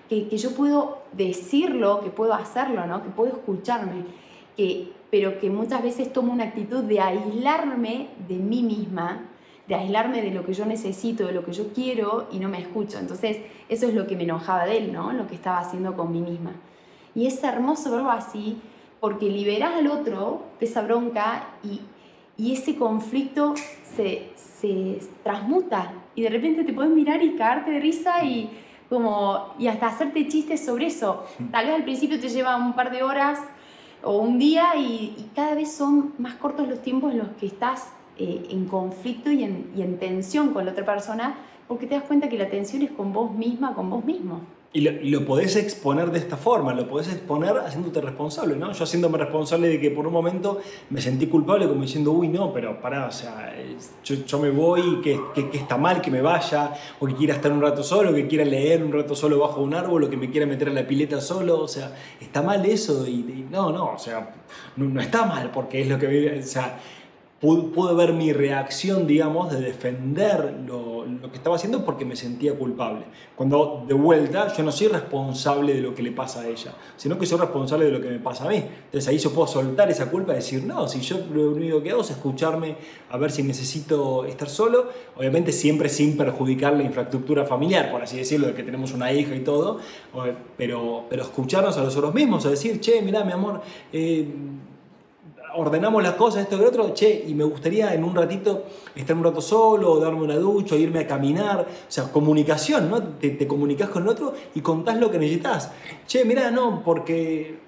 que, 0.08 0.28
que 0.28 0.36
yo 0.36 0.54
puedo 0.54 0.98
decirlo, 1.10 2.00
que 2.00 2.10
puedo 2.10 2.32
hacerlo, 2.32 2.86
¿no? 2.86 3.02
que 3.02 3.08
puedo 3.08 3.32
escucharme, 3.32 4.04
que, 4.56 4.92
pero 5.10 5.40
que 5.40 5.50
muchas 5.50 5.82
veces 5.82 6.12
tomo 6.12 6.32
una 6.32 6.44
actitud 6.44 6.84
de 6.84 7.00
aislarme 7.00 8.10
de 8.28 8.36
mí 8.36 8.62
misma, 8.62 9.30
de 9.66 9.74
aislarme 9.74 10.20
de 10.20 10.30
lo 10.30 10.44
que 10.44 10.52
yo 10.52 10.66
necesito, 10.66 11.26
de 11.26 11.32
lo 11.32 11.44
que 11.44 11.52
yo 11.52 11.72
quiero 11.72 12.28
y 12.30 12.38
no 12.38 12.48
me 12.48 12.60
escucho. 12.60 12.98
Entonces, 12.98 13.38
eso 13.68 13.86
es 13.86 13.94
lo 13.94 14.06
que 14.06 14.16
me 14.16 14.24
enojaba 14.24 14.66
de 14.66 14.78
él, 14.78 14.92
¿no? 14.92 15.12
Lo 15.12 15.26
que 15.26 15.34
estaba 15.34 15.58
haciendo 15.58 15.96
con 15.96 16.12
mí 16.12 16.20
misma. 16.20 16.52
Y 17.14 17.26
es 17.26 17.42
hermoso 17.42 17.92
verlo 17.92 18.10
así 18.10 18.60
porque 19.00 19.26
liberas 19.26 19.74
al 19.74 19.86
otro 19.88 20.42
de 20.60 20.66
esa 20.66 20.82
bronca 20.82 21.44
y, 21.62 21.80
y 22.36 22.52
ese 22.52 22.76
conflicto 22.76 23.54
se, 23.96 24.30
se 24.36 24.98
transmuta 25.22 25.92
y 26.14 26.22
de 26.22 26.30
repente 26.30 26.64
te 26.64 26.72
puedes 26.72 26.92
mirar 26.92 27.22
y 27.22 27.34
caerte 27.34 27.70
de 27.70 27.80
risa 27.80 28.24
y 28.24 28.50
como 28.88 29.54
y 29.58 29.66
hasta 29.68 29.86
hacerte 29.86 30.28
chistes 30.28 30.64
sobre 30.64 30.86
eso. 30.86 31.24
Tal 31.52 31.66
vez 31.66 31.74
al 31.74 31.84
principio 31.84 32.20
te 32.20 32.28
lleva 32.28 32.56
un 32.56 32.74
par 32.74 32.90
de 32.90 33.02
horas 33.02 33.40
o 34.02 34.18
un 34.18 34.38
día 34.38 34.76
y, 34.76 35.14
y 35.16 35.30
cada 35.34 35.54
vez 35.54 35.72
son 35.72 36.12
más 36.18 36.34
cortos 36.34 36.68
los 36.68 36.82
tiempos 36.82 37.12
en 37.12 37.18
los 37.18 37.28
que 37.40 37.46
estás 37.46 37.92
eh, 38.18 38.46
en 38.50 38.66
conflicto 38.66 39.30
y 39.30 39.44
en, 39.44 39.70
y 39.76 39.82
en 39.82 39.98
tensión 39.98 40.52
con 40.52 40.64
la 40.64 40.72
otra 40.72 40.84
persona 40.84 41.36
porque 41.68 41.86
te 41.86 41.94
das 41.94 42.04
cuenta 42.04 42.28
que 42.28 42.38
la 42.38 42.48
tensión 42.48 42.82
es 42.82 42.90
con 42.90 43.12
vos 43.12 43.32
misma, 43.32 43.74
con 43.74 43.90
vos 43.90 44.04
mismo. 44.04 44.40
Y 44.76 44.80
lo, 44.80 45.24
podés 45.24 45.54
exponer 45.54 46.10
de 46.10 46.18
esta 46.18 46.36
forma, 46.36 46.74
lo 46.74 46.88
podés 46.88 47.06
exponer 47.06 47.56
haciéndote 47.58 48.00
responsable, 48.00 48.56
¿no? 48.56 48.72
Yo 48.72 48.82
haciéndome 48.82 49.18
responsable 49.18 49.68
de 49.68 49.80
que 49.80 49.92
por 49.92 50.04
un 50.04 50.12
momento 50.12 50.60
me 50.90 51.00
sentí 51.00 51.28
culpable 51.28 51.68
como 51.68 51.82
diciendo, 51.82 52.10
uy, 52.10 52.26
no, 52.26 52.52
pero 52.52 52.80
pará, 52.80 53.06
o 53.06 53.12
sea, 53.12 53.54
yo, 54.02 54.16
yo 54.26 54.38
me 54.40 54.50
voy, 54.50 55.00
que, 55.00 55.20
que, 55.32 55.48
que, 55.48 55.58
está 55.58 55.76
mal 55.78 56.00
que 56.00 56.10
me 56.10 56.20
vaya, 56.20 56.72
o 56.98 57.06
que 57.06 57.14
quiera 57.14 57.34
estar 57.34 57.52
un 57.52 57.62
rato 57.62 57.84
solo, 57.84 58.12
que 58.12 58.26
quiera 58.26 58.44
leer 58.44 58.82
un 58.82 58.92
rato 58.92 59.14
solo 59.14 59.38
bajo 59.38 59.62
un 59.62 59.74
árbol, 59.74 60.02
o 60.02 60.10
que 60.10 60.16
me 60.16 60.28
quiera 60.28 60.44
meter 60.44 60.68
a 60.68 60.72
la 60.72 60.84
pileta 60.84 61.20
solo, 61.20 61.60
o 61.60 61.68
sea, 61.68 61.94
está 62.20 62.42
mal 62.42 62.66
eso, 62.66 63.06
y, 63.06 63.46
no, 63.48 63.70
no, 63.70 63.92
o 63.92 63.98
sea, 63.98 64.34
no, 64.74 64.86
no, 64.86 65.00
está 65.00 65.24
mal, 65.24 65.52
porque 65.52 65.82
es 65.82 65.88
lo 65.88 66.00
que 66.00 66.08
vive, 66.08 66.40
o 66.40 66.42
sea, 66.42 66.80
pude, 67.40 67.94
ver 67.94 68.12
mi 68.12 68.32
reacción, 68.32 69.06
digamos, 69.06 69.52
de 69.52 69.60
defender 69.60 70.62
lo, 70.66 71.04
lo, 71.04 71.30
que 71.30 71.36
estaba 71.36 71.56
haciendo 71.56 71.84
porque 71.84 72.04
me 72.04 72.16
sentía 72.16 72.54
culpable. 72.54 73.04
Cuando 73.36 73.84
de 73.86 73.94
vuelta 73.94 74.52
yo 74.54 74.62
no 74.62 74.72
soy 74.72 74.88
responsable 74.88 75.74
de 75.74 75.80
lo 75.80 75.94
que 75.94 76.02
le 76.02 76.12
pasa 76.12 76.40
a 76.40 76.48
ella, 76.48 76.74
sino 76.96 77.18
que 77.18 77.26
soy 77.26 77.38
responsable 77.38 77.86
de 77.86 77.90
lo 77.90 78.00
que 78.00 78.08
me 78.08 78.18
pasa 78.18 78.44
a 78.44 78.48
mí. 78.48 78.56
Entonces 78.56 79.08
ahí 79.08 79.18
yo 79.18 79.30
puedo 79.32 79.46
soltar 79.46 79.90
esa 79.90 80.10
culpa 80.10 80.32
y 80.32 80.36
decir, 80.36 80.64
no, 80.64 80.88
si 80.88 81.00
yo 81.00 81.18
lo 81.32 81.50
único 81.50 81.82
que 81.82 81.90
hago 81.90 82.00
es 82.00 82.10
escucharme 82.10 82.76
a 83.10 83.16
ver 83.16 83.30
si 83.30 83.42
necesito 83.42 84.24
estar 84.24 84.48
solo, 84.48 84.88
obviamente 85.16 85.52
siempre 85.52 85.88
sin 85.88 86.16
perjudicar 86.16 86.72
la 86.74 86.82
infraestructura 86.82 87.44
familiar, 87.44 87.90
por 87.90 88.02
así 88.02 88.16
decirlo, 88.16 88.46
de 88.48 88.54
que 88.54 88.62
tenemos 88.62 88.92
una 88.92 89.12
hija 89.12 89.34
y 89.34 89.40
todo, 89.40 89.80
pero, 90.56 91.04
pero 91.10 91.22
escucharnos 91.22 91.76
a 91.76 91.82
nosotros 91.82 92.14
mismos, 92.14 92.46
a 92.46 92.50
decir, 92.50 92.80
che, 92.80 93.02
mira, 93.02 93.24
mi 93.24 93.32
amor, 93.32 93.60
eh, 93.92 94.26
ordenamos 95.56 96.02
las 96.02 96.14
cosas, 96.14 96.42
esto 96.42 96.56
y 96.56 96.60
lo 96.60 96.68
otro, 96.68 96.94
che, 96.94 97.24
y 97.26 97.34
me 97.34 97.44
gustaría 97.44 97.94
en 97.94 98.04
un 98.04 98.14
ratito 98.14 98.64
estar 98.94 99.16
un 99.16 99.24
rato 99.24 99.40
solo, 99.40 99.98
darme 99.98 100.22
una 100.22 100.36
ducha, 100.36 100.76
irme 100.76 101.00
a 101.00 101.06
caminar, 101.06 101.60
o 101.60 101.90
sea, 101.90 102.10
comunicación, 102.12 102.90
¿no? 102.90 103.02
Te, 103.02 103.30
te 103.30 103.46
comunicas 103.46 103.88
con 103.88 104.02
el 104.04 104.08
otro 104.08 104.34
y 104.54 104.60
contás 104.60 104.98
lo 104.98 105.10
que 105.10 105.18
necesitas. 105.18 105.70
Che, 106.06 106.24
mira, 106.24 106.50
no, 106.50 106.82
porque 106.84 107.58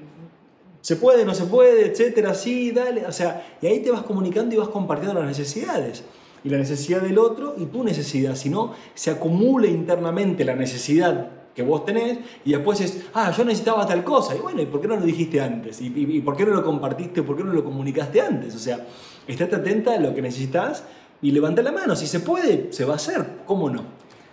se 0.80 0.96
puede, 0.96 1.24
no 1.24 1.34
se 1.34 1.44
puede, 1.44 1.86
etcétera, 1.86 2.34
sí, 2.34 2.70
dale, 2.70 3.06
o 3.06 3.12
sea, 3.12 3.56
y 3.60 3.66
ahí 3.66 3.80
te 3.80 3.90
vas 3.90 4.02
comunicando 4.02 4.54
y 4.54 4.58
vas 4.58 4.68
compartiendo 4.68 5.18
las 5.18 5.28
necesidades. 5.28 6.04
Y 6.44 6.48
la 6.48 6.58
necesidad 6.58 7.00
del 7.00 7.18
otro 7.18 7.54
y 7.58 7.64
tu 7.66 7.82
necesidad, 7.82 8.36
si 8.36 8.50
no, 8.50 8.72
se 8.94 9.10
acumula 9.10 9.66
internamente 9.66 10.44
la 10.44 10.54
necesidad 10.54 11.35
que 11.56 11.62
vos 11.62 11.86
tenés 11.86 12.18
y 12.44 12.52
después 12.52 12.82
es, 12.82 13.06
ah, 13.14 13.32
yo 13.34 13.42
necesitaba 13.42 13.86
tal 13.86 14.04
cosa. 14.04 14.36
Y 14.36 14.38
bueno, 14.40 14.60
¿y 14.60 14.66
por 14.66 14.78
qué 14.78 14.88
no 14.88 14.96
lo 14.96 15.06
dijiste 15.06 15.40
antes? 15.40 15.80
¿Y, 15.80 15.86
y, 15.86 16.20
por 16.20 16.36
qué 16.36 16.44
no 16.44 16.52
lo 16.52 16.62
compartiste? 16.62 17.22
¿Por 17.22 17.34
qué 17.34 17.42
no 17.42 17.54
lo 17.54 17.64
comunicaste 17.64 18.20
antes? 18.20 18.54
O 18.54 18.58
sea, 18.58 18.86
estate 19.26 19.56
atenta 19.56 19.94
a 19.94 19.98
lo 19.98 20.14
que 20.14 20.20
necesitas 20.20 20.84
y 21.22 21.30
levanta 21.30 21.62
la 21.62 21.72
mano. 21.72 21.96
Si 21.96 22.06
se 22.06 22.20
puede, 22.20 22.70
se 22.74 22.84
va 22.84 22.92
a 22.92 22.96
hacer. 22.96 23.38
¿Cómo 23.46 23.70
no? 23.70 23.84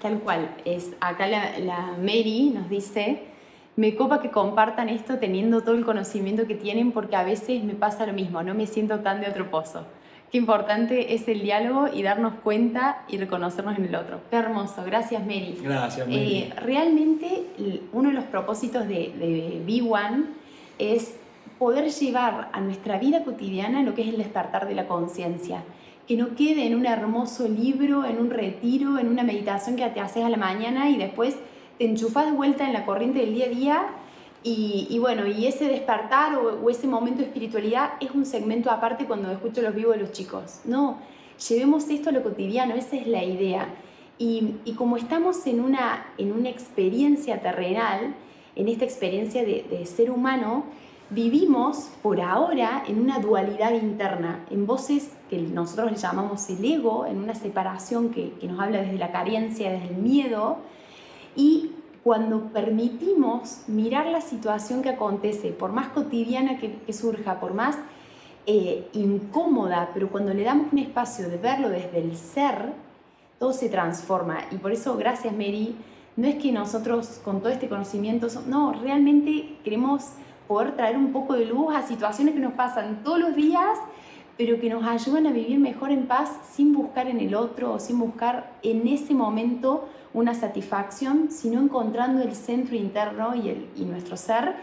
Tal 0.02 0.20
cual. 0.20 0.54
Es, 0.66 0.90
acá 1.00 1.28
la, 1.28 1.58
la 1.60 1.96
Mary 1.98 2.52
nos 2.54 2.70
dice, 2.70 3.24
me 3.78 3.96
copa 3.96 4.22
que 4.22 4.30
compartan 4.30 4.90
esto 4.90 5.18
teniendo 5.18 5.62
todo 5.62 5.76
el 5.76 5.86
conocimiento 5.86 6.46
que 6.46 6.56
tienen 6.56 6.92
porque 6.92 7.16
a 7.16 7.24
veces 7.24 7.64
me 7.64 7.74
pasa 7.74 8.06
lo 8.06 8.12
mismo, 8.12 8.44
no 8.44 8.54
me 8.54 8.68
siento 8.68 9.00
tan 9.00 9.22
de 9.22 9.30
otro 9.30 9.50
pozo. 9.50 9.86
Qué 10.34 10.40
importante 10.40 11.14
es 11.14 11.28
el 11.28 11.44
diálogo 11.44 11.90
y 11.94 12.02
darnos 12.02 12.34
cuenta 12.44 13.04
y 13.08 13.18
reconocernos 13.18 13.78
en 13.78 13.86
el 13.86 13.94
otro. 13.94 14.20
Qué 14.32 14.38
hermoso. 14.38 14.84
Gracias, 14.84 15.22
Mary. 15.22 15.60
Gracias, 15.62 16.08
Mary. 16.08 16.38
Eh, 16.38 16.54
realmente, 16.58 17.46
uno 17.92 18.10
de 18.10 18.16
los 18.16 18.24
propósitos 18.24 18.88
de, 18.88 19.14
de 19.16 19.62
B1 19.64 20.26
es 20.80 21.18
poder 21.60 21.92
llevar 21.92 22.50
a 22.52 22.62
nuestra 22.62 22.98
vida 22.98 23.24
cotidiana 23.24 23.84
lo 23.84 23.94
que 23.94 24.02
es 24.02 24.08
el 24.08 24.18
despertar 24.18 24.68
de 24.68 24.74
la 24.74 24.88
conciencia. 24.88 25.62
Que 26.08 26.18
no 26.18 26.36
quede 26.36 26.66
en 26.66 26.74
un 26.74 26.88
hermoso 26.88 27.48
libro, 27.48 28.04
en 28.04 28.18
un 28.18 28.32
retiro, 28.32 28.98
en 28.98 29.10
una 29.10 29.22
meditación 29.22 29.76
que 29.76 29.88
te 29.90 30.00
haces 30.00 30.24
a 30.24 30.30
la 30.30 30.38
mañana 30.38 30.90
y 30.90 30.98
después 30.98 31.36
te 31.78 31.86
enchufas 31.86 32.26
de 32.26 32.32
vuelta 32.32 32.66
en 32.66 32.74
la 32.74 32.86
corriente 32.86 33.20
del 33.20 33.36
día 33.36 33.46
a 33.46 33.50
día 33.50 33.88
y, 34.44 34.88
y, 34.90 35.00
bueno, 35.00 35.26
y 35.26 35.48
ese 35.48 35.66
despertar 35.70 36.36
o, 36.36 36.62
o, 36.62 36.70
ese 36.70 36.88
momento 36.88 37.20
de 37.20 37.28
espiritualidad 37.28 37.94
es 38.02 38.12
un 38.12 38.26
segmento 38.26 38.70
aparte 38.70 39.06
cuando 39.06 39.32
escucho 39.32 39.62
los 39.62 39.74
vivos 39.74 39.96
de 39.96 40.02
los 40.02 40.12
chicos. 40.12 40.60
No, 40.66 41.00
llevemos 41.50 41.90
esto 41.90 42.10
a 42.10 42.12
lo 42.12 42.24
cotidiano, 42.24 42.76
esa 42.76 42.98
es 42.98 43.08
la 43.08 43.24
idea. 43.24 43.68
Y, 44.18 44.56
y 44.66 44.74
como 44.74 44.98
estamos 44.98 45.48
en 45.48 45.60
una, 45.60 46.06
en 46.18 46.32
una 46.32 46.50
experiencia 46.50 47.42
terrenal, 47.42 48.16
en 48.56 48.68
esta 48.68 48.86
experiencia 48.86 49.44
de, 49.44 49.66
de, 49.70 49.86
ser 49.86 50.12
humano, 50.12 50.66
vivimos 51.10 51.90
por 52.02 52.22
ahora 52.22 52.84
en 52.88 53.00
una 53.00 53.20
dualidad 53.20 53.74
interna, 53.74 54.46
en 54.52 54.68
voces 54.68 55.12
que 55.30 55.40
nosotros 55.40 55.92
le 55.92 55.98
llamamos 55.98 56.50
el 56.50 56.64
ego, 56.64 57.06
en 57.06 57.18
una 57.18 57.34
separación 57.34 58.10
que, 58.10 58.34
que 58.34 58.48
nos 58.48 58.60
habla 58.60 58.82
desde 58.82 58.98
la 58.98 59.12
carencia, 59.12 59.72
desde 59.72 59.88
el 59.88 59.98
miedo, 59.98 60.58
y 61.36 61.72
cuando 62.04 62.50
permitimos 62.50 63.62
mirar 63.68 64.08
la 64.08 64.20
situación 64.20 64.82
que 64.82 64.90
acontece, 64.90 65.52
por 65.52 65.72
más 65.72 65.90
cotidiana 65.90 66.58
que, 66.58 66.92
surja, 66.92 67.40
por 67.40 67.54
más 67.54 67.78
eh, 68.46 68.90
incómoda, 68.92 69.92
pero 69.94 70.10
cuando 70.10 70.34
le 70.34 70.44
damos 70.44 70.74
un 70.74 70.80
espacio 70.80 71.30
de 71.30 71.38
verlo 71.38 71.70
desde 71.70 72.00
el 72.00 72.18
ser, 72.18 72.74
todo 73.40 73.54
se 73.54 73.70
transforma. 73.70 74.40
Y 74.52 74.58
por 74.58 74.74
eso, 74.74 74.98
gracias 74.98 75.34
Mary, 75.34 75.76
no 76.18 76.28
es 76.28 76.36
que 76.36 76.52
nosotros 76.52 77.22
con 77.24 77.40
todo 77.40 77.50
este 77.50 77.70
conocimiento, 77.70 78.28
no, 78.48 78.74
realmente 78.74 79.58
queremos 79.64 80.10
poder 80.48 80.76
traer 80.76 80.98
un 80.98 81.14
poco 81.14 81.34
de 81.34 81.46
luz 81.46 81.74
a 81.74 81.88
situaciones 81.88 82.34
que 82.36 82.42
nos 82.42 82.54
pasan 82.54 83.02
todos 83.04 83.20
los 83.20 83.34
días, 83.34 83.80
pero 84.38 84.60
que 84.60 84.70
nos 84.70 84.84
ayudan 84.84 85.28
a 85.28 85.32
vivir 85.32 85.60
mejor 85.60 85.92
en 85.92 86.06
paz 86.08 86.30
sin 86.52 86.74
buscar 86.74 87.08
en 87.08 87.22
el 87.22 87.34
otro 87.34 87.74
o 87.74 87.80
sin 87.80 87.98
buscar 87.98 88.52
en 88.62 88.88
ese 88.88 89.14
momento 89.14 89.88
una 90.14 90.34
satisfacción, 90.34 91.30
sino 91.32 91.60
encontrando 91.60 92.22
el 92.22 92.36
centro 92.36 92.76
interno 92.76 93.34
y, 93.36 93.86
nuestro 93.86 94.16
ser 94.18 94.56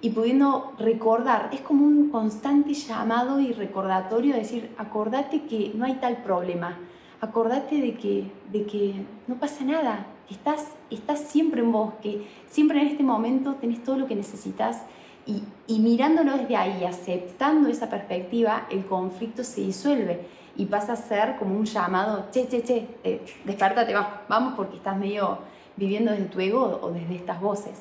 y 0.00 0.10
pudiendo 0.10 0.72
recordar. 0.78 1.50
Es 1.52 1.60
como 1.60 1.84
un 1.84 2.10
constante 2.10 2.74
llamado 2.74 3.40
y 3.40 3.52
recordatorio, 3.52 4.34
de 4.34 4.40
decir, 4.40 4.70
acordate 4.76 5.42
que 5.42 5.72
no 5.74 5.84
hay 5.84 5.94
tal 5.94 6.18
problema, 6.18 6.78
acordate 7.20 7.80
de 7.80 7.94
que, 7.94 8.30
de 8.50 8.66
que 8.66 8.94
no 9.26 9.36
pasa 9.36 9.64
nada, 9.64 10.06
que 10.28 10.34
estás, 10.34 10.68
estás 10.90 11.20
siempre 11.20 11.62
en 11.62 11.72
vos, 11.72 11.94
que 12.02 12.26
siempre 12.48 12.80
en 12.80 12.88
este 12.88 13.02
momento 13.02 13.54
tenés 13.54 13.82
todo 13.82 13.96
lo 13.96 14.06
que 14.06 14.16
necesitas. 14.16 14.82
Y, 15.24 15.44
y 15.68 15.78
mirándolo 15.78 16.36
desde 16.36 16.56
ahí, 16.56 16.84
aceptando 16.84 17.68
esa 17.68 17.88
perspectiva, 17.88 18.66
el 18.70 18.84
conflicto 18.86 19.44
se 19.44 19.60
disuelve 19.60 20.26
y 20.56 20.66
pasa 20.66 20.92
a 20.92 20.96
ser 20.96 21.36
como 21.36 21.56
un 21.56 21.64
llamado, 21.64 22.26
che, 22.30 22.46
che, 22.48 22.62
che, 22.62 22.86
eh, 23.04 23.20
despertate, 23.44 23.94
va, 23.94 24.22
vamos 24.28 24.54
porque 24.54 24.76
estás 24.76 24.96
medio 24.96 25.38
viviendo 25.76 26.10
desde 26.10 26.26
tu 26.26 26.40
ego 26.40 26.80
o 26.82 26.90
desde 26.90 27.14
estas 27.16 27.40
voces. 27.40 27.80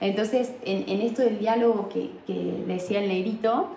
Entonces, 0.00 0.52
en, 0.64 0.88
en 0.88 1.00
esto 1.00 1.22
del 1.22 1.38
diálogo 1.38 1.88
que, 1.88 2.10
que 2.26 2.64
decía 2.66 3.00
el 3.00 3.08
negrito, 3.08 3.68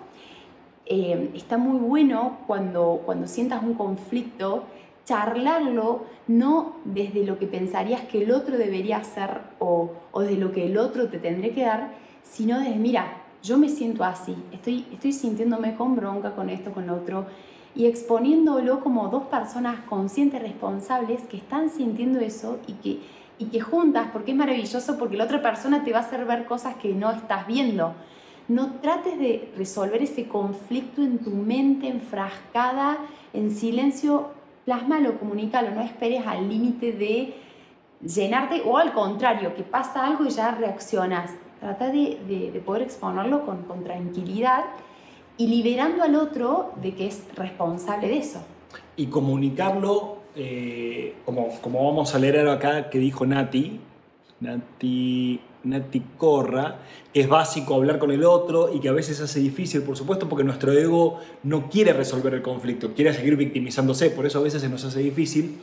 eh, 0.86 1.30
está 1.34 1.58
muy 1.58 1.78
bueno 1.78 2.38
cuando, 2.46 3.02
cuando 3.04 3.26
sientas 3.26 3.62
un 3.62 3.74
conflicto, 3.74 4.64
charlarlo 5.04 6.04
no 6.26 6.76
desde 6.84 7.24
lo 7.24 7.38
que 7.38 7.46
pensarías 7.46 8.02
que 8.02 8.22
el 8.22 8.32
otro 8.32 8.56
debería 8.56 8.98
hacer 8.98 9.40
o, 9.58 9.92
o 10.12 10.20
desde 10.20 10.36
lo 10.36 10.52
que 10.52 10.66
el 10.66 10.78
otro 10.78 11.08
te 11.08 11.18
tendría 11.18 11.54
que 11.54 11.62
dar, 11.62 11.90
sino 12.22 12.58
desde, 12.58 12.76
mira, 12.76 13.22
yo 13.42 13.58
me 13.58 13.68
siento 13.68 14.02
así, 14.02 14.36
estoy, 14.52 14.84
estoy 14.92 15.12
sintiéndome 15.12 15.76
con 15.76 15.94
bronca 15.94 16.34
con 16.34 16.50
esto, 16.50 16.72
con 16.72 16.86
lo 16.88 16.94
otro, 16.94 17.26
y 17.76 17.84
exponiéndolo 17.86 18.80
como 18.80 19.08
dos 19.08 19.24
personas 19.24 19.80
conscientes, 19.80 20.40
responsables, 20.40 21.20
que 21.24 21.36
están 21.36 21.68
sintiendo 21.68 22.20
eso 22.20 22.58
y 22.66 22.72
que, 22.72 23.00
y 23.38 23.46
que 23.46 23.60
juntas, 23.60 24.08
porque 24.14 24.30
es 24.30 24.36
maravilloso, 24.36 24.98
porque 24.98 25.18
la 25.18 25.24
otra 25.24 25.42
persona 25.42 25.84
te 25.84 25.92
va 25.92 25.98
a 25.98 26.00
hacer 26.00 26.24
ver 26.24 26.46
cosas 26.46 26.76
que 26.76 26.94
no 26.94 27.10
estás 27.10 27.46
viendo. 27.46 27.92
No 28.48 28.76
trates 28.80 29.18
de 29.18 29.52
resolver 29.58 30.02
ese 30.02 30.26
conflicto 30.26 31.02
en 31.02 31.18
tu 31.18 31.30
mente 31.30 31.88
enfrascada, 31.88 32.96
en 33.34 33.50
silencio, 33.50 34.30
plásmalo, 34.64 35.18
comunícalo, 35.18 35.72
no 35.72 35.82
esperes 35.82 36.26
al 36.26 36.48
límite 36.48 36.92
de 36.92 37.34
llenarte 38.00 38.62
o 38.64 38.78
al 38.78 38.94
contrario, 38.94 39.54
que 39.54 39.64
pasa 39.64 40.06
algo 40.06 40.24
y 40.24 40.30
ya 40.30 40.52
reaccionas. 40.52 41.32
Trata 41.60 41.88
de, 41.88 42.20
de, 42.26 42.52
de 42.52 42.60
poder 42.60 42.82
exponerlo 42.82 43.44
con 43.44 43.84
tranquilidad 43.84 44.64
y 45.38 45.46
liberando 45.48 46.02
al 46.02 46.14
otro 46.16 46.72
de 46.82 46.94
que 46.94 47.06
es 47.06 47.22
responsable 47.34 48.08
de 48.08 48.18
eso. 48.18 48.40
Y 48.96 49.06
comunicarlo 49.06 50.18
eh, 50.34 51.14
como, 51.24 51.48
como 51.60 51.84
vamos 51.84 52.14
a 52.14 52.18
leer 52.18 52.46
acá 52.48 52.90
que 52.90 52.98
dijo 52.98 53.26
Nati, 53.26 53.80
Nati, 54.40 55.40
Nati 55.64 56.02
Corra, 56.16 56.78
que 57.12 57.20
es 57.20 57.28
básico 57.28 57.74
hablar 57.74 57.98
con 57.98 58.10
el 58.10 58.24
otro 58.24 58.72
y 58.74 58.80
que 58.80 58.88
a 58.88 58.92
veces 58.92 59.20
hace 59.20 59.40
difícil, 59.40 59.82
por 59.82 59.96
supuesto, 59.96 60.28
porque 60.28 60.44
nuestro 60.44 60.72
ego 60.72 61.20
no 61.42 61.68
quiere 61.68 61.92
resolver 61.92 62.34
el 62.34 62.42
conflicto, 62.42 62.94
quiere 62.94 63.12
seguir 63.12 63.36
victimizándose, 63.36 64.10
por 64.10 64.26
eso 64.26 64.38
a 64.38 64.42
veces 64.42 64.62
se 64.62 64.68
nos 64.68 64.84
hace 64.84 65.00
difícil. 65.00 65.58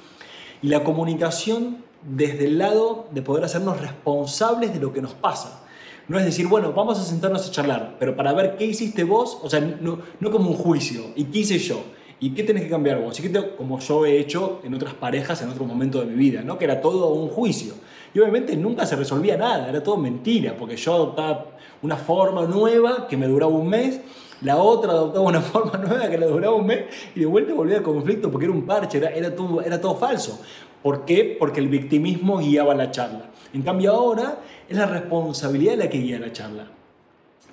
Y 0.61 0.67
la 0.67 0.83
comunicación 0.83 1.77
desde 2.03 2.45
el 2.45 2.57
lado 2.57 3.07
de 3.11 3.21
poder 3.21 3.43
hacernos 3.43 3.79
responsables 3.79 4.73
de 4.73 4.79
lo 4.79 4.93
que 4.93 5.01
nos 5.01 5.13
pasa. 5.13 5.62
No 6.07 6.19
es 6.19 6.25
decir, 6.25 6.47
bueno, 6.47 6.73
vamos 6.73 6.99
a 6.99 7.03
sentarnos 7.03 7.47
a 7.47 7.51
charlar, 7.51 7.95
pero 7.97 8.15
para 8.15 8.33
ver 8.33 8.57
qué 8.57 8.65
hiciste 8.65 9.05
vos, 9.05 9.39
o 9.41 9.49
sea, 9.49 9.61
no, 9.61 9.99
como 10.31 10.49
un 10.49 10.57
juicio, 10.57 11.05
y 11.15 11.25
qué 11.25 11.39
hice 11.39 11.57
yo, 11.57 11.81
y 12.19 12.31
qué 12.31 12.43
tenés 12.43 12.63
que 12.63 12.69
cambiar 12.69 13.01
vos, 13.01 13.17
y 13.19 13.23
qué 13.23 13.55
como 13.55 13.79
yo 13.79 14.05
he 14.05 14.19
hecho 14.19 14.59
en 14.65 14.73
otras 14.73 14.93
parejas 14.95 15.41
en 15.41 15.49
otro 15.49 15.63
momento 15.63 16.01
de 16.01 16.07
mi 16.07 16.15
vida, 16.15 16.41
¿no? 16.41 16.57
que 16.57 16.65
era 16.65 16.81
todo 16.81 17.13
un 17.13 17.29
juicio. 17.29 17.73
Y 18.13 18.19
obviamente 18.19 18.55
nunca 18.57 18.85
se 18.85 18.97
resolvía 18.97 19.37
nada, 19.37 19.69
era 19.69 19.81
todo 19.81 19.95
mentira, 19.95 20.55
porque 20.57 20.75
yo 20.75 20.93
adoptaba 20.93 21.45
una 21.81 21.95
forma 21.95 22.45
nueva 22.45 23.07
que 23.07 23.15
me 23.15 23.27
duraba 23.27 23.53
un 23.53 23.69
mes, 23.69 24.01
la 24.41 24.57
otra 24.57 24.91
adoptaba 24.91 25.25
una 25.25 25.41
forma 25.41 25.77
nueva 25.77 26.09
que 26.09 26.17
le 26.17 26.27
duraba 26.27 26.53
un 26.53 26.65
mes, 26.65 26.83
y 27.15 27.21
de 27.21 27.25
vuelta 27.25 27.53
volvía 27.53 27.77
al 27.77 27.83
conflicto 27.83 28.29
porque 28.29 28.45
era 28.45 28.53
un 28.53 28.65
parche, 28.65 28.97
era 28.97 29.33
todo 29.81 29.95
falso. 29.95 30.41
¿Por 30.83 31.05
qué? 31.05 31.35
Porque 31.39 31.61
el 31.61 31.69
victimismo 31.69 32.37
guiaba 32.37 32.75
la 32.75 32.91
charla. 32.91 33.31
En 33.53 33.61
cambio 33.63 33.93
ahora 33.93 34.41
es 34.69 34.77
la 34.77 34.85
responsabilidad 34.85 35.77
la 35.77 35.89
que 35.89 35.99
guía 35.99 36.19
la 36.19 36.31
charla. 36.31 36.67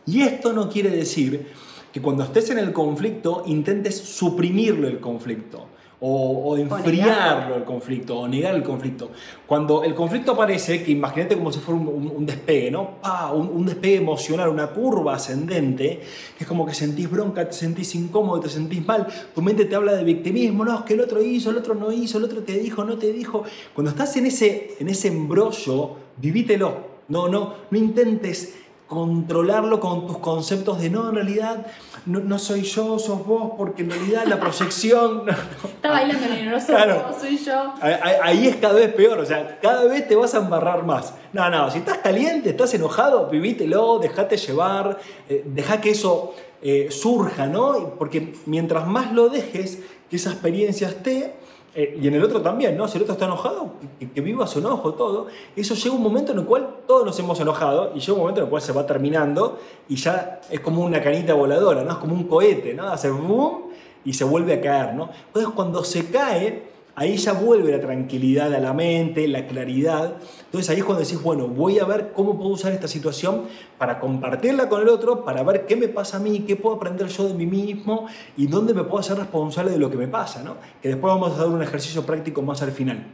Y 0.04 0.22
esto 0.22 0.52
no 0.52 0.68
quiere 0.68 0.90
decir 0.90 1.46
que 1.92 2.02
cuando 2.02 2.24
estés 2.24 2.50
en 2.50 2.58
el 2.58 2.72
conflicto 2.72 3.44
intentes 3.46 3.96
suprimirlo 3.96 4.88
el 4.88 5.00
conflicto 5.00 5.69
o, 6.02 6.56
enfriarlo 6.56 7.56
el 7.56 7.64
conflicto 7.64 8.18
o 8.18 8.28
negar 8.28 8.54
el 8.54 8.62
conflicto. 8.62 9.10
Cuando 9.46 9.84
el 9.84 9.94
conflicto 9.94 10.32
aparece, 10.32 10.82
que 10.82 10.92
imagínate 10.92 11.36
como 11.36 11.52
si 11.52 11.60
fuera 11.60 11.80
un, 11.80 12.24
despegue, 12.24 12.70
¿no? 12.70 12.96
Un, 13.34 13.66
despegue 13.66 13.96
emocional, 13.96 14.48
una 14.48 14.68
curva 14.68 15.16
ascendente, 15.16 16.00
que 16.36 16.44
es 16.44 16.46
como 16.46 16.64
que 16.64 16.72
sentís 16.72 17.10
bronca, 17.10 17.46
te 17.46 17.52
sentís 17.52 17.94
incómodo, 17.94 18.40
te 18.40 18.48
sentís 18.48 18.84
mal, 18.86 19.06
tu 19.34 19.42
mente 19.42 19.66
te 19.66 19.74
habla 19.74 19.92
de 19.92 20.04
victimismo, 20.04 20.64
no, 20.64 20.78
es 20.78 20.82
que 20.82 20.94
el 20.94 21.00
otro 21.00 21.22
hizo, 21.22 21.50
el 21.50 21.58
otro 21.58 21.74
no 21.74 21.92
hizo, 21.92 22.18
el 22.18 22.24
otro 22.24 22.42
te 22.42 22.58
dijo, 22.58 22.84
no 22.84 22.96
te 22.96 23.12
dijo. 23.12 23.44
Cuando 23.74 23.90
estás 23.90 24.16
en 24.16 24.26
ese, 24.26 24.76
en 24.80 24.88
ese 24.88 25.08
embrollo, 25.08 25.96
vivítelo. 26.16 26.90
No, 27.08 27.28
no, 27.28 27.54
no 27.70 27.76
intentes 27.76 28.54
controlarlo 28.90 29.78
con 29.78 30.04
tus 30.08 30.18
conceptos 30.18 30.80
de 30.80 30.90
no, 30.90 31.10
en 31.10 31.14
realidad 31.14 31.64
no, 32.06 32.38
soy 32.40 32.62
yo, 32.62 32.98
sos 32.98 33.24
vos, 33.24 33.52
porque 33.56 33.82
en 33.82 33.90
realidad 33.90 34.24
la 34.26 34.40
proyección... 34.40 35.22
Está 35.28 35.90
bailando 35.90 36.26
no 36.50 36.60
soy 36.60 36.76
yo, 36.76 37.20
soy 37.20 37.38
yo. 37.38 37.74
Ahí 37.80 38.48
es 38.48 38.56
cada 38.56 38.74
vez 38.74 38.92
peor, 38.92 39.20
o 39.20 39.24
sea, 39.24 39.60
cada 39.62 39.84
vez 39.84 40.08
te 40.08 40.16
vas 40.16 40.34
a 40.34 40.38
embarrar 40.38 40.84
más. 40.84 41.14
No, 41.32 41.48
no, 41.50 41.70
si 41.70 41.78
estás 41.78 41.98
caliente, 41.98 42.50
estás 42.50 42.74
enojado, 42.74 43.28
vivítelo, 43.28 44.00
dejate 44.00 44.36
llevar, 44.36 44.98
eh, 45.28 45.44
deja 45.46 45.80
que 45.80 45.90
eso 45.90 46.34
eh, 46.60 46.88
surja, 46.90 47.46
¿no? 47.46 47.94
Porque 47.96 48.34
mientras 48.46 48.88
más 48.88 49.12
lo 49.12 49.28
dejes, 49.28 49.78
que 50.10 50.16
esa 50.16 50.32
experiencia 50.32 50.88
esté, 50.88 51.36
eh, 51.74 51.98
y 52.00 52.08
en 52.08 52.14
el 52.14 52.24
otro 52.24 52.40
también, 52.42 52.76
¿no? 52.76 52.88
Si 52.88 52.96
el 52.96 53.02
otro 53.02 53.12
está 53.12 53.26
enojado, 53.26 53.74
que, 54.12 54.20
viva 54.20 54.46
su 54.46 54.58
enojo, 54.58 54.94
todo. 54.94 55.28
Eso 55.54 55.74
llega 55.74 55.94
un 55.94 56.02
momento 56.02 56.32
en 56.32 56.38
el 56.38 56.44
cual 56.44 56.68
todos 56.86 57.06
nos 57.06 57.18
hemos 57.18 57.38
enojado 57.38 57.92
y 57.94 58.00
llega 58.00 58.12
un 58.14 58.18
momento 58.20 58.40
en 58.40 58.46
el 58.46 58.50
cual 58.50 58.62
se 58.62 58.72
va 58.72 58.84
terminando 58.86 59.58
y 59.88 59.96
ya 59.96 60.40
es 60.50 60.60
como 60.60 60.82
una 60.82 61.00
canita 61.00 61.34
voladora, 61.34 61.84
¿no? 61.84 61.92
Es 61.92 61.98
como 61.98 62.14
un 62.14 62.24
cohete, 62.24 62.74
¿no? 62.74 62.88
Hace 62.88 63.10
boom 63.10 63.70
y 64.04 64.12
se 64.14 64.24
vuelve 64.24 64.54
a 64.54 64.60
caer, 64.60 64.94
¿no? 64.94 65.10
Entonces 65.26 65.52
cuando 65.54 65.84
se 65.84 66.10
cae, 66.10 66.69
ahí 67.00 67.16
ya 67.16 67.32
vuelve 67.32 67.72
la 67.72 67.80
tranquilidad 67.80 68.52
a 68.52 68.58
la 68.58 68.74
mente, 68.74 69.26
la 69.26 69.46
claridad. 69.46 70.16
Entonces 70.44 70.68
ahí 70.68 70.80
es 70.80 70.84
cuando 70.84 71.02
decís, 71.02 71.20
bueno, 71.22 71.48
voy 71.48 71.78
a 71.78 71.86
ver 71.86 72.12
cómo 72.12 72.36
puedo 72.36 72.50
usar 72.50 72.72
esta 72.72 72.88
situación 72.88 73.44
para 73.78 73.98
compartirla 73.98 74.68
con 74.68 74.82
el 74.82 74.88
otro, 74.90 75.24
para 75.24 75.42
ver 75.42 75.64
qué 75.64 75.76
me 75.76 75.88
pasa 75.88 76.18
a 76.18 76.20
mí, 76.20 76.40
qué 76.40 76.56
puedo 76.56 76.76
aprender 76.76 77.08
yo 77.08 77.26
de 77.26 77.32
mí 77.32 77.46
mismo 77.46 78.06
y 78.36 78.48
dónde 78.48 78.74
me 78.74 78.84
puedo 78.84 78.98
hacer 78.98 79.16
responsable 79.16 79.70
de 79.70 79.78
lo 79.78 79.90
que 79.90 79.96
me 79.96 80.08
pasa, 80.08 80.42
¿no? 80.42 80.56
Que 80.82 80.90
después 80.90 81.10
vamos 81.14 81.32
a 81.32 81.38
dar 81.38 81.48
un 81.48 81.62
ejercicio 81.62 82.04
práctico 82.04 82.42
más 82.42 82.60
al 82.60 82.72
final. 82.72 83.06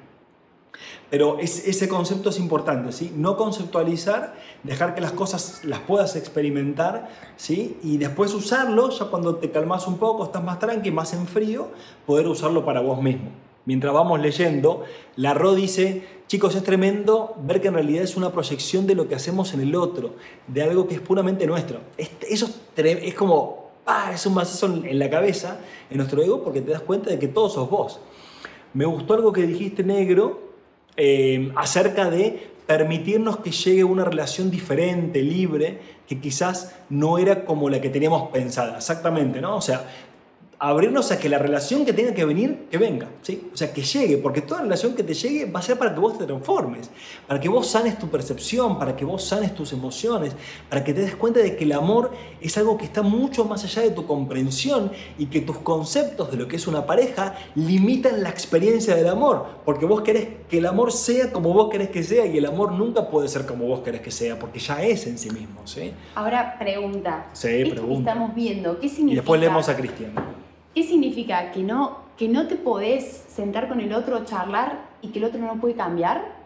Pero 1.08 1.38
ese 1.38 1.88
concepto 1.88 2.30
es 2.30 2.40
importante, 2.40 2.90
¿sí? 2.90 3.12
No 3.14 3.36
conceptualizar, 3.36 4.34
dejar 4.64 4.96
que 4.96 5.00
las 5.00 5.12
cosas 5.12 5.64
las 5.64 5.78
puedas 5.78 6.16
experimentar, 6.16 7.08
¿sí? 7.36 7.78
Y 7.84 7.98
después 7.98 8.34
usarlo, 8.34 8.90
ya 8.90 9.04
cuando 9.04 9.36
te 9.36 9.52
calmas 9.52 9.86
un 9.86 9.98
poco, 9.98 10.24
estás 10.24 10.42
más 10.42 10.58
tranqui, 10.58 10.90
más 10.90 11.12
en 11.12 11.28
frío, 11.28 11.68
poder 12.04 12.26
usarlo 12.26 12.64
para 12.64 12.80
vos 12.80 13.00
mismo 13.00 13.45
mientras 13.66 13.92
vamos 13.92 14.20
leyendo, 14.20 14.84
la 15.16 15.34
Ro 15.34 15.54
dice, 15.54 16.02
chicos, 16.26 16.54
es 16.54 16.62
tremendo 16.62 17.34
ver 17.42 17.60
que 17.60 17.68
en 17.68 17.74
realidad 17.74 18.02
es 18.02 18.16
una 18.16 18.32
proyección 18.32 18.86
de 18.86 18.94
lo 18.94 19.08
que 19.08 19.14
hacemos 19.14 19.52
en 19.52 19.60
el 19.60 19.74
otro, 19.74 20.14
de 20.46 20.62
algo 20.62 20.88
que 20.88 20.94
es 20.94 21.00
puramente 21.00 21.46
nuestro. 21.46 21.80
eso 21.96 22.48
es, 22.76 23.14
como, 23.14 23.70
ah, 23.84 24.12
es 24.14 24.24
un 24.24 24.34
mazazo 24.34 24.66
en 24.66 24.98
la 24.98 25.10
cabeza, 25.10 25.60
en 25.90 25.98
nuestro 25.98 26.22
ego, 26.22 26.42
porque 26.42 26.62
te 26.62 26.70
das 26.70 26.80
cuenta 26.80 27.10
de 27.10 27.18
que 27.18 27.28
todos 27.28 27.52
sos 27.52 27.68
vos. 27.68 28.00
Me 28.72 28.86
gustó 28.86 29.14
algo 29.14 29.32
que 29.32 29.42
dijiste, 29.42 29.82
negro, 29.82 30.52
eh, 30.96 31.52
acerca 31.56 32.08
de 32.10 32.56
permitirnos 32.66 33.38
que 33.38 33.50
llegue 33.50 33.84
una 33.84 34.04
relación 34.04 34.50
diferente, 34.50 35.22
libre, 35.22 35.78
que 36.08 36.20
quizás 36.20 36.74
no 36.90 37.18
era 37.18 37.44
como 37.44 37.70
la 37.70 37.80
que 37.80 37.88
teníamos 37.88 38.30
pensada. 38.30 38.76
Exactamente, 38.76 39.40
¿no? 39.40 39.56
O 39.56 39.60
sea, 39.60 39.86
abrirnos 40.58 41.12
a 41.12 41.18
que 41.18 41.28
la 41.28 41.38
relación 41.38 41.84
que 41.84 41.92
tenga 41.92 42.14
que 42.14 42.24
venir, 42.24 42.66
que 42.70 42.78
venga, 42.78 43.08
¿sí? 43.20 43.50
O 43.52 43.56
sea, 43.56 43.72
que 43.72 43.82
llegue, 43.82 44.16
porque 44.16 44.40
toda 44.40 44.62
relación 44.62 44.94
que 44.94 45.02
te 45.02 45.12
llegue 45.12 45.50
va 45.50 45.60
a 45.60 45.62
ser 45.62 45.78
para 45.78 45.92
que 45.92 46.00
vos 46.00 46.16
te 46.16 46.24
transformes, 46.24 46.90
para 47.26 47.38
que 47.38 47.48
vos 47.48 47.66
sanes 47.66 47.98
tu 47.98 48.08
percepción, 48.08 48.78
para 48.78 48.96
que 48.96 49.04
vos 49.04 49.22
sanes 49.22 49.54
tus 49.54 49.72
emociones, 49.74 50.34
para 50.70 50.82
que 50.82 50.94
te 50.94 51.02
des 51.02 51.14
cuenta 51.14 51.40
de 51.40 51.56
que 51.56 51.64
el 51.64 51.72
amor 51.72 52.12
es 52.40 52.56
algo 52.56 52.78
que 52.78 52.86
está 52.86 53.02
mucho 53.02 53.44
más 53.44 53.64
allá 53.64 53.82
de 53.82 53.90
tu 53.90 54.06
comprensión 54.06 54.92
y 55.18 55.26
que 55.26 55.42
tus 55.42 55.58
conceptos 55.58 56.30
de 56.30 56.38
lo 56.38 56.48
que 56.48 56.56
es 56.56 56.66
una 56.66 56.86
pareja 56.86 57.34
limitan 57.54 58.22
la 58.22 58.30
experiencia 58.30 58.96
del 58.96 59.08
amor, 59.08 59.46
porque 59.66 59.84
vos 59.84 60.00
querés 60.00 60.28
que 60.48 60.58
el 60.58 60.66
amor 60.66 60.90
sea 60.90 61.32
como 61.32 61.52
vos 61.52 61.68
querés 61.70 61.90
que 61.90 62.02
sea 62.02 62.24
y 62.24 62.38
el 62.38 62.46
amor 62.46 62.72
nunca 62.72 63.10
puede 63.10 63.28
ser 63.28 63.44
como 63.44 63.66
vos 63.66 63.80
querés 63.80 64.00
que 64.00 64.10
sea, 64.10 64.38
porque 64.38 64.58
ya 64.58 64.82
es 64.82 65.06
en 65.06 65.18
sí 65.18 65.30
mismo, 65.30 65.66
¿sí? 65.66 65.92
Ahora 66.14 66.56
pregunta. 66.58 67.26
Sí, 67.34 67.64
pregunta. 67.66 68.10
estamos 68.10 68.34
viendo, 68.34 68.80
¿qué 68.80 68.88
significa? 68.88 69.12
Y 69.12 69.16
después 69.16 69.40
leemos 69.40 69.68
a 69.68 69.76
Cristian. 69.76 70.45
¿Qué 70.76 70.82
significa? 70.82 71.52
¿Que 71.52 71.62
no, 71.62 72.00
¿Que 72.18 72.28
no 72.28 72.48
te 72.48 72.56
podés 72.56 73.24
sentar 73.28 73.66
con 73.66 73.80
el 73.80 73.94
otro, 73.94 74.26
charlar 74.26 74.78
y 75.00 75.08
que 75.08 75.20
el 75.20 75.24
otro 75.24 75.40
no 75.40 75.58
puede 75.58 75.74
cambiar? 75.74 76.36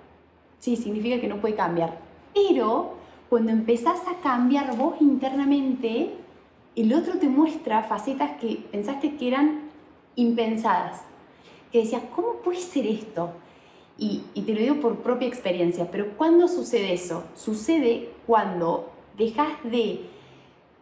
Sí, 0.60 0.76
significa 0.76 1.20
que 1.20 1.26
no 1.26 1.40
puede 1.40 1.56
cambiar. 1.56 1.98
Pero 2.32 2.92
cuando 3.28 3.50
empezás 3.50 3.98
a 4.06 4.20
cambiar 4.22 4.76
vos 4.76 4.94
internamente, 5.00 6.14
el 6.76 6.94
otro 6.94 7.18
te 7.18 7.28
muestra 7.28 7.82
facetas 7.82 8.40
que 8.40 8.64
pensaste 8.70 9.16
que 9.16 9.26
eran 9.26 9.62
impensadas. 10.14 11.00
Que 11.72 11.78
decías, 11.78 12.02
¿cómo 12.14 12.34
puede 12.34 12.60
ser 12.60 12.86
esto? 12.86 13.32
Y, 13.98 14.22
y 14.34 14.42
te 14.42 14.54
lo 14.54 14.60
digo 14.60 14.74
por 14.76 14.98
propia 14.98 15.26
experiencia, 15.26 15.90
pero 15.90 16.16
¿cuándo 16.16 16.46
sucede 16.46 16.92
eso? 16.92 17.24
Sucede 17.34 18.10
cuando 18.28 18.92
dejas 19.18 19.48
de, 19.64 20.02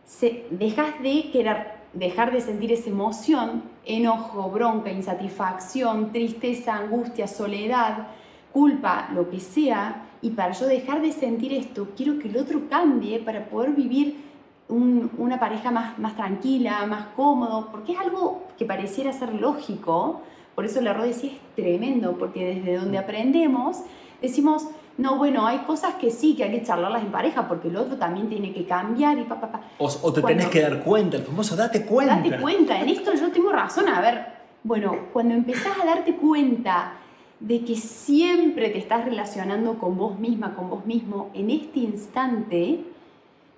se, 0.05 0.45
dejas 0.51 1.03
de 1.03 1.31
querer 1.33 1.78
dejar 1.99 2.33
de 2.33 2.41
sentir 2.41 2.73
esa 2.73 2.91
emoción, 2.91 3.63
enojo, 3.85 4.51
bronca, 4.51 4.91
insatisfacción, 4.91 6.13
tristeza, 6.13 6.77
angustia, 6.77 7.27
soledad, 7.27 8.09
culpa, 8.53 9.09
lo 9.15 9.29
que 9.29 9.41
sea, 9.41 10.05
y 10.21 10.31
para 10.31 10.53
yo 10.53 10.67
dejar 10.67 11.01
de 11.03 11.13
sentir 11.13 11.53
esto, 11.53 11.89
quiero 11.97 12.19
que 12.19 12.29
el 12.29 12.37
otro 12.37 12.69
cambie 12.69 13.19
para 13.21 13.49
poder 13.49 13.71
vivir 13.71 14.29
una 14.69 15.41
pareja 15.41 15.71
más, 15.71 15.99
más 15.99 16.15
tranquila, 16.15 16.85
más 16.87 17.07
cómodo, 17.17 17.69
porque 17.71 17.93
es 17.93 17.99
algo 17.99 18.47
que 18.59 18.67
pareciera 18.67 19.13
ser 19.13 19.35
lógico, 19.35 20.23
por 20.55 20.65
eso 20.65 20.81
la 20.81 20.93
Rode 20.93 21.15
sí 21.15 21.29
es 21.29 21.55
tremendo, 21.55 22.19
porque 22.19 22.45
desde 22.45 22.77
donde 22.77 22.99
aprendemos 22.99 23.83
decimos, 24.21 24.69
no, 24.99 25.17
bueno, 25.17 25.47
hay 25.47 25.59
cosas 25.59 25.95
que 25.95 26.11
sí, 26.11 26.35
que 26.35 26.43
hay 26.43 26.51
que 26.51 26.65
charlarlas 26.65 27.05
en 27.05 27.13
pareja, 27.13 27.47
porque 27.47 27.69
el 27.69 27.77
otro 27.77 27.97
también 27.97 28.29
tiene 28.29 28.53
que 28.53 28.67
cambiar 28.67 29.17
y 29.17 29.23
pa, 29.23 29.41
pa, 29.41 29.53
pa. 29.53 29.61
O, 29.79 30.13
te 30.13 30.21
tenés 30.21 30.49
que 30.49 30.61
dar 30.61 30.83
cuenta, 30.83 31.17
el 31.17 31.23
famoso 31.23 31.55
date 31.55 31.87
cuenta. 31.87 32.17
Date 32.17 32.41
cuenta, 32.41 32.81
en 32.81 32.89
esto 32.89 33.15
yo 33.15 33.31
tengo 33.31 33.53
razón. 33.53 33.89
A 33.89 34.01
ver, 34.01 34.27
bueno, 34.65 34.97
cuando 35.13 35.35
empezás 35.35 35.79
a 35.81 35.87
darte 35.87 36.17
cuenta 36.17 36.95
de 37.39 37.65
que 37.65 37.77
siempre 37.77 38.71
te 38.71 38.79
estás 38.79 39.05
relacionando 39.05 39.79
con 39.79 39.97
vos 39.97 40.19
misma, 40.19 40.57
con 40.57 40.69
vos 40.69 40.85
mismo, 40.85 41.31
en 41.33 41.51
este 41.51 41.79
instante, 41.79 42.83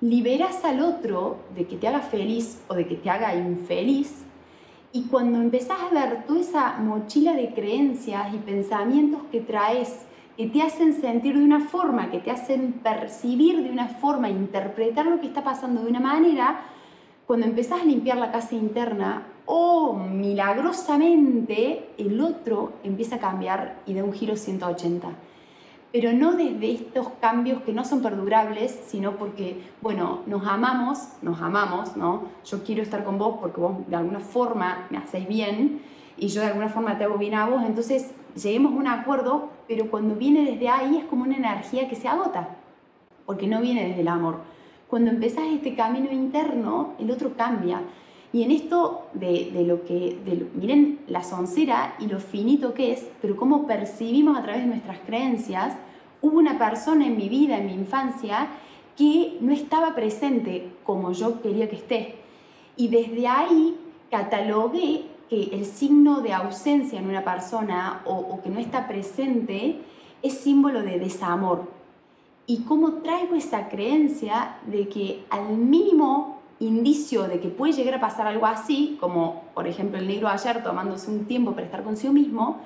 liberas 0.02 0.62
al 0.66 0.82
otro 0.82 1.38
de 1.56 1.66
que 1.66 1.76
te 1.76 1.88
haga 1.88 2.00
feliz 2.00 2.60
o 2.68 2.74
de 2.74 2.86
que 2.86 2.96
te 2.96 3.08
haga 3.08 3.34
infeliz. 3.34 4.26
Y 4.92 5.04
cuando 5.04 5.38
empezás 5.38 5.78
a 5.80 5.94
ver 5.94 6.26
toda 6.26 6.40
esa 6.40 6.76
mochila 6.76 7.32
de 7.32 7.54
creencias 7.54 8.34
y 8.34 8.36
pensamientos 8.36 9.22
que 9.32 9.40
traes, 9.40 10.04
que 10.40 10.46
te 10.46 10.62
hacen 10.62 10.98
sentir 10.98 11.36
de 11.36 11.44
una 11.44 11.60
forma, 11.60 12.10
que 12.10 12.18
te 12.18 12.30
hacen 12.30 12.80
percibir 12.82 13.62
de 13.62 13.70
una 13.70 13.88
forma, 13.88 14.30
interpretar 14.30 15.04
lo 15.04 15.20
que 15.20 15.26
está 15.26 15.44
pasando 15.44 15.82
de 15.82 15.90
una 15.90 16.00
manera, 16.00 16.62
cuando 17.26 17.44
empezás 17.44 17.82
a 17.82 17.84
limpiar 17.84 18.16
la 18.16 18.32
casa 18.32 18.54
interna, 18.54 19.26
o 19.44 19.92
milagrosamente 19.92 21.90
el 21.98 22.18
otro 22.22 22.72
empieza 22.84 23.16
a 23.16 23.18
cambiar 23.18 23.82
y 23.84 23.92
da 23.92 24.02
un 24.02 24.14
giro 24.14 24.34
180. 24.34 25.08
Pero 25.92 26.14
no 26.14 26.32
desde 26.32 26.72
estos 26.72 27.10
cambios 27.20 27.60
que 27.60 27.74
no 27.74 27.84
son 27.84 28.00
perdurables, 28.00 28.80
sino 28.86 29.16
porque, 29.16 29.60
bueno, 29.82 30.20
nos 30.24 30.46
amamos, 30.46 31.00
nos 31.20 31.42
amamos, 31.42 31.98
¿no? 31.98 32.22
Yo 32.46 32.64
quiero 32.64 32.80
estar 32.80 33.04
con 33.04 33.18
vos 33.18 33.36
porque 33.42 33.60
vos 33.60 33.86
de 33.86 33.96
alguna 33.96 34.20
forma 34.20 34.86
me 34.88 34.96
hacéis 34.96 35.28
bien 35.28 35.82
y 36.16 36.28
yo 36.28 36.40
de 36.40 36.46
alguna 36.46 36.70
forma 36.70 36.96
te 36.96 37.04
hago 37.04 37.18
bien 37.18 37.34
a 37.34 37.46
vos, 37.46 37.62
entonces 37.62 38.14
lleguemos 38.34 38.72
a 38.72 38.76
un 38.76 38.86
acuerdo, 38.86 39.50
pero 39.68 39.90
cuando 39.90 40.14
viene 40.14 40.44
desde 40.44 40.68
ahí 40.68 40.98
es 40.98 41.04
como 41.04 41.24
una 41.24 41.36
energía 41.36 41.88
que 41.88 41.96
se 41.96 42.08
agota, 42.08 42.56
porque 43.26 43.46
no 43.46 43.60
viene 43.60 43.88
desde 43.88 44.00
el 44.02 44.08
amor. 44.08 44.38
Cuando 44.88 45.10
empezás 45.10 45.44
este 45.52 45.74
camino 45.74 46.10
interno, 46.10 46.94
el 46.98 47.10
otro 47.10 47.36
cambia. 47.36 47.82
Y 48.32 48.42
en 48.42 48.50
esto 48.50 49.06
de, 49.12 49.64
lo 49.66 49.84
que, 49.84 50.18
miren 50.54 51.00
la 51.08 51.22
soncera 51.22 51.94
y 51.98 52.06
lo 52.06 52.20
finito 52.20 52.74
que 52.74 52.92
es, 52.92 53.08
pero 53.20 53.36
cómo 53.36 53.66
percibimos 53.66 54.36
a 54.36 54.42
través 54.42 54.62
de 54.62 54.68
nuestras 54.68 54.98
creencias, 55.00 55.76
hubo 56.22 56.38
una 56.38 56.58
persona 56.58 57.06
en 57.06 57.16
mi 57.16 57.28
vida, 57.28 57.58
en 57.58 57.66
mi 57.66 57.74
infancia, 57.74 58.48
que 58.96 59.38
no 59.40 59.52
estaba 59.52 59.94
presente 59.94 60.72
como 60.84 61.12
yo 61.12 61.40
quería 61.40 61.68
que 61.68 61.76
esté. 61.76 62.16
Y 62.76 62.88
desde 62.88 63.26
ahí 63.26 63.76
catalogué 64.10 65.04
que 65.30 65.44
el 65.52 65.64
signo 65.64 66.22
de 66.22 66.32
ausencia 66.32 66.98
en 66.98 67.08
una 67.08 67.22
persona 67.22 68.02
o, 68.04 68.40
que 68.42 68.50
no 68.50 68.58
está 68.58 68.88
presente 68.88 69.80
es 70.22 70.34
símbolo 70.34 70.82
de 70.82 70.98
desamor. 70.98 71.70
Y 72.48 72.62
cómo 72.64 72.94
traigo 72.94 73.36
esa 73.36 73.68
creencia 73.68 74.56
de 74.66 74.88
que 74.88 75.24
al 75.30 75.56
mínimo 75.56 76.40
indicio 76.58 77.28
de 77.28 77.38
que 77.38 77.48
puede 77.48 77.72
llegar 77.72 77.94
a 77.94 78.00
pasar 78.00 78.26
algo 78.26 78.44
así, 78.44 78.98
como 79.00 79.44
por 79.54 79.68
ejemplo 79.68 79.98
el 79.98 80.08
negro 80.08 80.28
ayer 80.28 80.64
tomándose 80.64 81.08
un 81.10 81.26
tiempo 81.26 81.52
para 81.52 81.64
estar 81.64 81.84
consigo 81.84 82.12
mismo, 82.12 82.58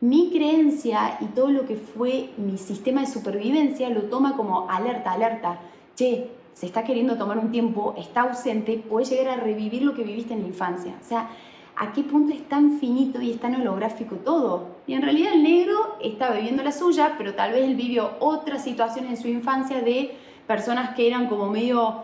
mi 0.00 0.30
creencia 0.30 1.18
y 1.20 1.26
todo 1.26 1.50
lo 1.52 1.66
que 1.66 1.76
fue 1.76 2.30
mi 2.36 2.58
sistema 2.58 3.02
de 3.02 3.06
supervivencia 3.06 3.88
lo 3.90 4.02
toma 4.02 4.36
como 4.36 4.68
alerta, 4.68 5.12
alerta. 5.12 5.60
Che, 5.94 6.28
se 6.52 6.66
está 6.66 6.82
queriendo 6.82 7.16
tomar 7.16 7.38
un 7.38 7.52
tiempo, 7.52 7.94
está 7.96 8.22
ausente, 8.22 8.76
puede 8.76 9.06
llegar 9.06 9.38
a 9.38 9.42
revivir 9.42 9.82
lo 9.82 9.94
que 9.94 10.02
viviste 10.02 10.34
en 10.34 10.42
la 10.42 10.48
infancia. 10.48 10.94
O 11.00 11.04
sea, 11.04 11.30
¿a 11.76 11.92
qué 11.92 12.02
punto 12.02 12.34
es 12.34 12.48
tan 12.48 12.78
finito 12.78 13.20
y 13.20 13.32
es 13.32 13.40
tan 13.40 13.54
holográfico 13.54 14.16
todo? 14.16 14.68
Y 14.86 14.94
en 14.94 15.02
realidad 15.02 15.32
el 15.34 15.42
negro 15.42 15.96
está 16.00 16.30
viviendo 16.30 16.62
la 16.62 16.72
suya, 16.72 17.14
pero 17.18 17.34
tal 17.34 17.52
vez 17.52 17.64
él 17.64 17.76
vivió 17.76 18.12
otras 18.20 18.64
situaciones 18.64 19.10
en 19.10 19.16
su 19.16 19.28
infancia 19.28 19.80
de 19.80 20.16
personas 20.46 20.94
que 20.94 21.06
eran 21.06 21.28
como 21.28 21.48
medio 21.48 22.02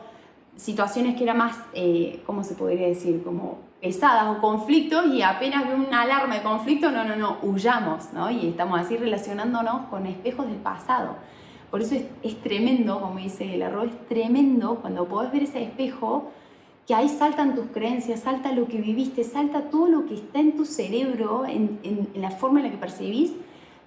situaciones 0.57 1.17
que 1.17 1.23
eran 1.23 1.39
más, 1.39 1.57
eh, 1.73 2.21
¿cómo 2.27 2.43
se 2.43 2.55
podría 2.55 2.89
decir? 2.89 3.23
Como 3.23 3.59
pesadas 3.81 4.37
o 4.37 4.41
conflictos 4.41 5.07
y 5.07 5.23
apenas 5.23 5.67
ve 5.69 5.75
una 5.75 6.03
alarma 6.03 6.35
de 6.35 6.43
conflicto, 6.43 6.91
no, 6.91 7.05
no, 7.05 7.15
no, 7.15 7.39
huyamos, 7.43 8.13
¿no? 8.13 8.31
Y 8.31 8.49
estamos 8.49 8.81
así 8.81 8.97
relacionándonos 8.97 9.87
con 9.87 10.07
espejos 10.07 10.47
del 10.47 10.57
pasado. 10.57 11.17
Por 11.71 11.83
eso 11.83 11.97
es, 12.23 12.41
tremendo, 12.41 13.01
como 13.01 13.19
dice 13.19 13.55
el 13.55 13.63
error, 13.63 13.87
es 13.87 14.09
tremendo 14.09 14.77
cuando 14.77 15.07
podés 15.07 15.31
ver 15.31 15.43
ese 15.43 15.63
espejo, 15.63 16.33
que 16.89 16.95
ahí 16.95 17.11
saltan 17.11 17.55
tus 17.55 17.67
creencias, 17.67 18.21
salta 18.21 18.51
lo 18.53 18.67
que 18.67 18.79
viviste, 18.79 19.23
salta 19.23 19.71
todo 19.71 19.89
lo 19.89 20.07
que 20.07 20.15
está 20.15 20.41
en 20.41 20.57
tu 20.57 20.65
cerebro, 20.65 21.45
en, 21.47 21.79
en 21.83 22.09
la 22.21 22.31
forma 22.31 22.61
en 22.61 22.67
la 22.67 22.73
que 22.73 22.79
percibís, 22.79 23.33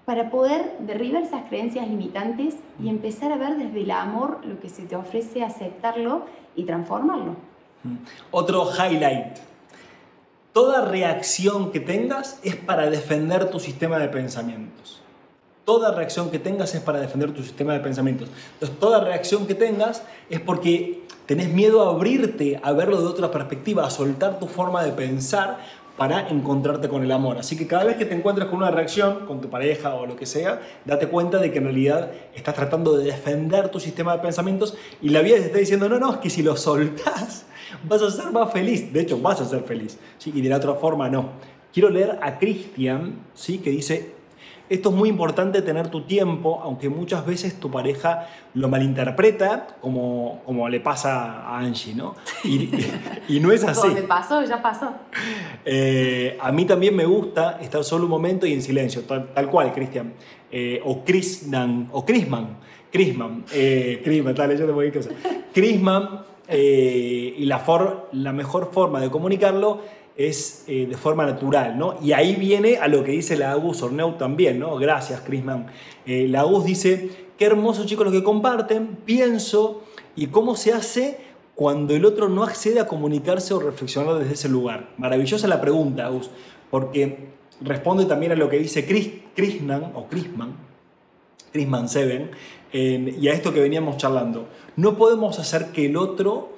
para 0.06 0.30
poder 0.30 0.78
derribar 0.82 1.24
esas 1.24 1.44
creencias 1.50 1.88
limitantes 1.88 2.56
y 2.80 2.90
empezar 2.90 3.32
a 3.32 3.38
ver 3.38 3.58
desde 3.58 3.82
el 3.82 3.90
amor 3.90 4.42
lo 4.46 4.60
que 4.60 4.70
se 4.70 4.84
te 4.84 4.96
ofrece, 4.96 5.44
aceptarlo 5.44 6.26
y 6.56 6.64
transformarlo. 6.64 7.36
Mm. 7.84 7.96
Otro 8.30 8.70
highlight. 8.72 9.38
Toda 10.54 10.86
reacción 10.86 11.72
que 11.72 11.80
tengas 11.80 12.40
es 12.44 12.56
para 12.56 12.90
defender 12.90 13.50
tu 13.50 13.60
sistema 13.60 13.98
de 13.98 14.10
pensamientos. 14.10 15.02
Toda 15.66 15.92
reacción 15.96 16.30
que 16.30 16.38
tengas 16.38 16.76
es 16.76 16.82
para 16.82 17.00
defender 17.00 17.32
tu 17.32 17.42
sistema 17.42 17.74
de 17.74 17.80
pensamientos. 17.80 18.30
Entonces, 18.54 18.78
toda 18.80 19.00
reacción 19.00 19.48
que 19.48 19.56
tengas 19.56 20.04
es 20.30 20.40
porque 20.40 21.04
tenés 21.32 21.54
miedo 21.54 21.88
a 21.88 21.94
abrirte, 21.94 22.60
a 22.62 22.74
verlo 22.74 23.00
de 23.00 23.08
otra 23.08 23.32
perspectiva, 23.32 23.86
a 23.86 23.90
soltar 23.90 24.38
tu 24.38 24.48
forma 24.48 24.84
de 24.84 24.92
pensar 24.92 25.60
para 25.96 26.28
encontrarte 26.28 26.90
con 26.90 27.04
el 27.04 27.12
amor. 27.14 27.38
Así 27.38 27.56
que 27.56 27.68
cada 27.68 27.86
vez 27.86 27.96
que 27.96 28.04
te 28.04 28.14
encuentres 28.14 28.50
con 28.50 28.58
una 28.58 28.70
reacción, 28.70 29.26
con 29.26 29.40
tu 29.40 29.50
pareja 29.50 29.96
o 29.96 30.06
lo 30.06 30.18
que 30.18 30.26
sea, 30.26 30.60
date 30.84 31.08
cuenta 31.08 31.38
de 31.38 31.50
que 31.50 31.60
en 31.60 31.64
realidad 31.64 32.12
estás 32.36 32.54
tratando 32.54 32.98
de 32.98 33.06
defender 33.06 33.70
tu 33.70 33.80
sistema 33.80 34.12
de 34.18 34.22
pensamientos 34.22 34.76
y 35.02 35.08
la 35.08 35.22
vida 35.22 35.38
te 35.38 35.46
está 35.46 35.60
diciendo, 35.60 35.88
no, 35.88 36.00
no, 36.00 36.12
es 36.12 36.18
que 36.18 36.30
si 36.30 36.44
lo 36.44 36.58
soltás 36.58 37.46
vas 37.88 38.02
a 38.02 38.12
ser 38.12 38.30
más 38.34 38.52
feliz. 38.52 38.92
De 38.92 39.00
hecho, 39.00 39.18
vas 39.18 39.40
a 39.40 39.46
ser 39.46 39.64
feliz. 39.64 39.98
¿sí? 40.18 40.34
Y 40.36 40.42
de 40.42 40.50
la 40.50 40.58
otra 40.58 40.74
forma, 40.74 41.08
no. 41.08 41.30
Quiero 41.72 41.90
leer 41.90 42.20
a 42.22 42.40
Christian, 42.40 43.22
¿sí? 43.34 43.60
que 43.60 43.70
dice, 43.70 44.16
esto 44.72 44.90
es 44.90 44.96
muy 44.96 45.10
importante 45.10 45.62
tener 45.62 45.90
tu 45.90 46.04
tiempo, 46.04 46.62
aunque 46.64 46.88
muchas 46.88 47.26
veces 47.26 47.60
tu 47.60 47.70
pareja 47.70 48.30
lo 48.54 48.70
malinterpreta, 48.70 49.68
como, 49.82 50.42
como 50.46 50.70
le 50.70 50.80
pasa 50.80 51.42
a 51.42 51.60
Angie, 51.60 51.94
¿no? 51.94 52.16
Y, 52.46 53.40
no 53.42 53.52
es 53.52 53.64
así. 53.66 53.90
me 53.90 54.04
pasó, 54.04 54.42
ya 54.46 54.62
pasó. 54.62 54.94
Eh, 55.66 56.38
a 56.40 56.54
mí 56.54 56.64
también 56.64 56.96
me 56.96 57.04
gusta 57.04 57.60
estar 57.62 57.84
solo 57.84 58.06
un 58.06 58.12
momento 58.12 58.46
y 58.46 58.54
en 58.54 58.62
silencio, 58.62 59.02
tal, 59.02 59.50
cual, 59.50 59.74
Cristian. 59.74 60.14
Eh, 60.50 60.82
o 60.86 61.04
Chrisman, 61.04 61.90
o 61.92 62.06
Chrisman, 62.06 62.58
Chrisman, 62.90 63.44
eh, 63.54 64.00
Chrisman, 64.06 64.32
está 64.32 64.48
leyendo 64.48 64.74
muy 64.74 64.90
cosa. 64.90 65.10
Chrisman, 65.54 66.22
eh, 66.48 67.36
y 67.38 67.46
la, 67.46 67.60
for, 67.60 68.10
la 68.12 68.34
mejor 68.34 68.72
forma 68.74 69.00
de 69.00 69.10
comunicarlo 69.10 69.82
es 70.18 70.66
eh, 70.68 70.88
de 70.88 70.98
forma 70.98 71.26
natural, 71.26 71.78
¿no? 71.78 71.98
Y 72.02 72.12
ahí 72.12 72.36
viene 72.36 72.78
a 72.78 72.88
lo 72.88 73.04
que 73.04 73.12
dice 73.12 73.38
la 73.38 73.52
Agus 73.52 73.82
Orneu 73.82 74.14
también, 74.18 74.60
¿no? 74.60 74.76
Gracias, 74.78 75.22
Crisman. 75.22 75.68
Eh, 76.06 76.28
la 76.28 76.42
Agus 76.42 76.66
dice, 76.66 77.10
qué 77.38 77.46
hermosos 77.46 77.86
chicos 77.86 78.06
los 78.06 78.14
que 78.14 78.24
comparten, 78.24 78.98
pienso, 79.06 79.84
y 80.16 80.28
cómo 80.28 80.56
se 80.56 80.74
hace 80.74 81.20
cuando 81.56 81.96
el 81.96 82.06
otro 82.06 82.30
no 82.30 82.44
accede 82.44 82.80
a 82.80 82.88
comunicarse 82.88 83.54
o 83.54 83.60
reflexionar 83.60 84.20
desde 84.20 84.34
ese 84.34 84.50
lugar. 84.50 84.90
Maravillosa 84.98 85.48
la 85.48 85.62
pregunta, 85.62 86.06
Agus, 86.06 86.30
porque 86.70 87.30
responde 87.62 88.06
también 88.06 88.32
a 88.32 88.36
lo 88.36 88.50
que 88.50 88.58
dice 88.58 88.86
Chris, 88.86 89.10
o 89.94 90.08
Chrisman 90.08 91.90
Seven, 91.90 92.32
y 92.74 93.28
a 93.28 93.34
esto 93.34 93.54
que 93.54 93.60
veníamos 93.60 93.98
charlando. 93.98 94.48
No 94.76 94.98
podemos 94.98 95.40
hacer 95.40 95.68
que 95.68 95.86
el 95.86 95.98
otro 95.98 96.51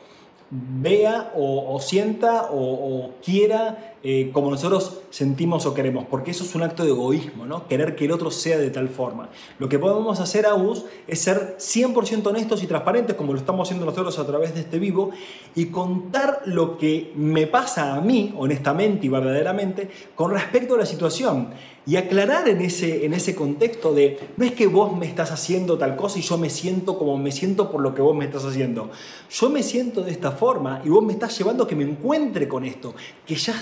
vea 0.54 1.32
o, 1.36 1.80
sienta 1.80 2.50
o, 2.52 3.12
quiera 3.24 3.93
eh, 4.06 4.32
como 4.34 4.52
nosotros 4.52 5.00
sentimos 5.12 5.66
o 5.66 5.74
queremos, 5.74 6.06
porque 6.10 6.32
eso 6.32 6.44
es 6.44 6.54
un 6.56 6.64
acto 6.64 6.84
de 6.84 6.90
egoísmo, 6.90 7.46
¿no? 7.46 7.70
Querer 7.70 7.96
que 7.96 8.04
el 8.04 8.12
otro 8.12 8.32
sea 8.32 8.58
de 8.58 8.70
tal 8.70 8.90
forma. 8.90 9.30
Lo 9.60 9.70
que 9.70 9.80
podemos 9.80 10.20
hacer, 10.20 10.46
Agus, 10.46 10.84
es 11.08 11.20
ser 11.20 11.56
100% 11.58 12.28
honestos 12.28 12.62
y 12.64 12.68
transparentes, 12.68 13.16
como 13.16 13.32
lo 13.32 13.40
estamos 13.40 13.66
haciendo 13.68 13.86
nosotros 13.86 14.20
a 14.20 14.28
través 14.28 14.54
de 14.56 14.60
este 14.60 14.78
vivo, 14.78 15.12
y 15.56 15.68
contar 15.68 16.42
lo 16.46 16.78
que 16.78 17.14
me 17.16 17.48
pasa 17.48 17.96
a 17.96 18.02
mí, 18.02 18.34
honestamente 18.38 19.06
y 19.06 19.10
verdaderamente, 19.10 19.90
con 20.16 20.32
respecto 20.32 20.76
a 20.76 20.80
la 20.80 20.86
situación 20.86 21.54
y 21.86 21.98
aclarar 21.98 22.48
en 22.48 22.62
ese, 22.62 23.06
en 23.06 23.14
ese 23.14 23.36
contexto 23.36 23.94
de 23.94 24.18
no 24.38 24.46
es 24.46 24.54
que 24.54 24.68
vos 24.68 24.96
me 24.96 25.06
estás 25.06 25.32
haciendo 25.32 25.78
tal 25.78 25.96
cosa 25.96 26.20
y 26.20 26.22
yo 26.22 26.38
me 26.38 26.50
siento 26.50 26.98
como 26.98 27.18
me 27.18 27.32
siento 27.32 27.70
por 27.72 27.82
lo 27.82 27.94
que 27.94 28.02
vos 28.02 28.16
me 28.16 28.26
estás 28.26 28.46
haciendo. 28.46 28.90
Yo 29.30 29.50
me 29.50 29.64
siento 29.64 30.02
de 30.02 30.12
esta 30.12 30.32
forma 30.32 30.82
y 30.86 30.90
vos 30.90 31.04
me 31.04 31.14
estás 31.14 31.38
llevando 31.38 31.66
a 31.66 31.68
que 31.68 31.76
me 31.76 31.84
encuentre 31.84 32.48
con 32.48 32.64
esto, 32.64 32.94
que 33.26 33.36
ya 33.36 33.54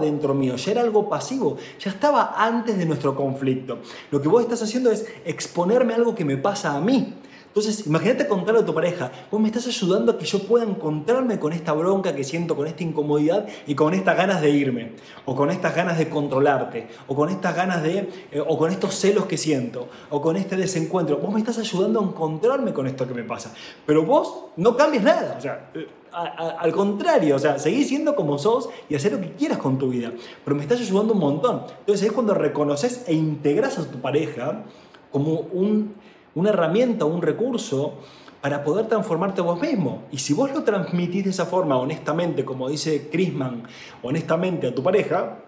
dentro 0.00 0.34
mío, 0.34 0.56
ya 0.56 0.72
era 0.72 0.80
algo 0.80 1.08
pasivo, 1.08 1.56
ya 1.78 1.90
estaba 1.90 2.34
antes 2.36 2.76
de 2.76 2.86
nuestro 2.86 3.14
conflicto. 3.14 3.78
Lo 4.10 4.20
que 4.20 4.28
vos 4.28 4.42
estás 4.42 4.62
haciendo 4.62 4.90
es 4.90 5.06
exponerme 5.24 5.92
a 5.92 5.96
algo 5.96 6.14
que 6.14 6.24
me 6.24 6.36
pasa 6.36 6.74
a 6.74 6.80
mí. 6.80 7.14
Entonces, 7.54 7.86
imagínate 7.86 8.26
contarle 8.26 8.62
a 8.62 8.64
tu 8.64 8.74
pareja, 8.74 9.12
vos 9.30 9.40
me 9.40 9.46
estás 9.46 9.68
ayudando 9.68 10.10
a 10.10 10.18
que 10.18 10.24
yo 10.24 10.40
pueda 10.40 10.64
encontrarme 10.64 11.38
con 11.38 11.52
esta 11.52 11.72
bronca 11.72 12.12
que 12.12 12.24
siento, 12.24 12.56
con 12.56 12.66
esta 12.66 12.82
incomodidad 12.82 13.46
y 13.68 13.76
con 13.76 13.94
estas 13.94 14.16
ganas 14.16 14.42
de 14.42 14.50
irme, 14.50 14.94
o 15.24 15.36
con 15.36 15.52
estas 15.52 15.72
ganas 15.72 15.96
de 15.96 16.08
controlarte, 16.08 16.88
o 17.06 17.14
con 17.14 17.28
estas 17.28 17.54
ganas 17.54 17.84
de, 17.84 18.08
eh, 18.32 18.42
o 18.44 18.58
con 18.58 18.72
estos 18.72 18.96
celos 18.96 19.26
que 19.26 19.36
siento, 19.36 19.88
o 20.10 20.20
con 20.20 20.34
este 20.34 20.56
desencuentro. 20.56 21.18
Vos 21.18 21.32
me 21.32 21.38
estás 21.38 21.56
ayudando 21.58 22.00
a 22.00 22.02
encontrarme 22.02 22.72
con 22.72 22.88
esto 22.88 23.06
que 23.06 23.14
me 23.14 23.22
pasa. 23.22 23.54
Pero 23.86 24.02
vos 24.02 24.46
no 24.56 24.76
cambies 24.76 25.04
nada, 25.04 25.36
o 25.38 25.40
sea, 25.40 25.70
eh, 25.74 25.86
al 26.10 26.72
contrario, 26.72 27.36
o 27.36 27.38
sea, 27.38 27.60
seguís 27.60 27.86
siendo 27.86 28.16
como 28.16 28.36
sos 28.36 28.68
y 28.88 28.96
hacer 28.96 29.12
lo 29.12 29.20
que 29.20 29.30
quieras 29.30 29.58
con 29.58 29.78
tu 29.78 29.90
vida. 29.90 30.10
Pero 30.44 30.56
me 30.56 30.62
estás 30.62 30.80
ayudando 30.80 31.12
un 31.12 31.20
montón. 31.20 31.62
Entonces 31.78 32.04
es 32.04 32.12
cuando 32.12 32.34
reconoces 32.34 33.04
e 33.06 33.14
integras 33.14 33.78
a 33.78 33.88
tu 33.88 34.00
pareja 34.00 34.64
como 35.12 35.34
un 35.52 35.94
una 36.34 36.50
herramienta, 36.50 37.04
un 37.04 37.22
recurso 37.22 37.94
para 38.40 38.62
poder 38.62 38.88
transformarte 38.88 39.40
vos 39.40 39.60
mismo. 39.60 40.02
Y 40.12 40.18
si 40.18 40.34
vos 40.34 40.52
lo 40.52 40.64
transmitís 40.64 41.24
de 41.24 41.30
esa 41.30 41.46
forma, 41.46 41.78
honestamente, 41.78 42.44
como 42.44 42.68
dice 42.68 43.08
Chrisman, 43.10 43.62
honestamente 44.02 44.66
a 44.66 44.74
tu 44.74 44.82
pareja, 44.82 45.38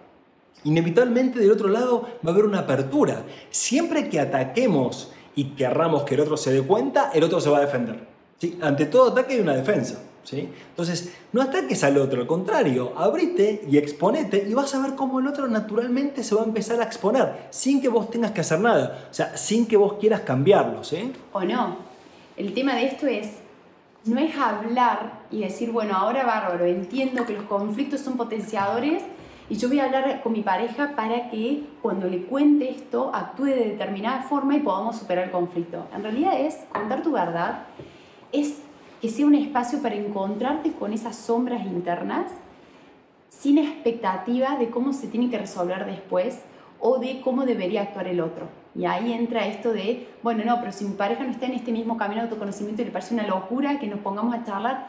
inevitablemente 0.64 1.38
del 1.38 1.52
otro 1.52 1.68
lado 1.68 2.08
va 2.24 2.30
a 2.30 2.32
haber 2.32 2.46
una 2.46 2.60
apertura. 2.60 3.24
Siempre 3.50 4.08
que 4.08 4.18
ataquemos 4.18 5.12
y 5.34 5.50
querramos 5.50 6.04
que 6.04 6.14
el 6.14 6.22
otro 6.22 6.36
se 6.36 6.52
dé 6.52 6.62
cuenta, 6.62 7.10
el 7.12 7.22
otro 7.22 7.40
se 7.40 7.50
va 7.50 7.58
a 7.58 7.60
defender. 7.60 8.06
¿Sí? 8.38 8.58
Ante 8.62 8.86
todo 8.86 9.10
ataque 9.10 9.34
hay 9.34 9.40
una 9.40 9.54
defensa. 9.54 10.00
Entonces, 10.32 11.14
no 11.32 11.42
ataques 11.42 11.84
al 11.84 11.98
otro, 11.98 12.20
al 12.20 12.26
contrario, 12.26 12.92
abrite 12.96 13.62
y 13.68 13.76
exponete 13.78 14.44
y 14.48 14.54
vas 14.54 14.74
a 14.74 14.82
ver 14.82 14.94
cómo 14.94 15.20
el 15.20 15.26
otro 15.26 15.46
naturalmente 15.46 16.24
se 16.24 16.34
va 16.34 16.42
a 16.42 16.44
empezar 16.44 16.80
a 16.80 16.84
exponer 16.84 17.46
sin 17.50 17.80
que 17.80 17.88
vos 17.88 18.10
tengas 18.10 18.32
que 18.32 18.40
hacer 18.40 18.60
nada, 18.60 19.06
o 19.10 19.14
sea, 19.14 19.36
sin 19.36 19.66
que 19.66 19.76
vos 19.76 19.94
quieras 19.94 20.22
cambiarlo, 20.22 20.82
¿sí? 20.82 21.12
O 21.32 21.42
no. 21.42 21.76
El 22.36 22.52
tema 22.54 22.74
de 22.74 22.86
esto 22.86 23.06
es, 23.06 23.28
no 24.04 24.20
es 24.20 24.36
hablar 24.36 25.20
y 25.30 25.40
decir, 25.40 25.70
bueno, 25.70 25.94
ahora 25.94 26.24
bárbaro, 26.24 26.64
entiendo 26.64 27.24
que 27.24 27.34
los 27.34 27.44
conflictos 27.44 28.00
son 28.00 28.16
potenciadores 28.16 29.02
y 29.48 29.56
yo 29.56 29.68
voy 29.68 29.78
a 29.78 29.84
hablar 29.84 30.22
con 30.22 30.32
mi 30.32 30.42
pareja 30.42 30.94
para 30.96 31.30
que 31.30 31.62
cuando 31.80 32.08
le 32.08 32.24
cuente 32.24 32.68
esto 32.68 33.12
actúe 33.14 33.44
de 33.44 33.64
determinada 33.70 34.22
forma 34.22 34.56
y 34.56 34.60
podamos 34.60 34.98
superar 34.98 35.26
el 35.26 35.30
conflicto. 35.30 35.86
En 35.94 36.02
realidad 36.02 36.38
es 36.40 36.56
contar 36.72 37.02
tu 37.02 37.12
verdad, 37.12 37.64
es 38.32 38.56
que 39.00 39.08
sea 39.08 39.26
un 39.26 39.34
espacio 39.34 39.82
para 39.82 39.94
encontrarte 39.94 40.72
con 40.72 40.92
esas 40.92 41.16
sombras 41.16 41.64
internas 41.66 42.32
sin 43.28 43.58
expectativa 43.58 44.56
de 44.56 44.70
cómo 44.70 44.92
se 44.92 45.08
tiene 45.08 45.30
que 45.30 45.38
resolver 45.38 45.84
después 45.86 46.40
o 46.80 46.98
de 46.98 47.20
cómo 47.20 47.44
debería 47.44 47.82
actuar 47.82 48.08
el 48.08 48.20
otro. 48.20 48.48
Y 48.74 48.84
ahí 48.84 49.12
entra 49.12 49.46
esto 49.46 49.72
de, 49.72 50.08
bueno, 50.22 50.44
no, 50.44 50.60
pero 50.60 50.72
si 50.72 50.84
mi 50.84 50.94
pareja 50.94 51.24
no 51.24 51.30
está 51.30 51.46
en 51.46 51.54
este 51.54 51.72
mismo 51.72 51.96
camino 51.96 52.20
de 52.20 52.28
autoconocimiento 52.28 52.82
y 52.82 52.86
le 52.86 52.90
parece 52.90 53.14
una 53.14 53.26
locura 53.26 53.78
que 53.78 53.86
nos 53.86 54.00
pongamos 54.00 54.34
a 54.34 54.44
charlar, 54.44 54.88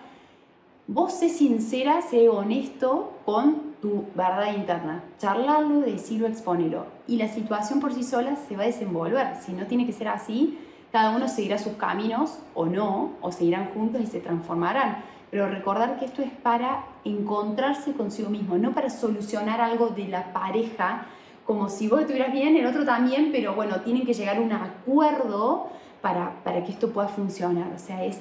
vos 0.88 1.14
sé 1.14 1.30
sincera, 1.30 2.01
sé 2.01 2.28
honesto 2.30 3.14
con 3.26 3.76
tu 3.82 4.05
verdad 4.16 4.53
interna. 4.55 5.03
Charlarlo, 5.20 5.80
decirlo, 5.80 6.28
exponerlo. 6.28 6.86
Y 7.08 7.18
la 7.18 7.30
situación 7.30 7.80
por 7.80 7.93
sí 7.93 8.03
sola 8.03 8.36
se 8.36 8.58
va 8.58 8.64
a 8.64 8.68
desenvolver. 8.68 9.36
Si 9.41 9.53
no 9.53 9.68
tiene 9.68 9.86
que 9.86 9.93
ser 9.93 10.10
así, 10.10 10.58
cada 10.98 11.16
uno 11.16 11.28
seguirá 11.28 11.60
sus 11.60 11.74
caminos 11.74 12.39
o 12.56 12.66
no, 12.66 13.12
o 13.22 13.32
seguirán 13.32 13.70
juntos 13.74 14.02
y 14.02 14.08
se 14.08 14.20
transformarán. 14.20 15.04
Pero 15.30 15.48
recordar 15.48 16.00
que 16.00 16.06
esto 16.06 16.24
es 16.24 16.32
para 16.32 16.86
encontrarse 17.06 17.93
consigo 17.93 18.32
mismo, 18.32 18.58
no 18.58 18.74
para 18.74 18.89
solucionar 18.89 19.62
algo 19.62 19.89
de 19.89 20.08
la 20.08 20.34
pareja, 20.34 21.06
como 21.45 21.70
si 21.70 21.88
vos 21.88 22.02
estuvieras 22.02 22.32
bien, 22.32 22.58
el 22.58 22.66
otro 22.66 22.84
también, 22.84 23.30
pero 23.32 23.54
bueno, 23.54 23.82
tienen 23.82 24.08
que 24.08 24.16
llegar 24.16 24.38
a 24.38 24.41
un 24.41 24.52
acuerdo 24.52 25.68
para, 26.02 26.43
para 26.43 26.64
que 26.64 26.72
esto 26.72 26.89
pueda 26.91 27.08
funcionar. 27.08 27.72
O 27.76 27.80
sea, 27.80 28.04
es 28.04 28.20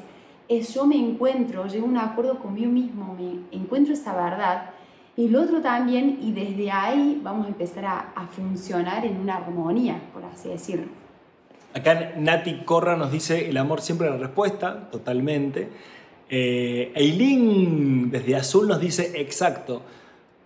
es 0.48 0.74
yo 0.74 0.86
me 0.86 0.96
encuentro, 0.96 1.66
llego 1.66 1.86
a 1.86 1.88
un 1.88 1.96
acuerdo 1.96 2.38
conmigo 2.38 2.70
mismo, 2.70 3.16
me 3.18 3.56
encuentro 3.56 3.94
esa 3.94 4.14
verdad, 4.14 4.70
y 5.16 5.26
el 5.28 5.36
otro 5.36 5.62
también, 5.62 6.18
y 6.20 6.32
desde 6.32 6.70
ahí 6.70 7.20
vamos 7.22 7.46
a 7.46 7.48
empezar 7.48 7.86
a, 7.86 8.28
funcionar 8.30 9.04
en 9.06 9.18
una 9.18 9.36
armonía, 9.36 9.98
por 10.12 10.24
así 10.24 10.50
decirlo. 10.50 11.05
Acá 11.76 12.14
Nati 12.16 12.64
Corra 12.64 12.96
nos 12.96 13.12
dice, 13.12 13.50
el 13.50 13.56
amor 13.58 13.82
siempre 13.82 14.08
la 14.08 14.16
respuesta, 14.16 14.88
totalmente. 14.90 15.68
Eh, 16.30 16.90
Eileen 16.94 18.10
desde 18.10 18.34
Azul 18.34 18.66
nos 18.66 18.80
dice, 18.80 19.12
exacto, 19.20 19.82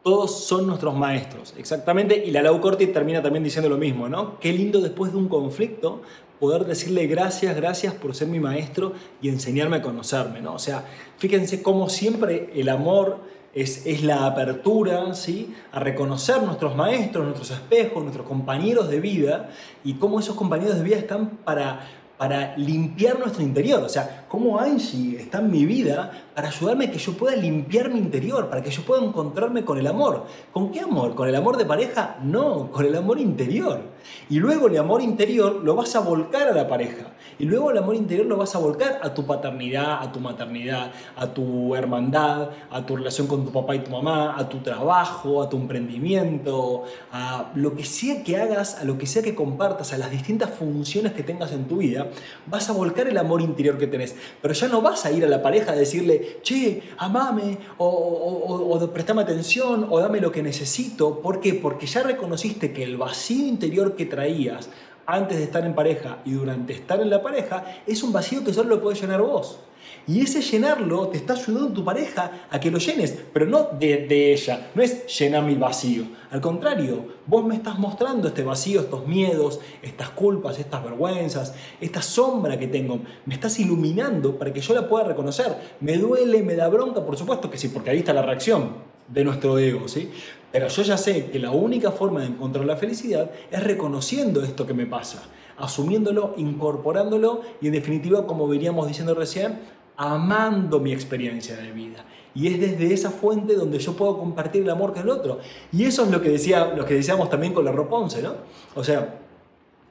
todos 0.02 0.44
son 0.44 0.66
nuestros 0.66 0.96
maestros, 0.96 1.54
exactamente. 1.56 2.20
Y 2.26 2.32
la 2.32 2.42
Lau 2.42 2.60
Corti 2.60 2.88
termina 2.88 3.22
también 3.22 3.44
diciendo 3.44 3.68
lo 3.68 3.78
mismo, 3.78 4.08
¿no? 4.08 4.40
Qué 4.40 4.52
lindo 4.52 4.80
después 4.80 5.12
de 5.12 5.18
un 5.18 5.28
conflicto 5.28 6.02
poder 6.40 6.64
decirle 6.64 7.06
gracias, 7.06 7.54
gracias 7.54 7.94
por 7.94 8.12
ser 8.16 8.26
mi 8.26 8.40
maestro 8.40 8.94
y 9.22 9.28
enseñarme 9.28 9.76
a 9.76 9.82
conocerme, 9.82 10.40
¿no? 10.40 10.54
O 10.54 10.58
sea, 10.58 10.84
fíjense 11.18 11.62
cómo 11.62 11.88
siempre 11.88 12.50
el 12.56 12.68
amor 12.68 13.20
es, 13.54 13.86
es, 13.86 14.02
la 14.02 14.26
apertura 14.26 15.14
¿sí? 15.14 15.54
a 15.72 15.80
reconocer 15.80 16.42
nuestros 16.42 16.76
maestros, 16.76 17.24
nuestros 17.24 17.50
espejos, 17.50 18.02
nuestros 18.02 18.26
compañeros 18.26 18.88
de 18.88 19.00
vida 19.00 19.50
y 19.84 19.94
cómo 19.94 20.20
esos 20.20 20.36
compañeros 20.36 20.76
de 20.76 20.84
vida 20.84 20.96
están 20.96 21.30
para 21.44 21.80
para 22.20 22.54
limpiar 22.58 23.18
nuestro 23.18 23.42
interior. 23.42 23.82
O 23.82 23.88
sea, 23.88 24.19
cómo 24.30 24.60
Angie 24.60 25.20
está 25.20 25.40
en 25.40 25.50
mi 25.50 25.66
vida 25.66 26.12
para 26.36 26.46
ayudarme 26.46 26.84
a 26.84 26.90
que 26.92 26.98
yo 26.98 27.14
pueda 27.14 27.34
limpiar 27.34 27.90
mi 27.90 27.98
interior, 27.98 28.48
para 28.48 28.62
que 28.62 28.70
yo 28.70 28.82
pueda 28.82 29.04
encontrarme 29.04 29.64
con 29.64 29.76
el 29.76 29.88
amor. 29.88 30.24
¿Con 30.52 30.70
qué 30.70 30.78
amor? 30.78 31.16
¿Con 31.16 31.28
el 31.28 31.34
amor 31.34 31.56
de 31.56 31.66
pareja? 31.66 32.16
No, 32.22 32.70
con 32.70 32.86
el 32.86 32.94
amor 32.94 33.18
interior. 33.18 33.80
Y 34.28 34.38
luego 34.38 34.68
el 34.68 34.78
amor 34.78 35.02
interior 35.02 35.56
lo 35.64 35.74
vas 35.74 35.96
a 35.96 36.00
volcar 36.00 36.46
a 36.46 36.52
la 36.52 36.68
pareja. 36.68 37.06
Y 37.40 37.44
luego 37.44 37.72
el 37.72 37.78
amor 37.78 37.96
interior 37.96 38.26
lo 38.26 38.36
vas 38.36 38.54
a 38.54 38.60
volcar 38.60 39.00
a 39.02 39.12
tu 39.12 39.26
paternidad, 39.26 40.00
a 40.00 40.12
tu 40.12 40.20
maternidad, 40.20 40.92
a 41.16 41.26
tu 41.26 41.74
hermandad, 41.74 42.50
a 42.70 42.86
tu 42.86 42.96
relación 42.96 43.26
con 43.26 43.44
tu 43.44 43.50
papá 43.50 43.74
y 43.74 43.80
tu 43.80 43.90
mamá, 43.90 44.38
a 44.38 44.48
tu 44.48 44.58
trabajo, 44.58 45.42
a 45.42 45.48
tu 45.48 45.56
emprendimiento, 45.56 46.84
a 47.10 47.50
lo 47.56 47.74
que 47.74 47.84
sea 47.84 48.22
que 48.22 48.36
hagas, 48.36 48.78
a 48.78 48.84
lo 48.84 48.96
que 48.96 49.06
sea 49.06 49.22
que 49.22 49.34
compartas, 49.34 49.92
a 49.92 49.98
las 49.98 50.12
distintas 50.12 50.50
funciones 50.50 51.14
que 51.14 51.24
tengas 51.24 51.50
en 51.52 51.66
tu 51.66 51.78
vida 51.78 52.06
vas 52.46 52.68
a 52.70 52.72
volcar 52.72 53.08
el 53.08 53.18
amor 53.18 53.40
interior 53.40 53.76
que 53.76 53.88
tenés. 53.88 54.14
Pero 54.40 54.54
ya 54.54 54.68
no 54.68 54.80
vas 54.80 55.04
a 55.06 55.12
ir 55.12 55.24
a 55.24 55.28
la 55.28 55.42
pareja 55.42 55.72
a 55.72 55.76
decirle, 55.76 56.38
che, 56.42 56.82
amame, 56.98 57.58
o, 57.78 57.86
o, 57.86 58.92
prestame 58.92 59.22
atención, 59.22 59.86
o 59.88 60.00
dame 60.00 60.20
lo 60.20 60.32
que 60.32 60.42
necesito. 60.42 61.20
¿Por 61.20 61.40
qué? 61.40 61.54
Porque 61.54 61.86
ya 61.86 62.02
reconociste 62.02 62.72
que 62.72 62.82
el 62.82 62.96
vacío 62.96 63.46
interior 63.46 63.96
que 63.96 64.06
traías 64.06 64.68
antes 65.06 65.38
de 65.38 65.44
estar 65.44 65.64
en 65.64 65.74
pareja 65.74 66.18
y 66.24 66.32
durante 66.32 66.72
estar 66.72 67.00
en 67.00 67.10
la 67.10 67.22
pareja 67.22 67.64
es 67.86 68.02
un 68.02 68.12
vacío 68.12 68.44
que 68.44 68.52
solo 68.52 68.76
lo 68.76 68.82
puedes 68.82 69.00
llenar 69.00 69.22
vos. 69.22 69.58
Y 70.06 70.22
ese 70.22 70.40
llenarlo 70.40 71.08
te 71.08 71.18
está 71.18 71.34
ayudando 71.34 71.72
tu 71.72 71.84
pareja 71.84 72.46
a 72.50 72.58
que 72.58 72.70
lo 72.70 72.78
llenes, 72.78 73.16
pero 73.32 73.46
no 73.46 73.68
de, 73.78 74.32
ella, 74.32 74.70
no 74.74 74.82
es 74.82 75.06
llenar 75.18 75.44
mi 75.44 75.54
vacío. 75.54 76.04
Al 76.30 76.40
contrario, 76.40 77.06
vos 77.26 77.44
me 77.44 77.54
estás 77.54 77.78
mostrando 77.78 78.28
este 78.28 78.42
vacío, 78.42 78.80
estos 78.80 79.06
miedos, 79.06 79.60
estas 79.82 80.10
culpas, 80.10 80.58
estas 80.58 80.82
vergüenzas, 80.82 81.54
esta 81.80 82.02
sombra 82.02 82.58
que 82.58 82.68
tengo. 82.68 83.00
Me 83.26 83.34
estás 83.34 83.58
iluminando 83.60 84.38
para 84.38 84.52
que 84.52 84.60
yo 84.60 84.74
la 84.74 84.88
pueda 84.88 85.04
reconocer. 85.04 85.56
Me 85.80 85.96
duele, 85.96 86.42
me 86.42 86.54
da 86.54 86.68
bronca, 86.68 87.04
por 87.04 87.16
supuesto 87.16 87.50
que 87.50 87.58
sí, 87.58 87.68
porque 87.68 87.90
ahí 87.90 87.98
está 87.98 88.12
la 88.12 88.22
reacción 88.22 88.90
de 89.08 89.24
nuestro 89.24 89.58
ego, 89.58 89.88
¿sí? 89.88 90.10
Pero 90.52 90.68
yo 90.68 90.82
ya 90.82 90.96
sé 90.96 91.26
que 91.26 91.38
la 91.38 91.50
única 91.50 91.92
forma 91.92 92.20
de 92.20 92.26
encontrar 92.26 92.64
la 92.64 92.76
felicidad 92.76 93.30
es 93.50 93.62
reconociendo 93.62 94.42
esto 94.42 94.66
que 94.66 94.74
me 94.74 94.86
pasa, 94.86 95.22
asumiéndolo, 95.58 96.34
incorporándolo 96.36 97.42
y 97.60 97.68
en 97.68 97.72
definitiva, 97.74 98.26
como 98.26 98.48
veníamos 98.48 98.88
diciendo 98.88 99.14
recién, 99.14 99.60
amando 100.00 100.80
mi 100.80 100.92
experiencia 100.92 101.56
de 101.56 101.72
vida. 101.72 102.02
Y 102.34 102.46
es 102.46 102.58
desde 102.58 102.94
esa 102.94 103.10
fuente 103.10 103.54
donde 103.54 103.78
yo 103.78 103.94
puedo 103.94 104.18
compartir 104.18 104.62
el 104.62 104.70
amor 104.70 104.94
con 104.94 105.02
el 105.02 105.10
otro. 105.10 105.40
Y 105.72 105.84
eso 105.84 106.04
es 106.04 106.10
lo 106.10 106.22
que, 106.22 106.30
decía, 106.30 106.72
lo 106.74 106.86
que 106.86 106.94
decíamos 106.94 107.28
también 107.28 107.52
con 107.52 107.66
la 107.66 107.72
Roponce, 107.72 108.22
¿no? 108.22 108.32
O 108.74 108.82
sea, 108.82 109.18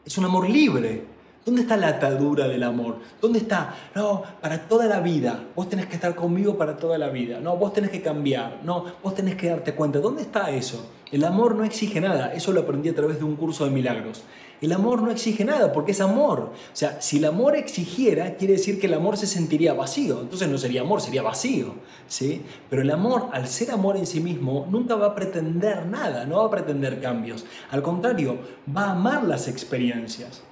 es 0.04 0.18
un 0.18 0.26
amor 0.26 0.50
libre. 0.50 1.04
¿Dónde 1.46 1.62
está 1.62 1.78
la 1.78 1.90
atadura 1.90 2.48
del 2.48 2.64
amor? 2.64 2.98
¿Dónde 3.22 3.38
está? 3.38 3.76
No, 3.94 4.24
para 4.42 4.68
toda 4.68 4.88
la 4.88 5.00
vida. 5.00 5.44
Vos 5.56 5.70
tenés 5.70 5.86
que 5.86 5.96
estar 5.96 6.16
conmigo 6.16 6.58
para 6.58 6.76
toda 6.76 6.98
la 6.98 7.10
vida. 7.10 7.40
No, 7.40 7.56
vos 7.58 7.72
tenés 7.72 7.92
que 7.92 8.02
cambiar. 8.02 8.62
No, 8.64 8.86
vos 9.04 9.14
tenés 9.14 9.36
que 9.36 9.50
darte 9.50 9.76
cuenta. 9.76 10.00
¿Dónde 10.00 10.24
está 10.24 10.50
eso? 10.50 10.90
El 11.12 11.24
amor 11.24 11.56
no 11.56 11.64
exige 11.64 12.00
nada. 12.02 12.34
Eso 12.34 12.52
lo 12.52 12.62
aprendí 12.62 12.90
a 12.90 12.96
través 12.96 13.18
de 13.18 13.24
un 13.24 13.36
curso 13.36 13.66
de 13.66 13.72
milagros. 13.72 14.24
El 14.62 14.74
amor 14.74 15.02
no 15.02 15.10
exige 15.10 15.46
nada 15.46 15.72
porque 15.72 15.92
es 15.92 16.02
amor. 16.02 16.52
O 16.52 16.76
sea, 16.76 17.02
si 17.02 17.18
el 17.18 17.26
amor 17.26 17.56
exigiera, 17.56 18.36
quiere 18.36 18.54
decir 18.54 18.80
que 18.80 18.88
el 18.88 18.94
amor 18.94 19.16
se 19.16 19.26
sentiría 19.26 19.74
vacío. 19.74 20.22
Entonces 20.22 20.50
no 20.50 20.58
sería 20.58 20.82
amor, 20.82 21.02
sería 21.02 21.22
vacío. 21.22 21.76
¿sí? 22.08 22.42
Pero 22.70 22.82
el 22.82 22.92
amor, 22.92 23.30
al 23.32 23.48
ser 23.48 23.72
amor 23.72 23.96
en 23.96 24.06
sí 24.06 24.20
mismo, 24.20 24.68
nunca 24.70 24.96
va 24.96 25.08
a 25.08 25.16
pretender 25.16 25.86
nada, 25.86 26.26
no 26.26 26.38
va 26.38 26.48
a 26.48 26.52
pretender 26.52 27.00
cambios. 27.00 27.46
Al 27.72 27.82
contrario, 27.82 28.38
va 28.76 28.86
a 28.86 28.92
amar 28.92 29.24
las 29.24 29.48
experiencias. 29.48 30.44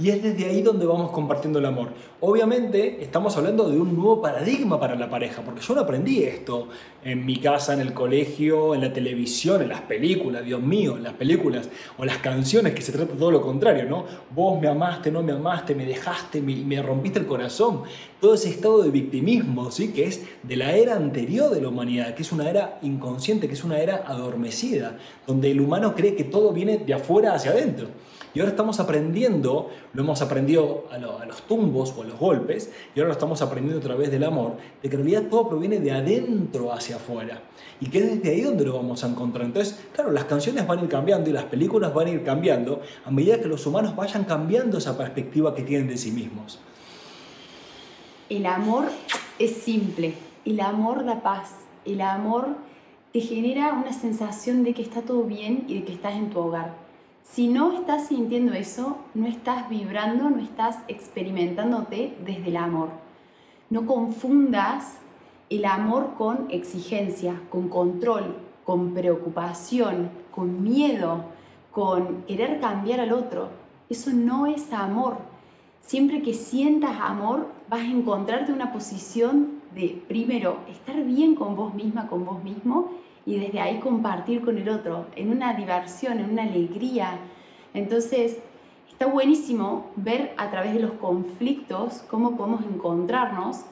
Y 0.00 0.10
es 0.10 0.22
desde 0.22 0.44
ahí 0.44 0.62
donde 0.62 0.86
vamos 0.86 1.10
compartiendo 1.10 1.58
el 1.58 1.66
amor. 1.66 1.88
Obviamente 2.20 3.02
estamos 3.02 3.36
hablando 3.36 3.68
de 3.68 3.80
un 3.80 3.96
nuevo 3.96 4.22
paradigma 4.22 4.78
para 4.78 4.94
la 4.94 5.10
pareja, 5.10 5.42
porque 5.42 5.60
yo 5.60 5.74
no 5.74 5.80
aprendí 5.80 6.22
esto 6.22 6.68
en 7.04 7.26
mi 7.26 7.38
casa, 7.38 7.74
en 7.74 7.80
el 7.80 7.92
colegio, 7.92 8.76
en 8.76 8.80
la 8.80 8.92
televisión, 8.92 9.60
en 9.60 9.70
las 9.70 9.80
películas, 9.80 10.44
Dios 10.44 10.62
mío, 10.62 10.96
en 10.96 11.02
las 11.02 11.14
películas 11.14 11.68
o 11.96 12.04
las 12.04 12.18
canciones 12.18 12.74
que 12.74 12.82
se 12.82 12.92
trata 12.92 13.14
todo 13.14 13.32
lo 13.32 13.42
contrario, 13.42 13.86
¿no? 13.86 14.04
Vos 14.34 14.60
me 14.60 14.68
amaste, 14.68 15.10
no 15.10 15.20
me 15.22 15.32
amaste, 15.32 15.74
me 15.74 15.84
dejaste, 15.84 16.40
me, 16.40 16.54
me 16.54 16.80
rompiste 16.80 17.18
el 17.18 17.26
corazón. 17.26 17.82
Todo 18.20 18.34
ese 18.34 18.50
estado 18.50 18.82
de 18.82 18.90
victimismo, 18.90 19.72
¿sí? 19.72 19.88
Que 19.88 20.04
es 20.04 20.24
de 20.44 20.56
la 20.56 20.76
era 20.76 20.94
anterior 20.94 21.50
de 21.50 21.60
la 21.60 21.68
humanidad, 21.68 22.14
que 22.14 22.22
es 22.22 22.30
una 22.30 22.48
era 22.48 22.78
inconsciente, 22.82 23.48
que 23.48 23.54
es 23.54 23.64
una 23.64 23.80
era 23.80 24.04
adormecida, 24.06 24.96
donde 25.26 25.50
el 25.50 25.60
humano 25.60 25.96
cree 25.96 26.14
que 26.14 26.24
todo 26.24 26.52
viene 26.52 26.78
de 26.78 26.94
afuera 26.94 27.34
hacia 27.34 27.50
adentro. 27.50 27.88
Y 28.34 28.40
ahora 28.40 28.50
estamos 28.50 28.78
aprendiendo, 28.80 29.70
lo 29.92 30.02
hemos 30.02 30.20
aprendido 30.22 30.86
a, 30.90 30.98
los 30.98 31.42
tumbos 31.42 31.94
o 31.96 32.02
a 32.02 32.04
los 32.04 32.18
golpes, 32.18 32.70
y 32.94 33.00
ahora 33.00 33.08
lo 33.08 33.12
estamos 33.12 33.42
aprendiendo 33.42 33.80
a 33.80 33.82
través 33.82 34.10
del 34.10 34.24
amor, 34.24 34.56
de 34.82 34.88
que 34.88 34.96
en 34.96 35.02
realidad 35.02 35.30
todo 35.30 35.48
proviene 35.48 35.80
de 35.80 35.92
adentro 35.92 36.72
hacia 36.72 36.96
afuera. 36.96 37.42
Y 37.80 37.88
que 37.88 37.98
es 37.98 38.16
desde 38.16 38.30
ahí 38.30 38.40
donde 38.42 38.64
lo 38.64 38.74
vamos 38.74 39.04
a 39.04 39.08
encontrar. 39.08 39.46
Entonces, 39.46 39.78
claro, 39.92 40.10
las 40.10 40.24
canciones 40.24 40.66
van 40.66 40.80
a 40.80 40.82
ir 40.82 40.88
cambiando 40.88 41.30
y 41.30 41.32
las 41.32 41.44
películas 41.44 41.94
van 41.94 42.08
a 42.08 42.10
ir 42.10 42.24
cambiando 42.24 42.80
a 43.04 43.10
medida 43.10 43.40
que 43.40 43.48
los 43.48 43.66
humanos 43.66 43.94
vayan 43.94 44.24
cambiando 44.24 44.78
esa 44.78 44.96
perspectiva 44.98 45.54
que 45.54 45.62
tienen 45.62 45.88
de 45.88 45.96
sí 45.96 46.10
mismos. 46.10 46.58
El 48.28 48.44
amor 48.46 48.84
es 49.38 49.52
simple, 49.52 50.14
el 50.44 50.60
amor 50.60 51.04
da 51.04 51.22
paz, 51.22 51.50
el 51.86 52.00
amor 52.02 52.48
te 53.12 53.20
genera 53.20 53.72
una 53.72 53.92
sensación 53.92 54.64
de 54.64 54.74
que 54.74 54.82
está 54.82 55.00
todo 55.00 55.22
bien 55.22 55.64
y 55.66 55.74
de 55.74 55.84
que 55.84 55.92
estás 55.92 56.14
en 56.14 56.30
tu 56.30 56.40
hogar. 56.40 56.87
Si 57.30 57.46
no 57.46 57.72
estás 57.72 58.08
sintiendo 58.08 58.54
eso, 58.54 58.96
no 59.14 59.26
estás 59.26 59.68
vibrando, 59.68 60.30
no 60.30 60.38
estás 60.38 60.78
experimentándote 60.88 62.16
desde 62.24 62.48
el 62.48 62.56
amor. 62.56 62.88
No 63.68 63.86
confundas 63.86 64.96
el 65.50 65.66
amor 65.66 66.14
con 66.16 66.50
exigencia, 66.50 67.40
con 67.50 67.68
control, 67.68 68.34
con 68.64 68.94
preocupación, 68.94 70.10
con 70.30 70.62
miedo, 70.62 71.26
con 71.70 72.22
querer 72.22 72.60
cambiar 72.60 73.00
al 73.00 73.12
otro. 73.12 73.50
Eso 73.90 74.10
no 74.10 74.46
es 74.46 74.72
amor. 74.72 75.18
Siempre 75.82 76.22
que 76.22 76.32
sientas 76.32 76.96
amor, 76.98 77.48
vas 77.68 77.82
a 77.82 77.90
encontrarte 77.90 78.52
una 78.52 78.72
posición 78.72 79.60
de, 79.74 80.02
primero, 80.08 80.60
estar 80.70 81.04
bien 81.04 81.34
con 81.34 81.54
vos 81.54 81.74
misma, 81.74 82.08
con 82.08 82.24
vos 82.24 82.42
mismo, 82.42 82.90
y 83.28 83.38
desde 83.38 83.60
ahí 83.60 83.78
compartir 83.78 84.42
con 84.42 84.56
el 84.56 84.68
otro, 84.68 85.06
en 85.14 85.30
una 85.30 85.52
diversión, 85.52 86.18
en 86.18 86.30
una 86.30 86.44
alegría. 86.44 87.18
Entonces, 87.74 88.38
está 88.90 89.06
buenísimo 89.06 89.90
ver 89.96 90.32
a 90.38 90.50
través 90.50 90.72
de 90.72 90.80
los 90.80 90.92
conflictos 90.92 92.04
cómo 92.08 92.36
podemos 92.36 92.64
encontrarnos 92.64 93.64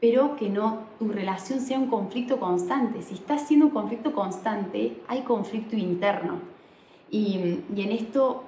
pero 0.00 0.34
que 0.36 0.48
no 0.48 0.78
tu 0.98 1.08
relación 1.08 1.60
sea 1.60 1.78
un 1.78 1.88
conflicto 1.88 2.40
constante. 2.40 3.02
Si 3.02 3.14
está 3.14 3.38
siendo 3.38 3.66
un 3.66 3.72
conflicto 3.72 4.12
constante, 4.12 5.02
hay 5.06 5.20
conflicto 5.20 5.76
interno. 5.76 6.38
Y, 7.10 7.60
en 7.76 7.92
esto, 7.92 8.44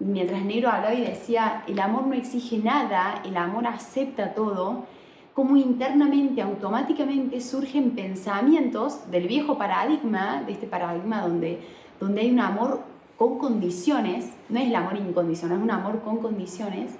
mientras 0.00 0.44
Negro 0.44 0.70
hablaba 0.70 0.94
y 0.94 1.02
decía, 1.02 1.62
el 1.68 1.78
amor 1.78 2.06
no 2.06 2.14
exige 2.14 2.58
nada, 2.58 3.22
el 3.24 3.36
amor 3.36 3.66
acepta 3.66 4.34
todo, 4.34 4.86
como 5.34 5.56
internamente, 5.56 6.42
automáticamente 6.42 7.40
surgen 7.40 7.92
pensamientos 7.92 9.10
del 9.10 9.26
viejo 9.28 9.56
paradigma, 9.56 10.42
de 10.46 10.52
este 10.52 10.66
paradigma 10.66 11.22
donde, 11.22 11.60
donde 11.98 12.20
hay 12.20 12.30
un 12.30 12.40
amor 12.40 12.80
con 13.16 13.38
condiciones, 13.38 14.30
no 14.48 14.58
es 14.58 14.66
el 14.66 14.74
amor 14.74 14.96
incondicional, 14.96 15.58
es 15.58 15.64
un 15.64 15.70
amor 15.70 16.02
con 16.02 16.18
condiciones, 16.18 16.92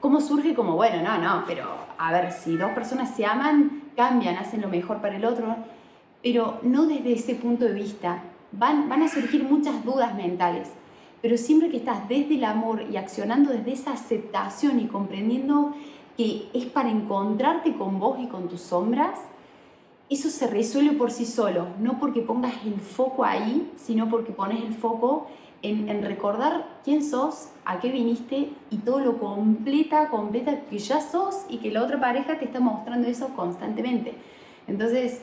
¿Cómo 0.00 0.20
surge 0.20 0.54
como, 0.54 0.76
bueno, 0.76 1.02
no, 1.02 1.18
no, 1.18 1.44
pero 1.44 1.64
a 1.98 2.12
ver, 2.12 2.30
si 2.30 2.56
dos 2.56 2.70
personas 2.70 3.16
se 3.16 3.26
aman, 3.26 3.82
cambian, 3.96 4.36
hacen 4.36 4.60
lo 4.60 4.68
mejor 4.68 5.00
para 5.00 5.16
el 5.16 5.24
otro, 5.24 5.56
pero 6.22 6.60
no 6.62 6.86
desde 6.86 7.14
ese 7.14 7.34
punto 7.34 7.64
de 7.64 7.72
vista. 7.72 8.22
Van, 8.52 8.88
van 8.88 9.02
a 9.02 9.08
surgir 9.08 9.42
muchas 9.42 9.84
dudas 9.84 10.14
mentales, 10.14 10.68
pero 11.20 11.36
siempre 11.36 11.68
que 11.68 11.78
estás 11.78 12.08
desde 12.08 12.36
el 12.36 12.44
amor 12.44 12.84
y 12.88 12.96
accionando 12.96 13.50
desde 13.50 13.72
esa 13.72 13.92
aceptación 13.92 14.78
y 14.78 14.86
comprendiendo 14.86 15.74
que 16.18 16.48
es 16.52 16.66
para 16.66 16.90
encontrarte 16.90 17.76
con 17.76 18.00
vos 18.00 18.18
y 18.20 18.26
con 18.26 18.48
tus 18.48 18.60
sombras, 18.60 19.20
eso 20.10 20.30
se 20.30 20.48
resuelve 20.48 20.96
por 20.96 21.12
sí 21.12 21.24
solo, 21.24 21.68
no 21.78 22.00
porque 22.00 22.22
pongas 22.22 22.54
el 22.66 22.80
foco 22.80 23.24
ahí, 23.24 23.70
sino 23.76 24.10
porque 24.10 24.32
pones 24.32 24.64
el 24.64 24.74
foco 24.74 25.28
en, 25.62 26.02
recordar 26.02 26.80
quién 26.82 27.04
sos, 27.04 27.50
a 27.64 27.78
qué 27.78 27.92
viniste 27.92 28.50
y 28.68 28.78
todo 28.78 28.98
lo 28.98 29.18
completa, 29.18 30.08
completa 30.08 30.62
que 30.62 30.78
ya 30.78 31.00
sos 31.00 31.44
y 31.48 31.58
que 31.58 31.70
la 31.70 31.84
otra 31.84 32.00
pareja 32.00 32.36
te 32.36 32.46
está 32.46 32.58
mostrando 32.58 33.06
eso 33.06 33.28
constantemente. 33.36 34.14
Entonces, 34.66 35.22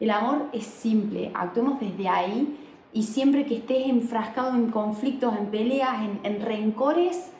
el 0.00 0.10
amor 0.10 0.46
es 0.54 0.64
simple, 0.64 1.32
actuemos 1.34 1.80
desde 1.80 2.08
ahí 2.08 2.56
y 2.94 3.02
siempre 3.02 3.44
que 3.44 3.56
estés 3.56 3.90
enfrascado 3.90 4.54
en 4.54 4.70
conflictos, 4.70 5.36
en 5.36 5.48
peleas, 5.48 6.02
en, 6.02 6.20
en 6.24 6.40
rencores, 6.40 7.30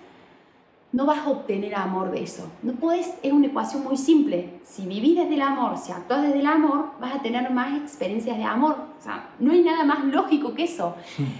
no 0.92 1.06
vas 1.06 1.18
a 1.20 1.30
obtener 1.30 1.74
amor 1.74 2.10
de 2.10 2.22
eso. 2.22 2.50
No 2.62 2.72
puedes, 2.72 3.14
es 3.22 3.32
una 3.32 3.46
ecuación 3.46 3.84
muy 3.84 3.96
simple. 3.96 4.60
Si 4.64 4.86
vivís 4.86 5.16
desde 5.16 5.34
el 5.34 5.42
amor, 5.42 5.78
si 5.78 5.92
actúas 5.92 6.22
desde 6.22 6.40
el 6.40 6.46
amor, 6.46 6.86
vas 7.00 7.14
a 7.14 7.22
tener 7.22 7.50
más 7.50 7.76
experiencias 7.76 8.36
de 8.36 8.44
amor. 8.44 8.76
O 8.98 9.02
sea, 9.02 9.30
no 9.38 9.52
hay 9.52 9.62
nada 9.62 9.84
más 9.84 10.04
lógico 10.04 10.52
que 10.52 10.64
eso. 10.64 10.96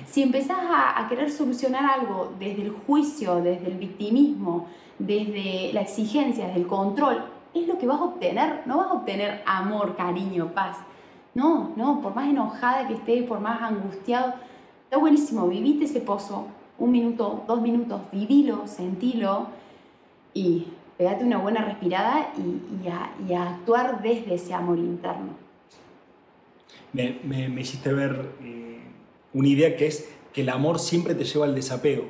Si 0.07 0.23
empezás 0.23 0.59
a, 0.59 1.01
a 1.01 1.09
querer 1.09 1.31
solucionar 1.31 1.85
algo 1.85 2.33
desde 2.39 2.63
el 2.63 2.71
juicio, 2.71 3.37
desde 3.37 3.67
el 3.67 3.79
victimismo, 3.79 4.67
desde 4.99 5.73
la 5.73 5.81
exigencia, 5.81 6.47
desde 6.47 6.61
el 6.61 6.67
control, 6.67 7.25
es 7.53 7.67
lo 7.67 7.77
que 7.77 7.87
vas 7.87 8.01
a 8.01 8.05
obtener. 8.05 8.63
No 8.67 8.79
vas 8.79 8.87
a 8.87 8.95
obtener 8.95 9.43
amor, 9.47 9.97
cariño, 9.97 10.53
paz. 10.55 10.77
No, 11.35 11.73
no, 11.77 12.01
por 12.01 12.15
más 12.15 12.29
enojada 12.29 12.87
que 12.87 12.95
estés, 12.95 13.25
por 13.25 13.41
más 13.41 13.63
angustiado, 13.63 14.35
está 14.85 14.99
buenísimo, 14.99 15.47
viviste 15.47 15.85
ese 15.85 16.01
pozo, 16.01 16.47
un 16.81 16.91
minuto, 16.91 17.45
dos 17.47 17.61
minutos, 17.61 18.01
vivilo, 18.11 18.67
sentilo 18.67 19.49
y 20.33 20.67
pegate 20.97 21.25
una 21.25 21.37
buena 21.37 21.65
respirada 21.65 22.33
y, 22.37 22.89
a, 23.33 23.51
actuar 23.51 24.03
desde 24.03 24.35
ese 24.35 24.55
amor 24.55 24.79
interno. 24.79 25.35
Me, 26.93 27.61
hiciste 27.61 27.93
ver 27.93 28.33
eh, 28.43 28.81
una 29.35 29.49
idea 29.49 29.77
que 29.77 29.87
es 29.87 30.11
que 30.33 30.41
el 30.41 30.49
amor 30.49 30.79
siempre 30.79 31.15
te 31.15 31.25
lleva 31.25 31.45
al 31.45 31.55
desapego. 31.55 32.05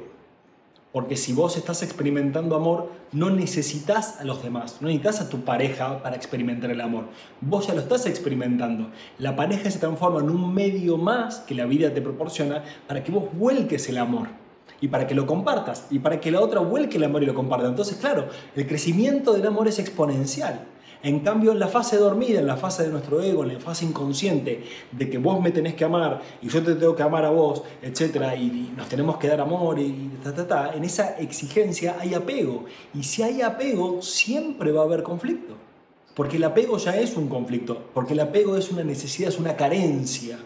Porque 0.93 1.17
si 1.17 1.33
vos 1.33 1.57
estás 1.57 1.85
experimentando 1.85 2.57
amor, 2.57 2.91
no 3.13 3.31
necesitas 3.31 4.21
a 4.21 4.25
los 4.25 4.43
demás, 4.43 4.79
no 4.81 4.89
necesitas 4.89 5.21
a 5.21 5.29
tu 5.29 5.45
pareja 5.45 6.03
para 6.03 6.17
experimentar 6.17 6.71
el 6.71 6.81
amor. 6.81 7.05
Vos 7.41 7.69
ya 7.69 7.75
lo 7.75 7.81
estás 7.81 8.07
experimentando. 8.07 8.91
La 9.19 9.37
pareja 9.37 9.71
se 9.71 9.79
transforma 9.79 10.19
en 10.19 10.31
un 10.31 10.53
medio 10.53 10.97
más 10.97 11.41
que 11.41 11.55
la 11.55 11.67
vida 11.67 11.95
te 11.95 12.03
proporciona 12.03 12.65
para 12.89 13.05
que 13.05 13.13
vos 13.13 13.25
vuelques 13.33 13.89
el 13.89 13.99
amor 13.99 14.40
y 14.81 14.89
para 14.89 15.07
que 15.07 15.15
lo 15.15 15.27
compartas 15.27 15.87
y 15.91 15.99
para 15.99 16.21
que 16.21 16.31
la 16.31 16.41
otra 16.41 16.61
vuelque 16.61 16.97
el 16.97 17.05
amor 17.05 17.23
y 17.23 17.27
lo 17.27 17.35
comparta. 17.35 17.67
Entonces, 17.67 17.99
claro, 17.99 18.29
el 18.57 18.67
crecimiento 18.67 19.33
del 19.33 19.47
amor 19.47 19.69
es 19.69 19.79
exponencial. 19.79 20.67
En 21.03 21.21
cambio, 21.21 21.53
en 21.53 21.59
la 21.59 21.69
fase 21.69 21.97
dormida, 21.97 22.41
en 22.41 22.47
la 22.47 22.59
fase 22.59 22.83
de 22.83 22.91
nuestro 22.91 23.23
ego, 23.23 23.43
en 23.43 23.55
la 23.55 23.61
fase 23.61 23.87
inconsciente, 23.87 24.63
de 24.93 25.09
que 25.09 25.17
vos 25.17 25.41
me 25.41 25.51
tenés 25.51 25.75
que 25.75 25.85
amar 25.85 26.21
y 26.43 26.49
yo 26.49 26.63
te 26.63 26.75
tengo 26.75 26.95
que 26.95 27.03
amar 27.03 27.25
a 27.25 27.31
vos, 27.31 27.63
etcétera, 27.81 28.37
y, 28.37 28.75
nos 28.77 28.87
tenemos 28.87 29.17
que 29.17 29.27
dar 29.29 29.41
amor 29.41 29.79
y 29.79 30.11
ta, 30.23 30.35
ta, 30.35 30.47
ta, 30.47 30.75
en 30.75 30.85
esa 30.85 31.17
exigencia 31.19 31.97
hay 31.99 32.13
apego. 32.13 32.67
Y 32.93 33.03
si 33.05 33.23
hay 33.23 33.41
apego, 33.41 34.03
siempre 34.03 34.73
va 34.73 34.83
a 34.83 34.85
haber 34.85 35.03
conflicto. 35.03 35.55
Porque 36.15 36.37
el 36.37 36.45
apego 36.45 36.77
ya 36.77 36.95
es 36.97 37.17
un 37.17 37.29
conflicto, 37.29 37.83
porque 37.95 38.13
el 38.13 38.21
apego 38.21 38.57
es 38.59 38.71
una 38.71 38.85
necesidad, 38.85 39.31
es 39.31 39.39
una 39.39 39.57
carencia. 39.57 40.39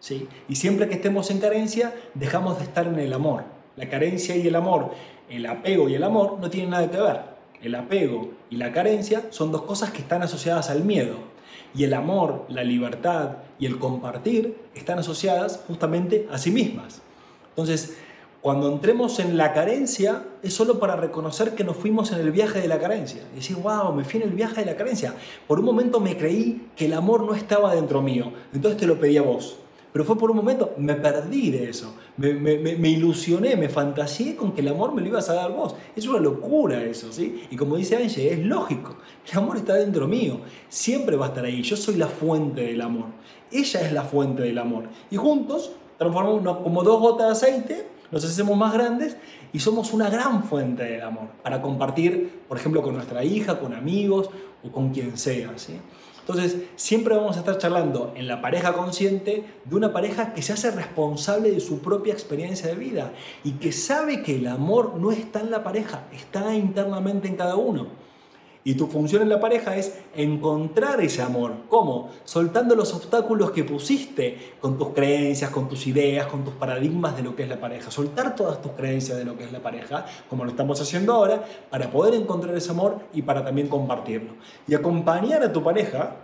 ¿sí? 0.00 0.26
Y 0.48 0.56
siempre 0.56 0.88
que 0.88 0.94
estemos 0.94 1.30
en 1.30 1.38
carencia, 1.38 1.94
dejamos 2.14 2.56
de 2.58 2.64
estar 2.64 2.86
en 2.86 2.98
el 2.98 3.12
amor. 3.12 3.57
La 3.78 3.88
carencia 3.88 4.36
y 4.36 4.44
el 4.44 4.56
amor, 4.56 4.90
el 5.30 5.46
apego 5.46 5.88
y 5.88 5.94
el 5.94 6.02
amor 6.02 6.38
no 6.40 6.50
tienen 6.50 6.70
nada 6.70 6.90
que 6.90 7.00
ver. 7.00 7.20
El 7.62 7.76
apego 7.76 8.32
y 8.50 8.56
la 8.56 8.72
carencia 8.72 9.26
son 9.30 9.52
dos 9.52 9.62
cosas 9.62 9.92
que 9.92 9.98
están 9.98 10.20
asociadas 10.20 10.68
al 10.68 10.82
miedo. 10.82 11.14
Y 11.76 11.84
el 11.84 11.94
amor, 11.94 12.44
la 12.48 12.64
libertad 12.64 13.36
y 13.60 13.66
el 13.66 13.78
compartir 13.78 14.56
están 14.74 14.98
asociadas 14.98 15.62
justamente 15.68 16.26
a 16.28 16.38
sí 16.38 16.50
mismas. 16.50 17.02
Entonces, 17.50 17.96
cuando 18.40 18.68
entremos 18.68 19.20
en 19.20 19.36
la 19.36 19.52
carencia, 19.52 20.24
es 20.42 20.54
solo 20.54 20.80
para 20.80 20.96
reconocer 20.96 21.54
que 21.54 21.62
nos 21.62 21.76
fuimos 21.76 22.10
en 22.10 22.18
el 22.18 22.32
viaje 22.32 22.60
de 22.60 22.66
la 22.66 22.80
carencia. 22.80 23.22
Y 23.32 23.36
decir, 23.36 23.58
wow, 23.58 23.92
me 23.92 24.02
fui 24.02 24.20
en 24.20 24.28
el 24.28 24.34
viaje 24.34 24.62
de 24.62 24.66
la 24.66 24.76
carencia. 24.76 25.14
Por 25.46 25.60
un 25.60 25.66
momento 25.66 26.00
me 26.00 26.16
creí 26.16 26.68
que 26.74 26.86
el 26.86 26.94
amor 26.94 27.22
no 27.22 27.32
estaba 27.32 27.76
dentro 27.76 28.02
mío. 28.02 28.32
Entonces 28.52 28.80
te 28.80 28.88
lo 28.88 28.98
pedí 28.98 29.18
a 29.18 29.22
vos. 29.22 29.58
Pero 29.92 30.04
fue 30.04 30.18
por 30.18 30.30
un 30.30 30.36
momento, 30.36 30.74
me 30.76 30.94
perdí 30.94 31.50
de 31.50 31.70
eso, 31.70 31.94
me, 32.16 32.34
me, 32.34 32.58
me, 32.58 32.88
ilusioné, 32.88 33.56
me 33.56 33.68
fantaseé 33.68 34.36
con 34.36 34.52
que 34.52 34.60
el 34.60 34.68
amor 34.68 34.94
me 34.94 35.00
lo 35.00 35.08
ibas 35.08 35.30
a 35.30 35.34
dar 35.34 35.52
vos. 35.52 35.74
Es 35.96 36.06
una 36.06 36.18
locura 36.18 36.82
eso, 36.84 37.10
¿sí? 37.12 37.44
Y 37.50 37.56
como 37.56 37.76
dice 37.76 37.96
Angie, 37.96 38.32
es 38.32 38.44
lógico, 38.44 38.96
el 39.30 39.38
amor 39.38 39.56
está 39.56 39.74
dentro 39.74 40.06
mío, 40.06 40.40
siempre 40.68 41.16
va 41.16 41.26
a 41.26 41.28
estar 41.28 41.44
ahí, 41.44 41.62
yo 41.62 41.76
soy 41.76 41.96
la 41.96 42.06
fuente 42.06 42.62
del 42.62 42.80
amor, 42.82 43.06
ella 43.50 43.80
es 43.80 43.92
la 43.92 44.02
fuente 44.02 44.42
del 44.42 44.58
amor. 44.58 44.84
Y 45.10 45.16
juntos 45.16 45.72
transformamos 45.96 46.58
como 46.58 46.82
dos 46.82 47.00
gotas 47.00 47.26
de 47.26 47.32
aceite, 47.32 47.88
nos 48.10 48.24
hacemos 48.24 48.56
más 48.56 48.72
grandes 48.72 49.16
y 49.52 49.58
somos 49.58 49.92
una 49.92 50.08
gran 50.10 50.44
fuente 50.44 50.82
del 50.84 51.02
amor 51.02 51.28
para 51.42 51.60
compartir, 51.60 52.42
por 52.48 52.58
ejemplo, 52.58 52.82
con 52.82 52.94
nuestra 52.94 53.24
hija, 53.24 53.58
con 53.58 53.74
amigos 53.74 54.30
o 54.62 54.70
con 54.70 54.90
quien 54.90 55.16
sea, 55.16 55.52
¿sí? 55.56 55.78
Entonces, 56.28 56.58
siempre 56.76 57.16
vamos 57.16 57.36
a 57.36 57.40
estar 57.40 57.56
charlando 57.56 58.12
en 58.14 58.28
la 58.28 58.42
pareja 58.42 58.74
consciente 58.74 59.44
de 59.64 59.74
una 59.74 59.94
pareja 59.94 60.34
que 60.34 60.42
se 60.42 60.52
hace 60.52 60.70
responsable 60.70 61.50
de 61.50 61.60
su 61.60 61.78
propia 61.80 62.12
experiencia 62.12 62.68
de 62.68 62.74
vida 62.74 63.14
y 63.44 63.52
que 63.52 63.72
sabe 63.72 64.22
que 64.22 64.36
el 64.36 64.46
amor 64.46 64.96
no 64.98 65.10
está 65.10 65.40
en 65.40 65.50
la 65.50 65.64
pareja, 65.64 66.04
está 66.12 66.54
internamente 66.54 67.28
en 67.28 67.36
cada 67.36 67.56
uno. 67.56 67.86
Y 68.68 68.74
tu 68.74 68.86
función 68.86 69.22
en 69.22 69.30
la 69.30 69.40
pareja 69.40 69.76
es 69.76 69.98
encontrar 70.14 71.00
ese 71.00 71.22
amor. 71.22 71.54
¿Cómo? 71.70 72.10
Soltando 72.24 72.74
los 72.74 72.92
obstáculos 72.92 73.50
que 73.52 73.64
pusiste 73.64 74.56
con 74.60 74.76
tus 74.76 74.88
creencias, 74.88 75.50
con 75.50 75.70
tus 75.70 75.86
ideas, 75.86 76.26
con 76.26 76.44
tus 76.44 76.52
paradigmas 76.52 77.16
de 77.16 77.22
lo 77.22 77.34
que 77.34 77.44
es 77.44 77.48
la 77.48 77.58
pareja. 77.58 77.90
Soltar 77.90 78.36
todas 78.36 78.60
tus 78.60 78.72
creencias 78.72 79.16
de 79.16 79.24
lo 79.24 79.38
que 79.38 79.44
es 79.44 79.52
la 79.52 79.60
pareja, 79.60 80.04
como 80.28 80.44
lo 80.44 80.50
estamos 80.50 80.78
haciendo 80.82 81.14
ahora, 81.14 81.46
para 81.70 81.90
poder 81.90 82.12
encontrar 82.12 82.54
ese 82.54 82.70
amor 82.70 82.98
y 83.14 83.22
para 83.22 83.42
también 83.42 83.68
compartirlo. 83.68 84.34
Y 84.66 84.74
acompañar 84.74 85.42
a 85.42 85.50
tu 85.50 85.62
pareja 85.62 86.16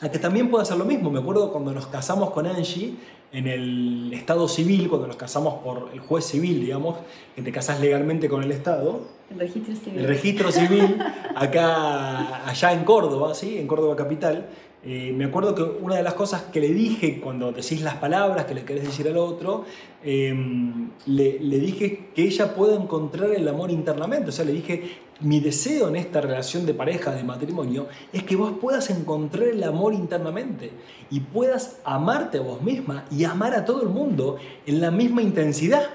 a 0.00 0.10
que 0.10 0.18
también 0.18 0.50
pueda 0.50 0.62
hacer 0.62 0.76
lo 0.76 0.84
mismo. 0.84 1.10
Me 1.10 1.20
acuerdo 1.20 1.52
cuando 1.52 1.72
nos 1.72 1.86
casamos 1.86 2.30
con 2.30 2.46
Angie 2.46 2.94
en 3.32 3.46
el 3.46 4.12
Estado 4.12 4.46
civil, 4.48 4.88
cuando 4.88 5.06
nos 5.08 5.16
casamos 5.16 5.54
por 5.62 5.90
el 5.92 6.00
juez 6.00 6.24
civil, 6.24 6.60
digamos, 6.60 6.96
que 7.34 7.42
te 7.42 7.52
casas 7.52 7.80
legalmente 7.80 8.28
con 8.28 8.42
el 8.42 8.52
Estado 8.52 9.00
El 9.30 9.40
registro 9.40 9.74
civil. 9.74 9.98
El 9.98 10.06
registro 10.06 10.52
civil, 10.52 10.98
acá, 11.34 12.48
allá 12.48 12.72
en 12.72 12.84
Córdoba, 12.84 13.34
¿sí? 13.34 13.58
En 13.58 13.66
Córdoba 13.66 13.96
capital. 13.96 14.46
Eh, 14.86 15.14
me 15.16 15.24
acuerdo 15.24 15.54
que 15.54 15.62
una 15.62 15.96
de 15.96 16.02
las 16.02 16.12
cosas 16.12 16.42
que 16.52 16.60
le 16.60 16.68
dije 16.68 17.18
cuando 17.18 17.52
decís 17.52 17.80
las 17.80 17.94
palabras 17.94 18.44
que 18.44 18.54
le 18.54 18.64
querés 18.64 18.84
decir 18.84 19.08
al 19.08 19.16
otro, 19.16 19.64
em, 20.02 20.90
le, 21.06 21.38
le, 21.40 21.58
dije 21.58 22.10
que 22.14 22.22
ella 22.22 22.54
pueda 22.54 22.76
encontrar 22.76 23.30
el 23.30 23.48
amor 23.48 23.70
internamente. 23.70 24.28
O 24.28 24.32
sea, 24.32 24.44
le 24.44 24.52
dije, 24.52 24.98
mi 25.20 25.40
deseo 25.40 25.88
en 25.88 25.96
esta 25.96 26.20
relación 26.20 26.66
de 26.66 26.74
pareja, 26.74 27.12
de 27.12 27.24
matrimonio, 27.24 27.86
es 28.12 28.24
que 28.24 28.36
vos 28.36 28.52
puedas 28.60 28.90
encontrar 28.90 29.48
el 29.48 29.62
amor 29.64 29.94
internamente 29.94 30.70
y 31.10 31.20
puedas 31.20 31.80
amarte 31.84 32.38
a 32.38 32.42
vos 32.42 32.60
misma 32.60 33.06
y 33.10 33.24
amar 33.24 33.54
a 33.54 33.64
todo 33.64 33.82
el 33.82 33.88
mundo 33.88 34.36
en 34.66 34.82
la 34.82 34.90
misma 34.90 35.22
intensidad. 35.22 35.88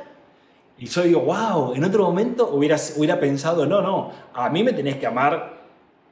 Y 0.79 0.87
yo 0.87 1.03
digo, 1.03 1.21
wow, 1.21 1.75
en 1.75 1.83
otro 1.83 2.05
momento 2.05 2.49
hubiera, 2.53 2.77
hubiera 2.95 3.19
pensado, 3.19 3.67
no, 3.67 3.81
no, 3.81 4.11
a 4.33 4.49
mí 4.49 4.63
me 4.63 4.73
tenés 4.73 4.95
que 4.95 5.05
amar 5.05 5.59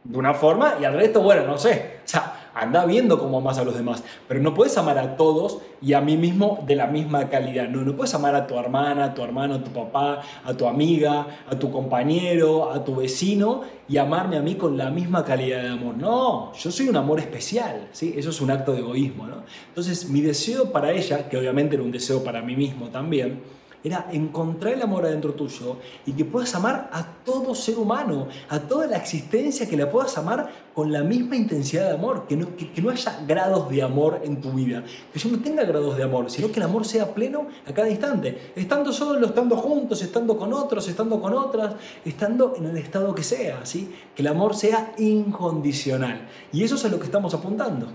de 0.04 0.18
una 0.18 0.34
forma 0.34 0.76
y 0.80 0.86
al 0.86 0.94
resto, 0.94 1.22
bueno, 1.22 1.48
no 1.48 1.58
sé. 1.58 2.00
O 2.06 2.08
sea, 2.08 2.37
anda 2.60 2.86
viendo 2.86 3.20
cómo 3.20 3.38
amas 3.38 3.58
a 3.58 3.64
los 3.64 3.76
demás, 3.76 4.04
pero 4.28 4.40
no 4.42 4.54
puedes 4.54 4.78
amar 4.78 4.98
a 4.98 5.16
todos 5.16 5.60
y 5.82 5.94
a 5.94 6.02
mí 6.02 6.18
mismo 6.18 6.64
de 6.66 6.76
la 6.76 6.88
misma 6.88 7.30
calidad. 7.30 7.70
No, 7.70 7.82
no 7.84 7.96
puedes 7.96 8.14
amar 8.14 8.36
a 8.36 8.48
tu 8.48 8.58
hermana, 8.58 9.06
a 9.06 9.14
tu 9.14 9.24
hermano, 9.24 9.56
a 9.56 9.64
tu 9.64 9.72
papá, 9.72 10.22
a 10.44 10.54
tu 10.54 10.68
amiga, 10.68 11.28
a 11.50 11.58
tu 11.58 11.72
compañero, 11.72 12.72
a 12.72 12.84
tu 12.84 12.96
vecino 12.96 13.62
y 13.88 13.98
amarme 13.98 14.38
a 14.38 14.42
mí 14.42 14.56
con 14.56 14.78
la 14.78 14.90
misma 14.90 15.24
calidad 15.24 15.62
de 15.62 15.70
amor. 15.70 15.98
No, 15.98 16.54
yo 16.54 16.72
soy 16.72 16.90
un 16.90 16.98
amor 16.98 17.20
especial, 17.20 17.88
¿sí? 17.92 18.14
Eso 18.18 18.32
es 18.32 18.42
un 18.42 18.52
acto 18.52 18.74
de 18.74 18.80
egoísmo, 18.80 19.28
¿no? 19.28 19.44
Entonces, 19.70 20.10
mi 20.10 20.22
deseo 20.22 20.72
para 20.72 20.92
ella, 20.92 21.30
que 21.30 21.38
obviamente 21.38 21.76
era 21.76 21.84
un 21.84 21.92
deseo 21.92 22.24
para 22.24 22.42
mí 22.42 22.56
mismo 22.56 22.88
también, 22.88 23.42
era 23.84 24.08
encontrar 24.12 24.74
el 24.74 24.82
amor 24.82 25.06
adentro 25.06 25.34
tuyo 25.34 25.78
y 26.06 26.14
que 26.14 26.26
puedas 26.26 26.54
amar 26.56 26.90
a 26.92 27.06
todo 27.24 27.54
ser 27.56 27.78
humano, 27.78 28.28
a 28.50 28.60
toda 28.60 28.88
la 28.88 28.98
existencia, 28.98 29.68
que 29.68 29.78
la 29.78 29.90
puedas 29.90 30.18
amar 30.18 30.50
con 30.74 30.92
la 30.92 31.04
misma 31.04 31.36
intensidad 31.36 31.88
de 31.88 31.96
amor, 31.96 32.28
que 32.28 32.36
no, 32.36 32.56
que, 32.56 32.82
no 32.82 32.90
haya 32.90 33.20
grados 33.28 33.70
de 33.70 33.82
amor 33.82 34.22
en 34.24 34.42
tu 34.42 34.52
vida, 34.52 34.84
que 35.12 35.20
yo 35.20 35.30
no 35.30 35.40
tenga 35.40 35.64
grados 35.64 35.98
de 35.98 36.04
amor, 36.04 36.30
sino 36.30 36.52
que 36.52 36.60
el 36.60 36.66
amor 36.66 36.86
sea 36.86 37.14
pleno 37.14 37.48
a 37.66 37.74
cada 37.74 37.90
instante, 37.90 38.52
estando 38.56 38.92
solo, 38.92 39.28
estando 39.28 39.56
juntos, 39.58 40.02
estando 40.02 40.38
con 40.38 40.54
otros, 40.54 40.88
estando 40.88 41.20
con 41.22 41.34
otras, 41.34 41.76
estando 42.06 42.54
en 42.58 42.66
el 42.66 42.78
estado 42.78 43.14
que 43.16 43.24
sea, 43.24 43.66
¿sí? 43.66 43.92
que 44.16 44.22
el 44.22 44.28
amor 44.28 44.56
sea 44.56 44.94
incondicional. 44.98 46.28
Y 46.52 46.64
eso 46.64 46.76
es 46.76 46.86
a 46.86 46.90
lo 46.90 47.00
que 47.00 47.06
estamos 47.06 47.34
apuntando. 47.34 47.88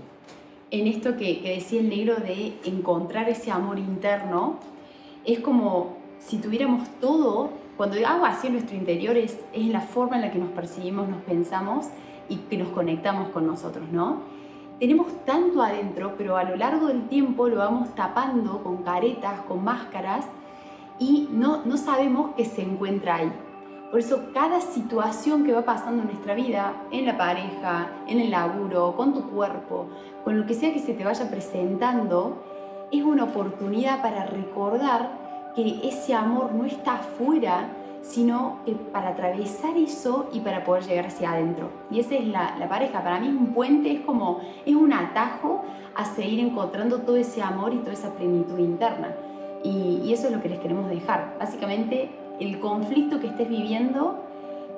En 0.71 0.87
esto 0.87 1.15
que, 1.15 1.39
que 1.41 1.55
decía 1.55 1.81
el 1.81 1.89
negro 1.89 2.15
de 2.15 2.53
encontrar 2.65 3.29
ese 3.29 3.51
amor 3.51 3.77
interno, 3.77 4.59
es 5.25 5.39
como 5.39 5.97
si 6.19 6.37
tuviéramos 6.37 6.87
todo, 6.99 7.49
cuando 7.77 7.97
hago 8.07 8.25
así 8.25 8.47
en 8.47 8.53
nuestro 8.53 8.75
interior 8.77 9.17
es, 9.17 9.39
es 9.51 9.67
la 9.67 9.81
forma 9.81 10.15
en 10.15 10.21
la 10.23 10.31
que 10.31 10.39
nos 10.39 10.49
percibimos, 10.49 11.09
nos 11.09 11.21
pensamos 11.23 11.87
y 12.29 12.37
que 12.37 12.57
nos 12.57 12.69
conectamos 12.69 13.29
con 13.29 13.47
nosotros, 13.47 13.89
¿no? 13.91 14.21
Tenemos 14.79 15.07
tanto 15.25 15.61
adentro, 15.61 16.13
pero 16.17 16.37
a 16.37 16.43
lo 16.43 16.55
largo 16.55 16.87
del 16.87 17.07
tiempo 17.07 17.47
lo 17.47 17.57
vamos 17.57 17.93
tapando 17.95 18.63
con 18.63 18.83
caretas, 18.83 19.41
con 19.47 19.63
máscaras 19.63 20.25
y 20.99 21.29
no, 21.31 21.65
no 21.65 21.77
sabemos 21.77 22.31
qué 22.35 22.45
se 22.45 22.61
encuentra 22.61 23.15
ahí. 23.15 23.31
Por 23.91 23.99
eso 23.99 24.23
cada 24.33 24.59
situación 24.59 25.43
que 25.43 25.53
va 25.53 25.63
pasando 25.63 26.01
en 26.01 26.07
nuestra 26.07 26.33
vida, 26.33 26.73
en 26.91 27.05
la 27.05 27.15
pareja, 27.15 27.91
en 28.07 28.19
el 28.19 28.31
laburo, 28.31 28.95
con 28.97 29.13
tu 29.13 29.29
cuerpo, 29.29 29.87
con 30.23 30.39
lo 30.39 30.45
que 30.47 30.55
sea 30.55 30.73
que 30.73 30.79
se 30.79 30.93
te 30.93 31.03
vaya 31.03 31.29
presentando, 31.29 32.43
es 32.93 33.03
una 33.03 33.25
oportunidad 33.25 34.01
para 34.01 34.25
recordar 34.25 35.09
que 35.55 35.79
ese 35.83 36.13
amor 36.13 36.53
no 36.53 36.65
está 36.65 36.95
afuera, 36.95 37.69
sino 38.01 38.59
para 38.91 39.09
atravesar 39.09 39.77
eso 39.77 40.27
y 40.33 40.41
para 40.41 40.63
poder 40.63 40.83
llegar 40.83 41.07
hacia 41.07 41.31
adentro. 41.31 41.69
Y 41.89 41.99
esa 41.99 42.15
es 42.15 42.27
la, 42.27 42.67
pareja. 42.69 43.03
Para 43.03 43.19
mí 43.19 43.27
un 43.29 43.53
puente 43.53 43.91
es 43.91 44.01
como, 44.01 44.41
es 44.65 44.75
un 44.75 44.91
atajo 44.93 45.63
a 45.95 46.05
seguir 46.05 46.39
encontrando 46.39 46.99
todo 46.99 47.15
ese 47.15 47.41
amor 47.41 47.73
y 47.73 47.77
toda 47.77 47.93
esa 47.93 48.13
plenitud 48.13 48.57
interna. 48.59 49.15
Y, 49.63 50.11
eso 50.11 50.27
es 50.27 50.33
lo 50.33 50.41
que 50.41 50.49
les 50.49 50.59
queremos 50.59 50.89
dejar. 50.89 51.35
Básicamente, 51.39 52.09
el 52.39 52.59
conflicto 52.59 53.19
que 53.19 53.27
estés 53.27 53.47
viviendo, 53.47 54.25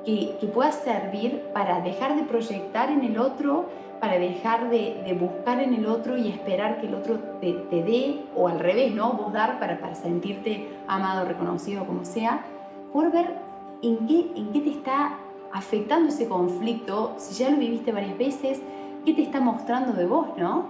que, 0.05 0.37
que 0.39 0.47
pueda 0.47 0.71
servir 0.71 1.41
para 1.53 1.81
dejar 1.81 2.15
de 2.15 2.23
proyectar 2.23 2.91
en 2.91 3.03
el 3.03 3.17
otro 3.17 3.65
para 4.05 4.19
dejar 4.19 4.69
de, 4.69 5.17
buscar 5.19 5.59
en 5.59 5.73
el 5.73 5.87
otro 5.87 6.15
y 6.15 6.27
esperar 6.27 6.79
que 6.79 6.85
el 6.85 6.93
otro 6.93 7.17
te, 7.41 7.55
dé, 7.71 8.21
o 8.35 8.47
al 8.47 8.59
revés, 8.59 8.93
¿no? 8.93 9.13
Vos 9.13 9.33
dar 9.33 9.57
para, 9.57 9.79
para 9.79 9.95
sentirte 9.95 10.69
amado, 10.87 11.25
reconocido, 11.25 11.87
como 11.87 12.05
sea, 12.05 12.45
por 12.93 13.11
ver 13.11 13.35
en 13.81 14.05
qué, 14.05 14.31
en 14.35 14.51
qué 14.51 14.61
te 14.61 14.69
está 14.69 15.17
afectando 15.51 16.09
ese 16.09 16.27
conflicto, 16.27 17.15
si 17.17 17.33
ya 17.33 17.49
lo 17.49 17.57
viviste 17.57 17.91
varias 17.91 18.15
veces, 18.15 18.61
qué 19.05 19.13
te 19.13 19.23
está 19.23 19.39
mostrando 19.39 19.93
de 19.93 20.05
vos, 20.05 20.27
¿no? 20.37 20.67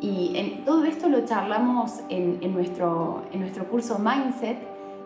Y 0.00 0.32
en, 0.38 0.64
todo 0.64 0.84
esto 0.84 1.10
lo 1.10 1.26
charlamos 1.26 2.00
en, 2.08 2.38
en, 2.40 2.54
nuestro, 2.54 3.24
en 3.34 3.40
nuestro 3.40 3.68
curso 3.68 3.98
Mindset, 3.98 4.56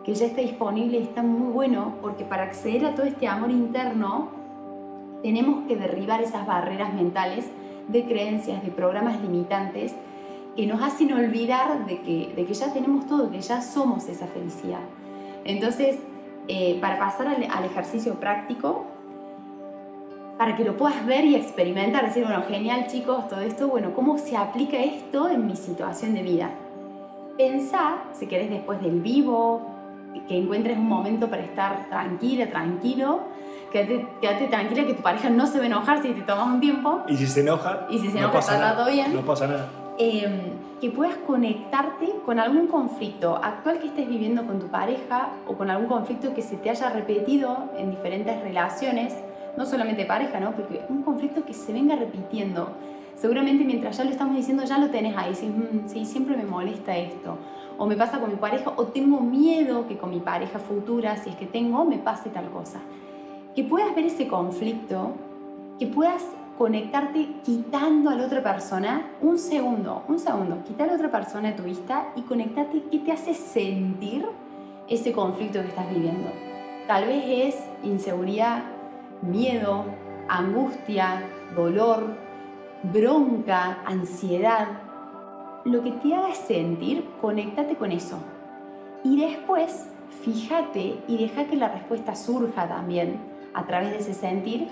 que 0.05 0.15
ya 0.15 0.27
está 0.27 0.41
disponible 0.41 0.99
y 1.01 1.03
está 1.03 1.25
muy 1.25 1.53
bueno, 1.53 1.95
porque 2.01 2.25
para 2.25 2.45
acceder 2.45 2.87
a 2.87 2.95
todo 2.95 3.07
este 3.07 3.27
amor 3.27 3.51
interno, 3.51 4.29
tenemos 5.21 5.67
que 5.67 5.75
derribar 5.75 6.23
esas 6.23 6.47
barreras 6.47 6.95
mentales 6.95 7.51
de 7.89 8.05
creencias, 8.05 8.63
de 8.63 8.71
programas 8.71 9.21
limitantes 9.21 9.95
que 10.57 10.67
nos 10.67 10.83
hacen 10.83 11.13
olvidar 11.13 11.87
de 11.87 12.01
que, 12.03 12.33
de 12.37 12.45
que 12.45 12.55
ya 12.55 12.73
tenemos 12.73 13.07
todo, 13.07 13.31
que 13.31 13.41
ya 13.41 13.63
somos 13.63 14.09
esa 14.09 14.27
felicidad. 14.27 14.81
Entonces, 15.45 15.99
eh, 16.49 16.79
para 16.81 16.99
pasar 16.99 17.29
al, 17.29 17.65
ejercicio 17.65 18.15
práctico, 18.15 18.85
para 20.37 20.57
que 20.57 20.65
lo 20.65 20.77
puedas 20.77 21.07
ver 21.07 21.25
y 21.25 21.37
experimentar, 21.37 22.05
decir, 22.05 22.25
bueno, 22.25 22.43
genial 22.49 22.87
chicos, 22.89 23.29
todo 23.29 23.41
esto, 23.41 23.69
bueno, 23.69 23.95
¿cómo 23.95 24.19
se 24.19 24.37
aplica 24.37 24.77
esto 24.77 25.29
en 25.29 25.47
mi 25.47 25.57
situación 25.57 26.15
de 26.15 26.23
vida? 26.23 26.51
Pensá, 27.39 28.03
si 28.13 28.27
querés 28.27 28.51
después 28.51 28.81
del 28.83 29.01
vivo, 29.01 29.63
que 30.29 30.37
encuentres 30.37 30.77
un 30.77 30.89
momento 30.89 31.31
para 31.31 31.43
estar 31.43 31.89
tranquila, 31.89 32.49
tranquilo, 32.49 33.21
quédate, 33.73 34.47
tranquila 34.49 34.87
que 34.87 34.95
tu 34.95 35.03
pareja 35.03 35.31
no 35.31 35.47
se 35.47 35.59
va 35.59 35.65
a 35.65 35.67
enojar 35.67 36.03
si 36.03 36.11
te 36.11 36.21
tomas 36.21 36.47
un 36.47 36.61
tiempo. 36.61 37.03
Y 37.09 37.17
si 37.17 37.27
se 37.27 37.41
enoja, 37.41 37.87
y 37.91 37.99
si 37.99 38.11
se 38.11 38.19
enoja, 38.19 38.39
está 38.39 38.77
todo 38.77 38.91
bien. 38.91 39.15
No 39.15 39.23
pasa 39.23 39.47
nada. 39.47 39.69
Em, 39.99 40.53
que 40.81 40.91
puedas 40.91 41.17
conectarte 41.27 42.13
con 42.25 42.39
algún 42.39 42.67
conflicto 42.67 43.37
actual 43.37 43.79
que 43.79 43.87
estés 43.87 44.09
viviendo 44.09 44.45
con 44.45 44.59
tu 44.59 44.67
pareja 44.67 45.31
o 45.47 45.55
con 45.55 45.71
algún 45.71 45.87
conflicto 45.87 46.35
que 46.35 46.43
se 46.43 46.57
te 46.57 46.71
haya 46.71 46.91
repetido 46.91 47.71
en 47.77 47.91
diferentes 47.91 48.41
relaciones, 48.43 49.15
no 49.57 49.65
solamente 49.65 50.05
pareja, 50.05 50.41
¿no? 50.41 50.53
Porque 50.53 50.81
un 50.89 51.03
conflicto 51.03 51.45
que 51.45 51.55
se 51.55 51.73
venga 51.73 51.95
repitiendo. 51.95 52.71
Seguramente 53.15 53.65
mientras 53.65 53.97
ya 53.97 54.05
lo 54.05 54.11
estamos 54.11 54.35
diciendo 54.35 54.65
ya 54.65 54.79
lo 54.79 54.89
tenés 54.89 55.17
ahí, 55.17 55.35
si 55.35 55.47
mm, 55.47 55.85
sí, 55.87 56.05
siempre 56.05 56.37
me 56.37 56.45
molesta 56.45 56.97
esto, 56.97 57.39
o 57.79 57.87
me 57.87 57.95
pasa 57.95 58.19
con 58.19 58.31
mi 58.31 58.37
pareja, 58.37 58.73
o 58.75 58.85
tengo 58.87 59.21
miedo 59.21 59.87
que 59.87 59.97
con 59.97 60.11
mi 60.11 60.19
pareja 60.19 60.59
futura, 60.59 61.17
si 61.17 61.31
es 61.31 61.37
que 61.37 61.47
tengo, 61.47 61.85
me 61.85 61.99
pase 61.99 62.31
tal 62.31 62.51
cosa 62.51 62.81
que 63.55 63.65
puedas 63.65 63.95
ver 63.95 64.07
ese 64.07 64.29
conflicto, 64.29 65.13
que 65.79 65.87
puedas 65.87 66.25
conectarte 66.59 67.29
quitando 67.45 68.11
a 68.11 68.15
la 68.15 68.27
otra 68.27 68.43
persona 68.43 69.11
un 69.21 69.39
segundo, 69.39 70.05
un 70.09 70.19
segundo, 70.19 70.63
quitar 70.65 70.89
a 70.89 70.93
la 70.93 70.97
otra 70.97 71.11
persona 71.11 71.49
de 71.49 71.55
tu 71.55 71.63
vista 71.65 72.13
y 72.17 72.23
conectarte 72.23 72.85
qué 72.91 72.99
te 72.99 73.13
hace 73.13 73.35
sentir 73.35 74.27
ese 74.89 75.13
conflicto 75.13 75.61
que 75.61 75.69
estás 75.69 75.89
viviendo. 75.91 76.31
Tal 76.87 77.07
vez 77.07 77.25
es 77.27 77.57
inseguridad, 77.83 78.65
miedo, 79.23 79.85
angustia, 80.29 81.23
dolor, 81.55 82.17
bronca, 82.93 83.79
ansiedad. 83.85 84.69
Lo 85.65 85.83
que 85.83 85.93
te 85.93 86.15
haga 86.15 86.35
sentir, 86.35 87.09
conéctate 87.21 87.77
con 87.77 87.93
eso. 87.93 88.19
Y 89.05 89.21
después, 89.21 89.89
fíjate 90.23 90.99
y 91.09 91.19
deja 91.19 91.45
que 91.47 91.57
la 91.57 91.69
respuesta 91.69 92.15
surja 92.15 92.69
también 92.69 93.32
a 93.55 93.67
través 93.67 93.91
de 93.91 93.99
ese 93.99 94.15
sentir, 94.15 94.69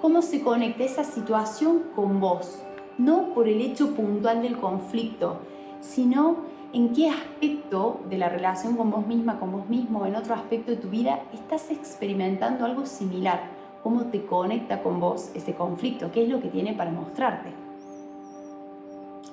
cómo 0.00 0.22
se 0.22 0.42
conecta 0.42 0.84
esa 0.84 1.04
situación 1.04 1.84
con 1.94 2.20
vos, 2.20 2.62
no 2.98 3.34
por 3.34 3.48
el 3.48 3.60
hecho 3.60 3.94
puntual 3.94 4.42
del 4.42 4.56
conflicto, 4.58 5.38
sino 5.80 6.36
en 6.72 6.92
qué 6.92 7.08
aspecto 7.08 8.00
de 8.10 8.18
la 8.18 8.28
relación 8.28 8.76
con 8.76 8.90
vos 8.90 9.06
misma, 9.06 9.38
con 9.38 9.52
vos 9.52 9.68
mismo, 9.68 10.06
en 10.06 10.16
otro 10.16 10.34
aspecto 10.34 10.72
de 10.72 10.76
tu 10.76 10.88
vida, 10.88 11.22
estás 11.32 11.70
experimentando 11.70 12.64
algo 12.64 12.84
similar, 12.84 13.42
cómo 13.82 14.06
te 14.06 14.24
conecta 14.24 14.82
con 14.82 14.98
vos 14.98 15.30
ese 15.34 15.54
conflicto, 15.54 16.10
qué 16.10 16.24
es 16.24 16.28
lo 16.28 16.40
que 16.40 16.48
tiene 16.48 16.72
para 16.72 16.90
mostrarte. 16.90 17.50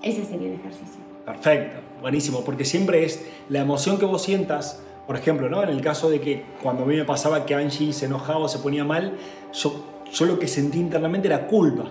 Ese 0.03 0.25
sería 0.25 0.49
el 0.49 0.55
ejercicio. 0.55 1.01
Perfecto, 1.25 1.79
buenísimo, 2.01 2.41
porque 2.41 2.65
siempre 2.65 3.05
es 3.05 3.27
la 3.49 3.59
emoción 3.59 3.97
que 3.97 4.05
vos 4.05 4.21
sientas 4.23 4.83
por 5.07 5.15
ejemplo, 5.15 5.49
¿no? 5.49 5.63
en 5.63 5.69
el 5.69 5.81
caso 5.81 6.09
de 6.09 6.21
que 6.21 6.45
cuando 6.61 6.83
a 6.83 6.85
mí 6.85 6.95
me 6.95 7.05
pasaba 7.05 7.45
que 7.45 7.55
Angie 7.55 7.93
se 7.93 8.05
enojaba 8.05 8.39
o 8.39 8.47
se 8.47 8.59
ponía 8.59 8.83
mal, 8.83 9.17
yo, 9.53 9.83
yo 10.11 10.25
lo 10.25 10.39
que 10.39 10.47
sentí 10.47 10.79
internamente 10.79 11.27
era 11.27 11.47
culpa. 11.47 11.85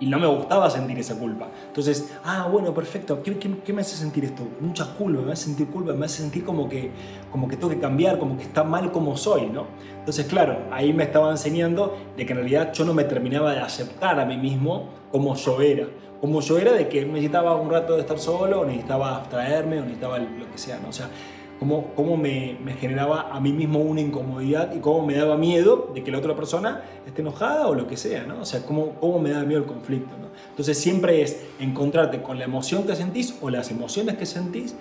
y 0.00 0.06
no 0.06 0.18
me 0.20 0.28
gustaba 0.28 0.70
sentir 0.70 0.96
esa 1.00 1.18
culpa. 1.18 1.48
Entonces, 1.66 2.12
ah, 2.24 2.48
bueno, 2.50 2.72
perfecto, 2.72 3.20
¿qué, 3.20 3.36
qué, 3.36 3.72
me 3.72 3.80
hace 3.80 3.96
sentir 3.96 4.24
esto? 4.24 4.46
Mucha 4.60 4.94
culpa, 4.94 5.22
me 5.22 5.32
hace 5.32 5.46
sentir 5.46 5.66
culpa, 5.66 5.92
me 5.92 6.06
hace 6.06 6.22
sentir 6.22 6.44
como 6.44 6.68
que, 6.68 6.92
como 7.32 7.48
que 7.48 7.56
tengo 7.56 7.70
que 7.70 7.80
cambiar, 7.80 8.18
como 8.20 8.36
que 8.36 8.44
está 8.44 8.62
mal 8.62 8.92
como 8.92 9.16
soy, 9.16 9.48
¿no? 9.50 9.66
Entonces, 9.98 10.26
claro, 10.26 10.56
ahí 10.70 10.92
me 10.92 11.02
estaba 11.02 11.32
enseñando 11.32 11.98
de 12.16 12.24
que 12.24 12.32
en 12.32 12.38
realidad 12.38 12.72
yo 12.72 12.84
no 12.84 12.94
me 12.94 13.04
terminaba 13.04 13.52
de 13.52 13.58
aceptar 13.58 14.20
a 14.20 14.24
mí 14.24 14.36
mismo 14.36 14.90
como 15.10 15.34
yo 15.34 15.60
era. 15.60 15.88
Como 16.20 16.40
yo 16.40 16.58
era 16.58 16.72
de 16.72 16.88
que 16.88 17.04
necesitaba 17.04 17.56
un 17.56 17.70
rato 17.70 17.94
de 17.94 18.00
estar 18.00 18.18
solo, 18.18 18.64
necesitaba 18.64 19.16
abstraerme, 19.16 19.78
o 19.80 19.82
necesitaba 19.82 20.18
lo 20.18 20.50
que 20.50 20.58
sea, 20.58 20.78
¿no? 20.78 20.90
O 20.90 20.92
sea, 20.92 21.10
cómo, 21.58 22.16
me, 22.16 22.56
generaba 22.78 23.30
a 23.32 23.40
mí 23.40 23.52
mismo 23.52 23.80
una 23.80 24.00
incomodidad 24.00 24.74
y 24.74 24.78
cómo 24.78 25.04
me 25.04 25.14
daba 25.14 25.36
miedo 25.36 25.90
de 25.94 26.04
que 26.04 26.10
la 26.10 26.18
otra 26.18 26.36
persona 26.36 26.82
esté 27.06 27.22
enojada 27.22 27.66
o 27.66 27.74
lo 27.74 27.86
que 27.86 27.96
sea, 27.96 28.24
¿no? 28.24 28.40
O 28.40 28.44
sea, 28.44 28.64
cómo, 28.64 29.18
me 29.18 29.30
daba 29.30 29.44
miedo 29.44 29.60
el 29.60 29.66
conflicto, 29.66 30.16
¿no? 30.18 30.28
Entonces 30.50 30.78
siempre 30.78 31.22
es 31.22 31.44
encontrarte 31.58 32.22
con 32.22 32.38
la 32.38 32.44
emoción 32.44 32.84
que 32.84 32.94
sentís 32.94 33.36
o 33.40 33.50
las 33.50 33.70
emociones 33.70 34.16
que 34.16 34.26
sentís 34.26 34.76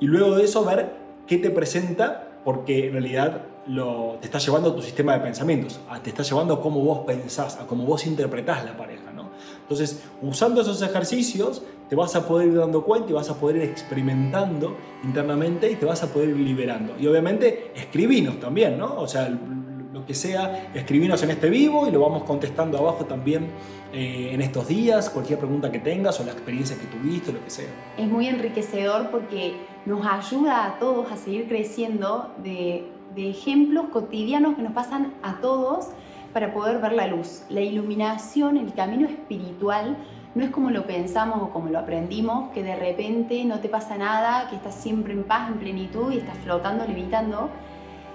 y 0.00 0.06
luego 0.06 0.36
de 0.36 0.44
eso 0.44 0.64
ver 0.64 0.94
qué 1.26 1.38
te 1.38 1.50
presenta 1.50 2.28
porque 2.44 2.86
en 2.86 2.92
realidad 2.92 3.42
lo, 3.66 4.16
te 4.20 4.26
está 4.26 4.38
llevando 4.38 4.70
a 4.70 4.74
tu 4.74 4.82
sistema 4.82 5.12
de 5.14 5.20
pensamientos, 5.20 5.80
te 6.02 6.10
está 6.10 6.22
llevando 6.22 6.54
a 6.54 6.60
cómo 6.60 6.80
vos 6.80 7.00
pensás, 7.06 7.58
a 7.58 7.66
cómo 7.66 7.84
vos 7.84 8.06
interpretás 8.06 8.64
la 8.64 8.76
pareja, 8.76 9.12
¿no? 9.12 9.30
Entonces, 9.62 10.02
usando 10.20 10.62
esos 10.62 10.82
ejercicios, 10.82 11.62
te 11.92 11.96
vas 11.96 12.16
a 12.16 12.26
poder 12.26 12.48
ir 12.48 12.54
dando 12.54 12.82
cuenta 12.82 13.10
y 13.10 13.12
vas 13.12 13.28
a 13.28 13.34
poder 13.34 13.56
ir 13.56 13.64
experimentando 13.64 14.74
internamente 15.04 15.70
y 15.70 15.74
te 15.74 15.84
vas 15.84 16.02
a 16.02 16.10
poder 16.10 16.30
ir 16.30 16.38
liberando. 16.38 16.94
Y 16.98 17.06
obviamente, 17.06 17.70
escribinos 17.74 18.40
también, 18.40 18.78
¿no? 18.78 18.94
O 18.94 19.06
sea, 19.06 19.28
lo 19.28 20.06
que 20.06 20.14
sea, 20.14 20.70
escribinos 20.72 21.22
en 21.22 21.32
este 21.32 21.50
vivo 21.50 21.86
y 21.86 21.90
lo 21.90 22.00
vamos 22.00 22.22
contestando 22.22 22.78
abajo 22.78 23.04
también 23.04 23.50
eh, 23.92 24.30
en 24.32 24.40
estos 24.40 24.68
días, 24.68 25.10
cualquier 25.10 25.38
pregunta 25.38 25.70
que 25.70 25.80
tengas 25.80 26.18
o 26.18 26.24
la 26.24 26.32
experiencia 26.32 26.78
que 26.78 26.86
tuviste, 26.86 27.30
lo 27.30 27.44
que 27.44 27.50
sea. 27.50 27.68
Es 27.98 28.08
muy 28.08 28.26
enriquecedor 28.26 29.10
porque 29.10 29.56
nos 29.84 30.06
ayuda 30.06 30.64
a 30.64 30.78
todos 30.78 31.12
a 31.12 31.18
seguir 31.18 31.46
creciendo 31.46 32.30
de, 32.42 32.90
de 33.14 33.28
ejemplos 33.28 33.88
cotidianos 33.92 34.54
que 34.56 34.62
nos 34.62 34.72
pasan 34.72 35.12
a 35.22 35.42
todos 35.42 35.88
para 36.32 36.54
poder 36.54 36.78
ver 36.80 36.94
la 36.94 37.06
luz. 37.06 37.42
La 37.50 37.60
iluminación, 37.60 38.56
el 38.56 38.72
camino 38.72 39.06
espiritual, 39.06 39.98
no 40.34 40.44
es 40.44 40.50
como 40.50 40.70
lo 40.70 40.86
pensamos 40.86 41.42
o 41.42 41.50
como 41.50 41.68
lo 41.68 41.78
aprendimos, 41.78 42.50
que 42.52 42.62
de 42.62 42.74
repente 42.76 43.44
no 43.44 43.60
te 43.60 43.68
pasa 43.68 43.98
nada, 43.98 44.48
que 44.48 44.56
estás 44.56 44.74
siempre 44.74 45.12
en 45.12 45.24
paz, 45.24 45.48
en 45.48 45.58
plenitud 45.58 46.12
y 46.12 46.18
estás 46.18 46.38
flotando, 46.38 46.86
levitando, 46.86 47.50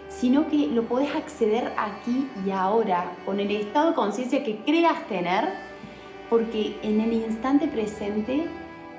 sino 0.09 0.47
que 0.47 0.67
lo 0.67 0.83
podés 0.83 1.15
acceder 1.15 1.73
aquí 1.77 2.29
y 2.45 2.51
ahora, 2.51 3.11
con 3.25 3.39
el 3.39 3.51
estado 3.51 3.89
de 3.89 3.95
conciencia 3.95 4.43
que 4.43 4.57
creas 4.59 5.07
tener, 5.07 5.45
porque 6.29 6.77
en 6.81 7.01
el 7.01 7.13
instante 7.13 7.67
presente 7.67 8.47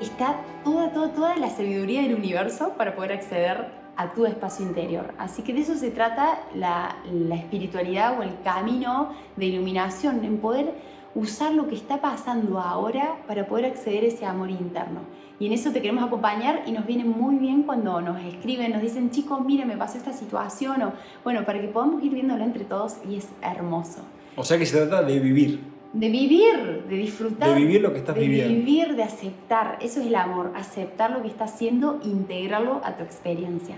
está 0.00 0.36
toda, 0.62 0.92
toda, 0.92 1.12
toda 1.12 1.36
la 1.36 1.50
sabiduría 1.50 2.02
del 2.02 2.14
universo 2.14 2.74
para 2.76 2.94
poder 2.94 3.12
acceder 3.12 3.66
a 3.96 4.12
tu 4.12 4.26
espacio 4.26 4.64
interior. 4.64 5.12
Así 5.18 5.42
que 5.42 5.52
de 5.52 5.60
eso 5.60 5.74
se 5.74 5.90
trata 5.90 6.38
la, 6.54 6.96
la 7.10 7.34
espiritualidad 7.34 8.16
o 8.16 8.22
el 8.22 8.40
camino 8.42 9.12
de 9.34 9.46
iluminación, 9.46 10.24
en 10.24 10.38
poder 10.38 10.72
usar 11.18 11.52
lo 11.52 11.66
que 11.66 11.74
está 11.74 12.00
pasando 12.00 12.60
ahora 12.60 13.16
para 13.26 13.48
poder 13.48 13.66
acceder 13.66 14.04
a 14.04 14.06
ese 14.06 14.24
amor 14.24 14.50
interno. 14.50 15.00
Y 15.40 15.46
en 15.46 15.52
eso 15.52 15.72
te 15.72 15.82
queremos 15.82 16.04
acompañar 16.04 16.62
y 16.64 16.70
nos 16.70 16.86
viene 16.86 17.04
muy 17.04 17.36
bien 17.36 17.64
cuando 17.64 18.00
nos 18.00 18.22
escriben, 18.24 18.72
nos 18.72 18.82
dicen, 18.82 19.10
chicos, 19.10 19.44
mire, 19.44 19.64
me 19.64 19.76
pasó 19.76 19.98
esta 19.98 20.12
situación, 20.12 20.80
o 20.82 20.92
bueno, 21.24 21.44
para 21.44 21.60
que 21.60 21.66
podamos 21.66 22.04
ir 22.04 22.12
viéndolo 22.14 22.44
entre 22.44 22.64
todos 22.64 22.98
y 23.08 23.16
es 23.16 23.28
hermoso. 23.42 24.02
O 24.36 24.44
sea 24.44 24.58
que 24.58 24.66
se 24.66 24.76
trata 24.76 25.02
de 25.02 25.18
vivir. 25.18 25.60
De 25.92 26.08
vivir, 26.08 26.84
de 26.88 26.96
disfrutar. 26.96 27.48
De 27.48 27.54
vivir 27.56 27.80
lo 27.80 27.92
que 27.92 27.98
estás 27.98 28.14
viviendo. 28.14 28.54
De 28.54 28.60
vivir, 28.60 28.94
de 28.94 29.02
aceptar. 29.02 29.78
Eso 29.80 30.00
es 30.00 30.06
el 30.06 30.14
amor, 30.14 30.52
aceptar 30.54 31.10
lo 31.10 31.22
que 31.22 31.28
estás 31.28 31.52
haciendo, 31.52 31.98
integrarlo 32.04 32.80
a 32.84 32.96
tu 32.96 33.02
experiencia. 33.02 33.74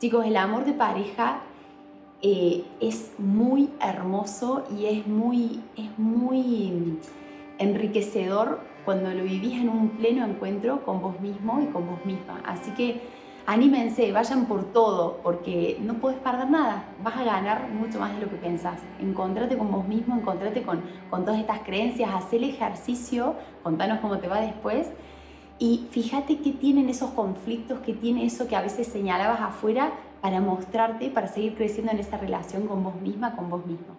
Chicos, 0.00 0.24
el 0.24 0.36
amor 0.36 0.64
de 0.64 0.72
pareja 0.74 1.42
eh, 2.22 2.64
es 2.80 3.12
muy 3.18 3.70
hermoso 3.80 4.64
y 4.78 4.86
es 4.86 5.06
muy, 5.06 5.62
es 5.76 5.98
muy 5.98 6.98
enriquecedor 7.58 8.60
cuando 8.84 9.10
lo 9.10 9.22
vivís 9.22 9.60
en 9.60 9.68
un 9.68 9.90
pleno 9.90 10.24
encuentro 10.26 10.84
con 10.84 11.00
vos 11.00 11.20
mismo 11.20 11.60
y 11.60 11.66
con 11.66 11.86
vos 11.86 12.04
misma. 12.04 12.42
Así 12.44 12.72
que 12.72 13.00
anímense, 13.46 14.12
vayan 14.12 14.46
por 14.46 14.64
todo, 14.72 15.20
porque 15.22 15.78
no 15.80 15.94
puedes 15.94 16.18
perder 16.18 16.50
nada, 16.50 16.84
vas 17.02 17.16
a 17.16 17.24
ganar 17.24 17.70
mucho 17.70 17.98
más 17.98 18.14
de 18.14 18.20
lo 18.20 18.30
que 18.30 18.36
pensás. 18.36 18.80
Encontrate 19.00 19.56
con 19.56 19.70
vos 19.70 19.86
mismo, 19.86 20.14
encontrate 20.14 20.62
con, 20.62 20.82
con 21.08 21.24
todas 21.24 21.40
estas 21.40 21.60
creencias, 21.60 22.10
haz 22.12 22.32
el 22.32 22.44
ejercicio, 22.44 23.34
contanos 23.62 24.00
cómo 24.00 24.18
te 24.18 24.28
va 24.28 24.40
después. 24.40 24.88
Y 25.58 25.88
fíjate 25.90 26.38
qué 26.38 26.52
tienen 26.52 26.88
esos 26.88 27.10
conflictos, 27.10 27.80
qué 27.80 27.92
tiene 27.92 28.24
eso 28.24 28.48
que 28.48 28.56
a 28.56 28.62
veces 28.62 28.86
señalabas 28.86 29.40
afuera, 29.40 29.92
para 30.20 30.40
mostrarte, 30.40 31.10
para 31.10 31.28
seguir 31.28 31.54
creciendo 31.54 31.92
en 31.92 31.98
esa 31.98 32.16
relación 32.16 32.66
con 32.66 32.82
vos 32.82 33.00
misma, 33.00 33.36
con 33.36 33.48
vos 33.48 33.64
mismo. 33.66 33.96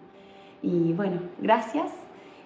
Y 0.62 0.92
bueno, 0.92 1.20
gracias 1.38 1.90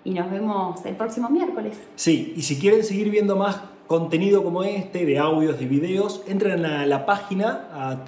y 0.05 0.12
nos 0.12 0.31
vemos 0.31 0.85
el 0.87 0.97
próximo 0.97 1.29
miércoles. 1.29 1.79
Sí, 1.97 2.33
y 2.37 2.43
si 2.43 2.59
quieren 2.59 2.85
seguir 2.85 3.11
viendo 3.11 3.37
más 3.37 3.61
contenido 3.87 4.43
como 4.43 4.62
este, 4.64 5.05
de 5.05 5.18
audios, 5.18 5.59
de 5.59 5.66
videos, 5.66 6.22
entren 6.27 6.64
a 6.64 6.87
la 6.87 7.07
página 7.07 7.68
a 7.72 8.05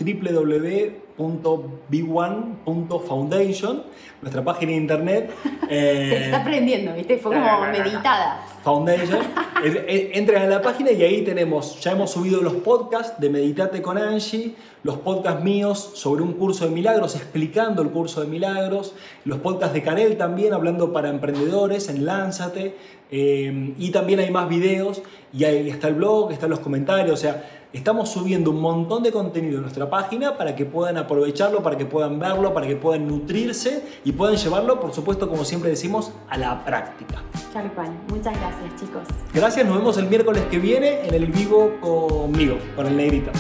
www.b1.foundation, 1.19 3.83
nuestra 4.23 4.45
página 4.45 4.73
de 4.73 4.79
internet. 4.79 5.31
Se 5.69 6.25
está 6.27 6.39
aprendiendo, 6.39 6.95
¿viste? 6.95 7.19
Fue 7.19 7.35
como 7.35 7.67
meditada. 7.67 8.47
Foundation. 8.63 9.19
Entren 9.65 10.43
a 10.43 10.47
la 10.47 10.63
página 10.63 10.93
y 10.93 11.03
ahí 11.03 11.23
tenemos, 11.23 11.81
ya 11.81 11.91
hemos 11.93 12.13
subido 12.13 12.41
los 12.41 12.55
podcasts 12.55 13.21
de 13.21 13.29
Meditate 13.29 13.83
con 13.83 13.99
Angie, 13.99 14.55
los 14.83 14.97
podcasts 14.99 15.43
míos 15.43 15.93
sobre 15.95 16.23
un 16.23 16.35
curso 16.35 16.65
de 16.65 16.71
milagros, 16.71 17.17
explicando 17.17 17.83
el 17.83 17.91
curso 17.91 18.21
de 18.21 18.29
milagros, 18.29 18.95
los 19.25 19.39
podcasts 19.39 19.75
de 19.75 19.83
Canel 19.83 20.17
también, 20.17 20.55
hablando 20.55 20.93
para 20.93 21.09
emprendedores 21.09 21.89
en 21.89 22.07
Lánzate, 22.07 22.77
eh, 23.11 23.75
y 23.79 23.91
también 23.91 24.21
hay 24.21 24.31
más 24.31 24.49
videos, 24.49 25.03
y 25.33 25.45
ahí 25.45 25.69
está 25.69 25.89
el 25.89 25.95
blog, 25.95 26.33
están 26.33 26.51
los 26.51 26.61
comentarios, 26.61 27.19
o 27.19 27.21
sea, 27.21 27.58
estamos 27.73 28.09
subiendo 28.11 28.51
un 28.51 28.61
montón 28.61 29.03
de 29.03 29.13
contenido 29.13 29.57
en 29.57 29.63
nuestra 29.63 29.91
página 29.91 30.37
para 30.37 30.57
que 30.57 30.65
puedan 30.65 30.97
aprovecharlo, 30.97 31.63
para 31.63 31.77
que 31.77 31.87
puedan 31.87 32.19
verlo, 32.19 32.55
para 32.55 32.67
que 32.67 32.77
puedan 32.77 33.07
nutrirse 33.07 33.85
y 34.05 34.13
puedan 34.13 34.37
llevarlo, 34.37 34.81
por 34.81 34.93
supuesto, 34.93 35.29
como 35.29 35.45
siempre 35.45 35.71
decimos, 35.71 36.13
a 36.29 36.39
la 36.39 36.65
práctica. 36.65 37.23
Tal 37.53 37.73
cual. 37.73 37.91
Muchas 38.09 38.39
gracias, 38.39 38.81
chicos. 38.81 39.03
Gracias, 39.35 39.67
nos 39.67 39.77
vemos 39.77 39.97
el 39.99 40.09
miércoles 40.09 40.43
que 40.51 40.59
viene 40.59 41.07
en 41.07 41.15
el 41.15 41.27
vivo 41.27 41.73
conmigo, 41.81 42.57
con 42.77 42.87
el 42.87 42.97
negrito. 42.97 43.31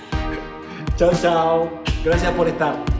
chao, 0.96 1.10
chao. 1.20 1.68
Gracias 2.04 2.32
por 2.32 2.48
estar. 2.48 2.95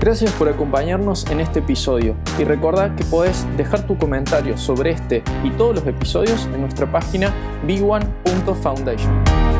Gracias 0.00 0.32
por 0.32 0.48
acompañarnos 0.48 1.30
en 1.30 1.40
este 1.40 1.58
episodio 1.58 2.16
y 2.38 2.44
recuerda 2.44 2.96
que 2.96 3.04
podés 3.04 3.46
dejar 3.58 3.86
tu 3.86 3.98
comentario 3.98 4.56
sobre 4.56 4.92
este 4.92 5.22
y 5.44 5.50
todos 5.50 5.74
los 5.74 5.86
episodios 5.86 6.46
en 6.54 6.62
nuestra 6.62 6.90
página 6.90 7.34
b1.foundation. 7.66 9.59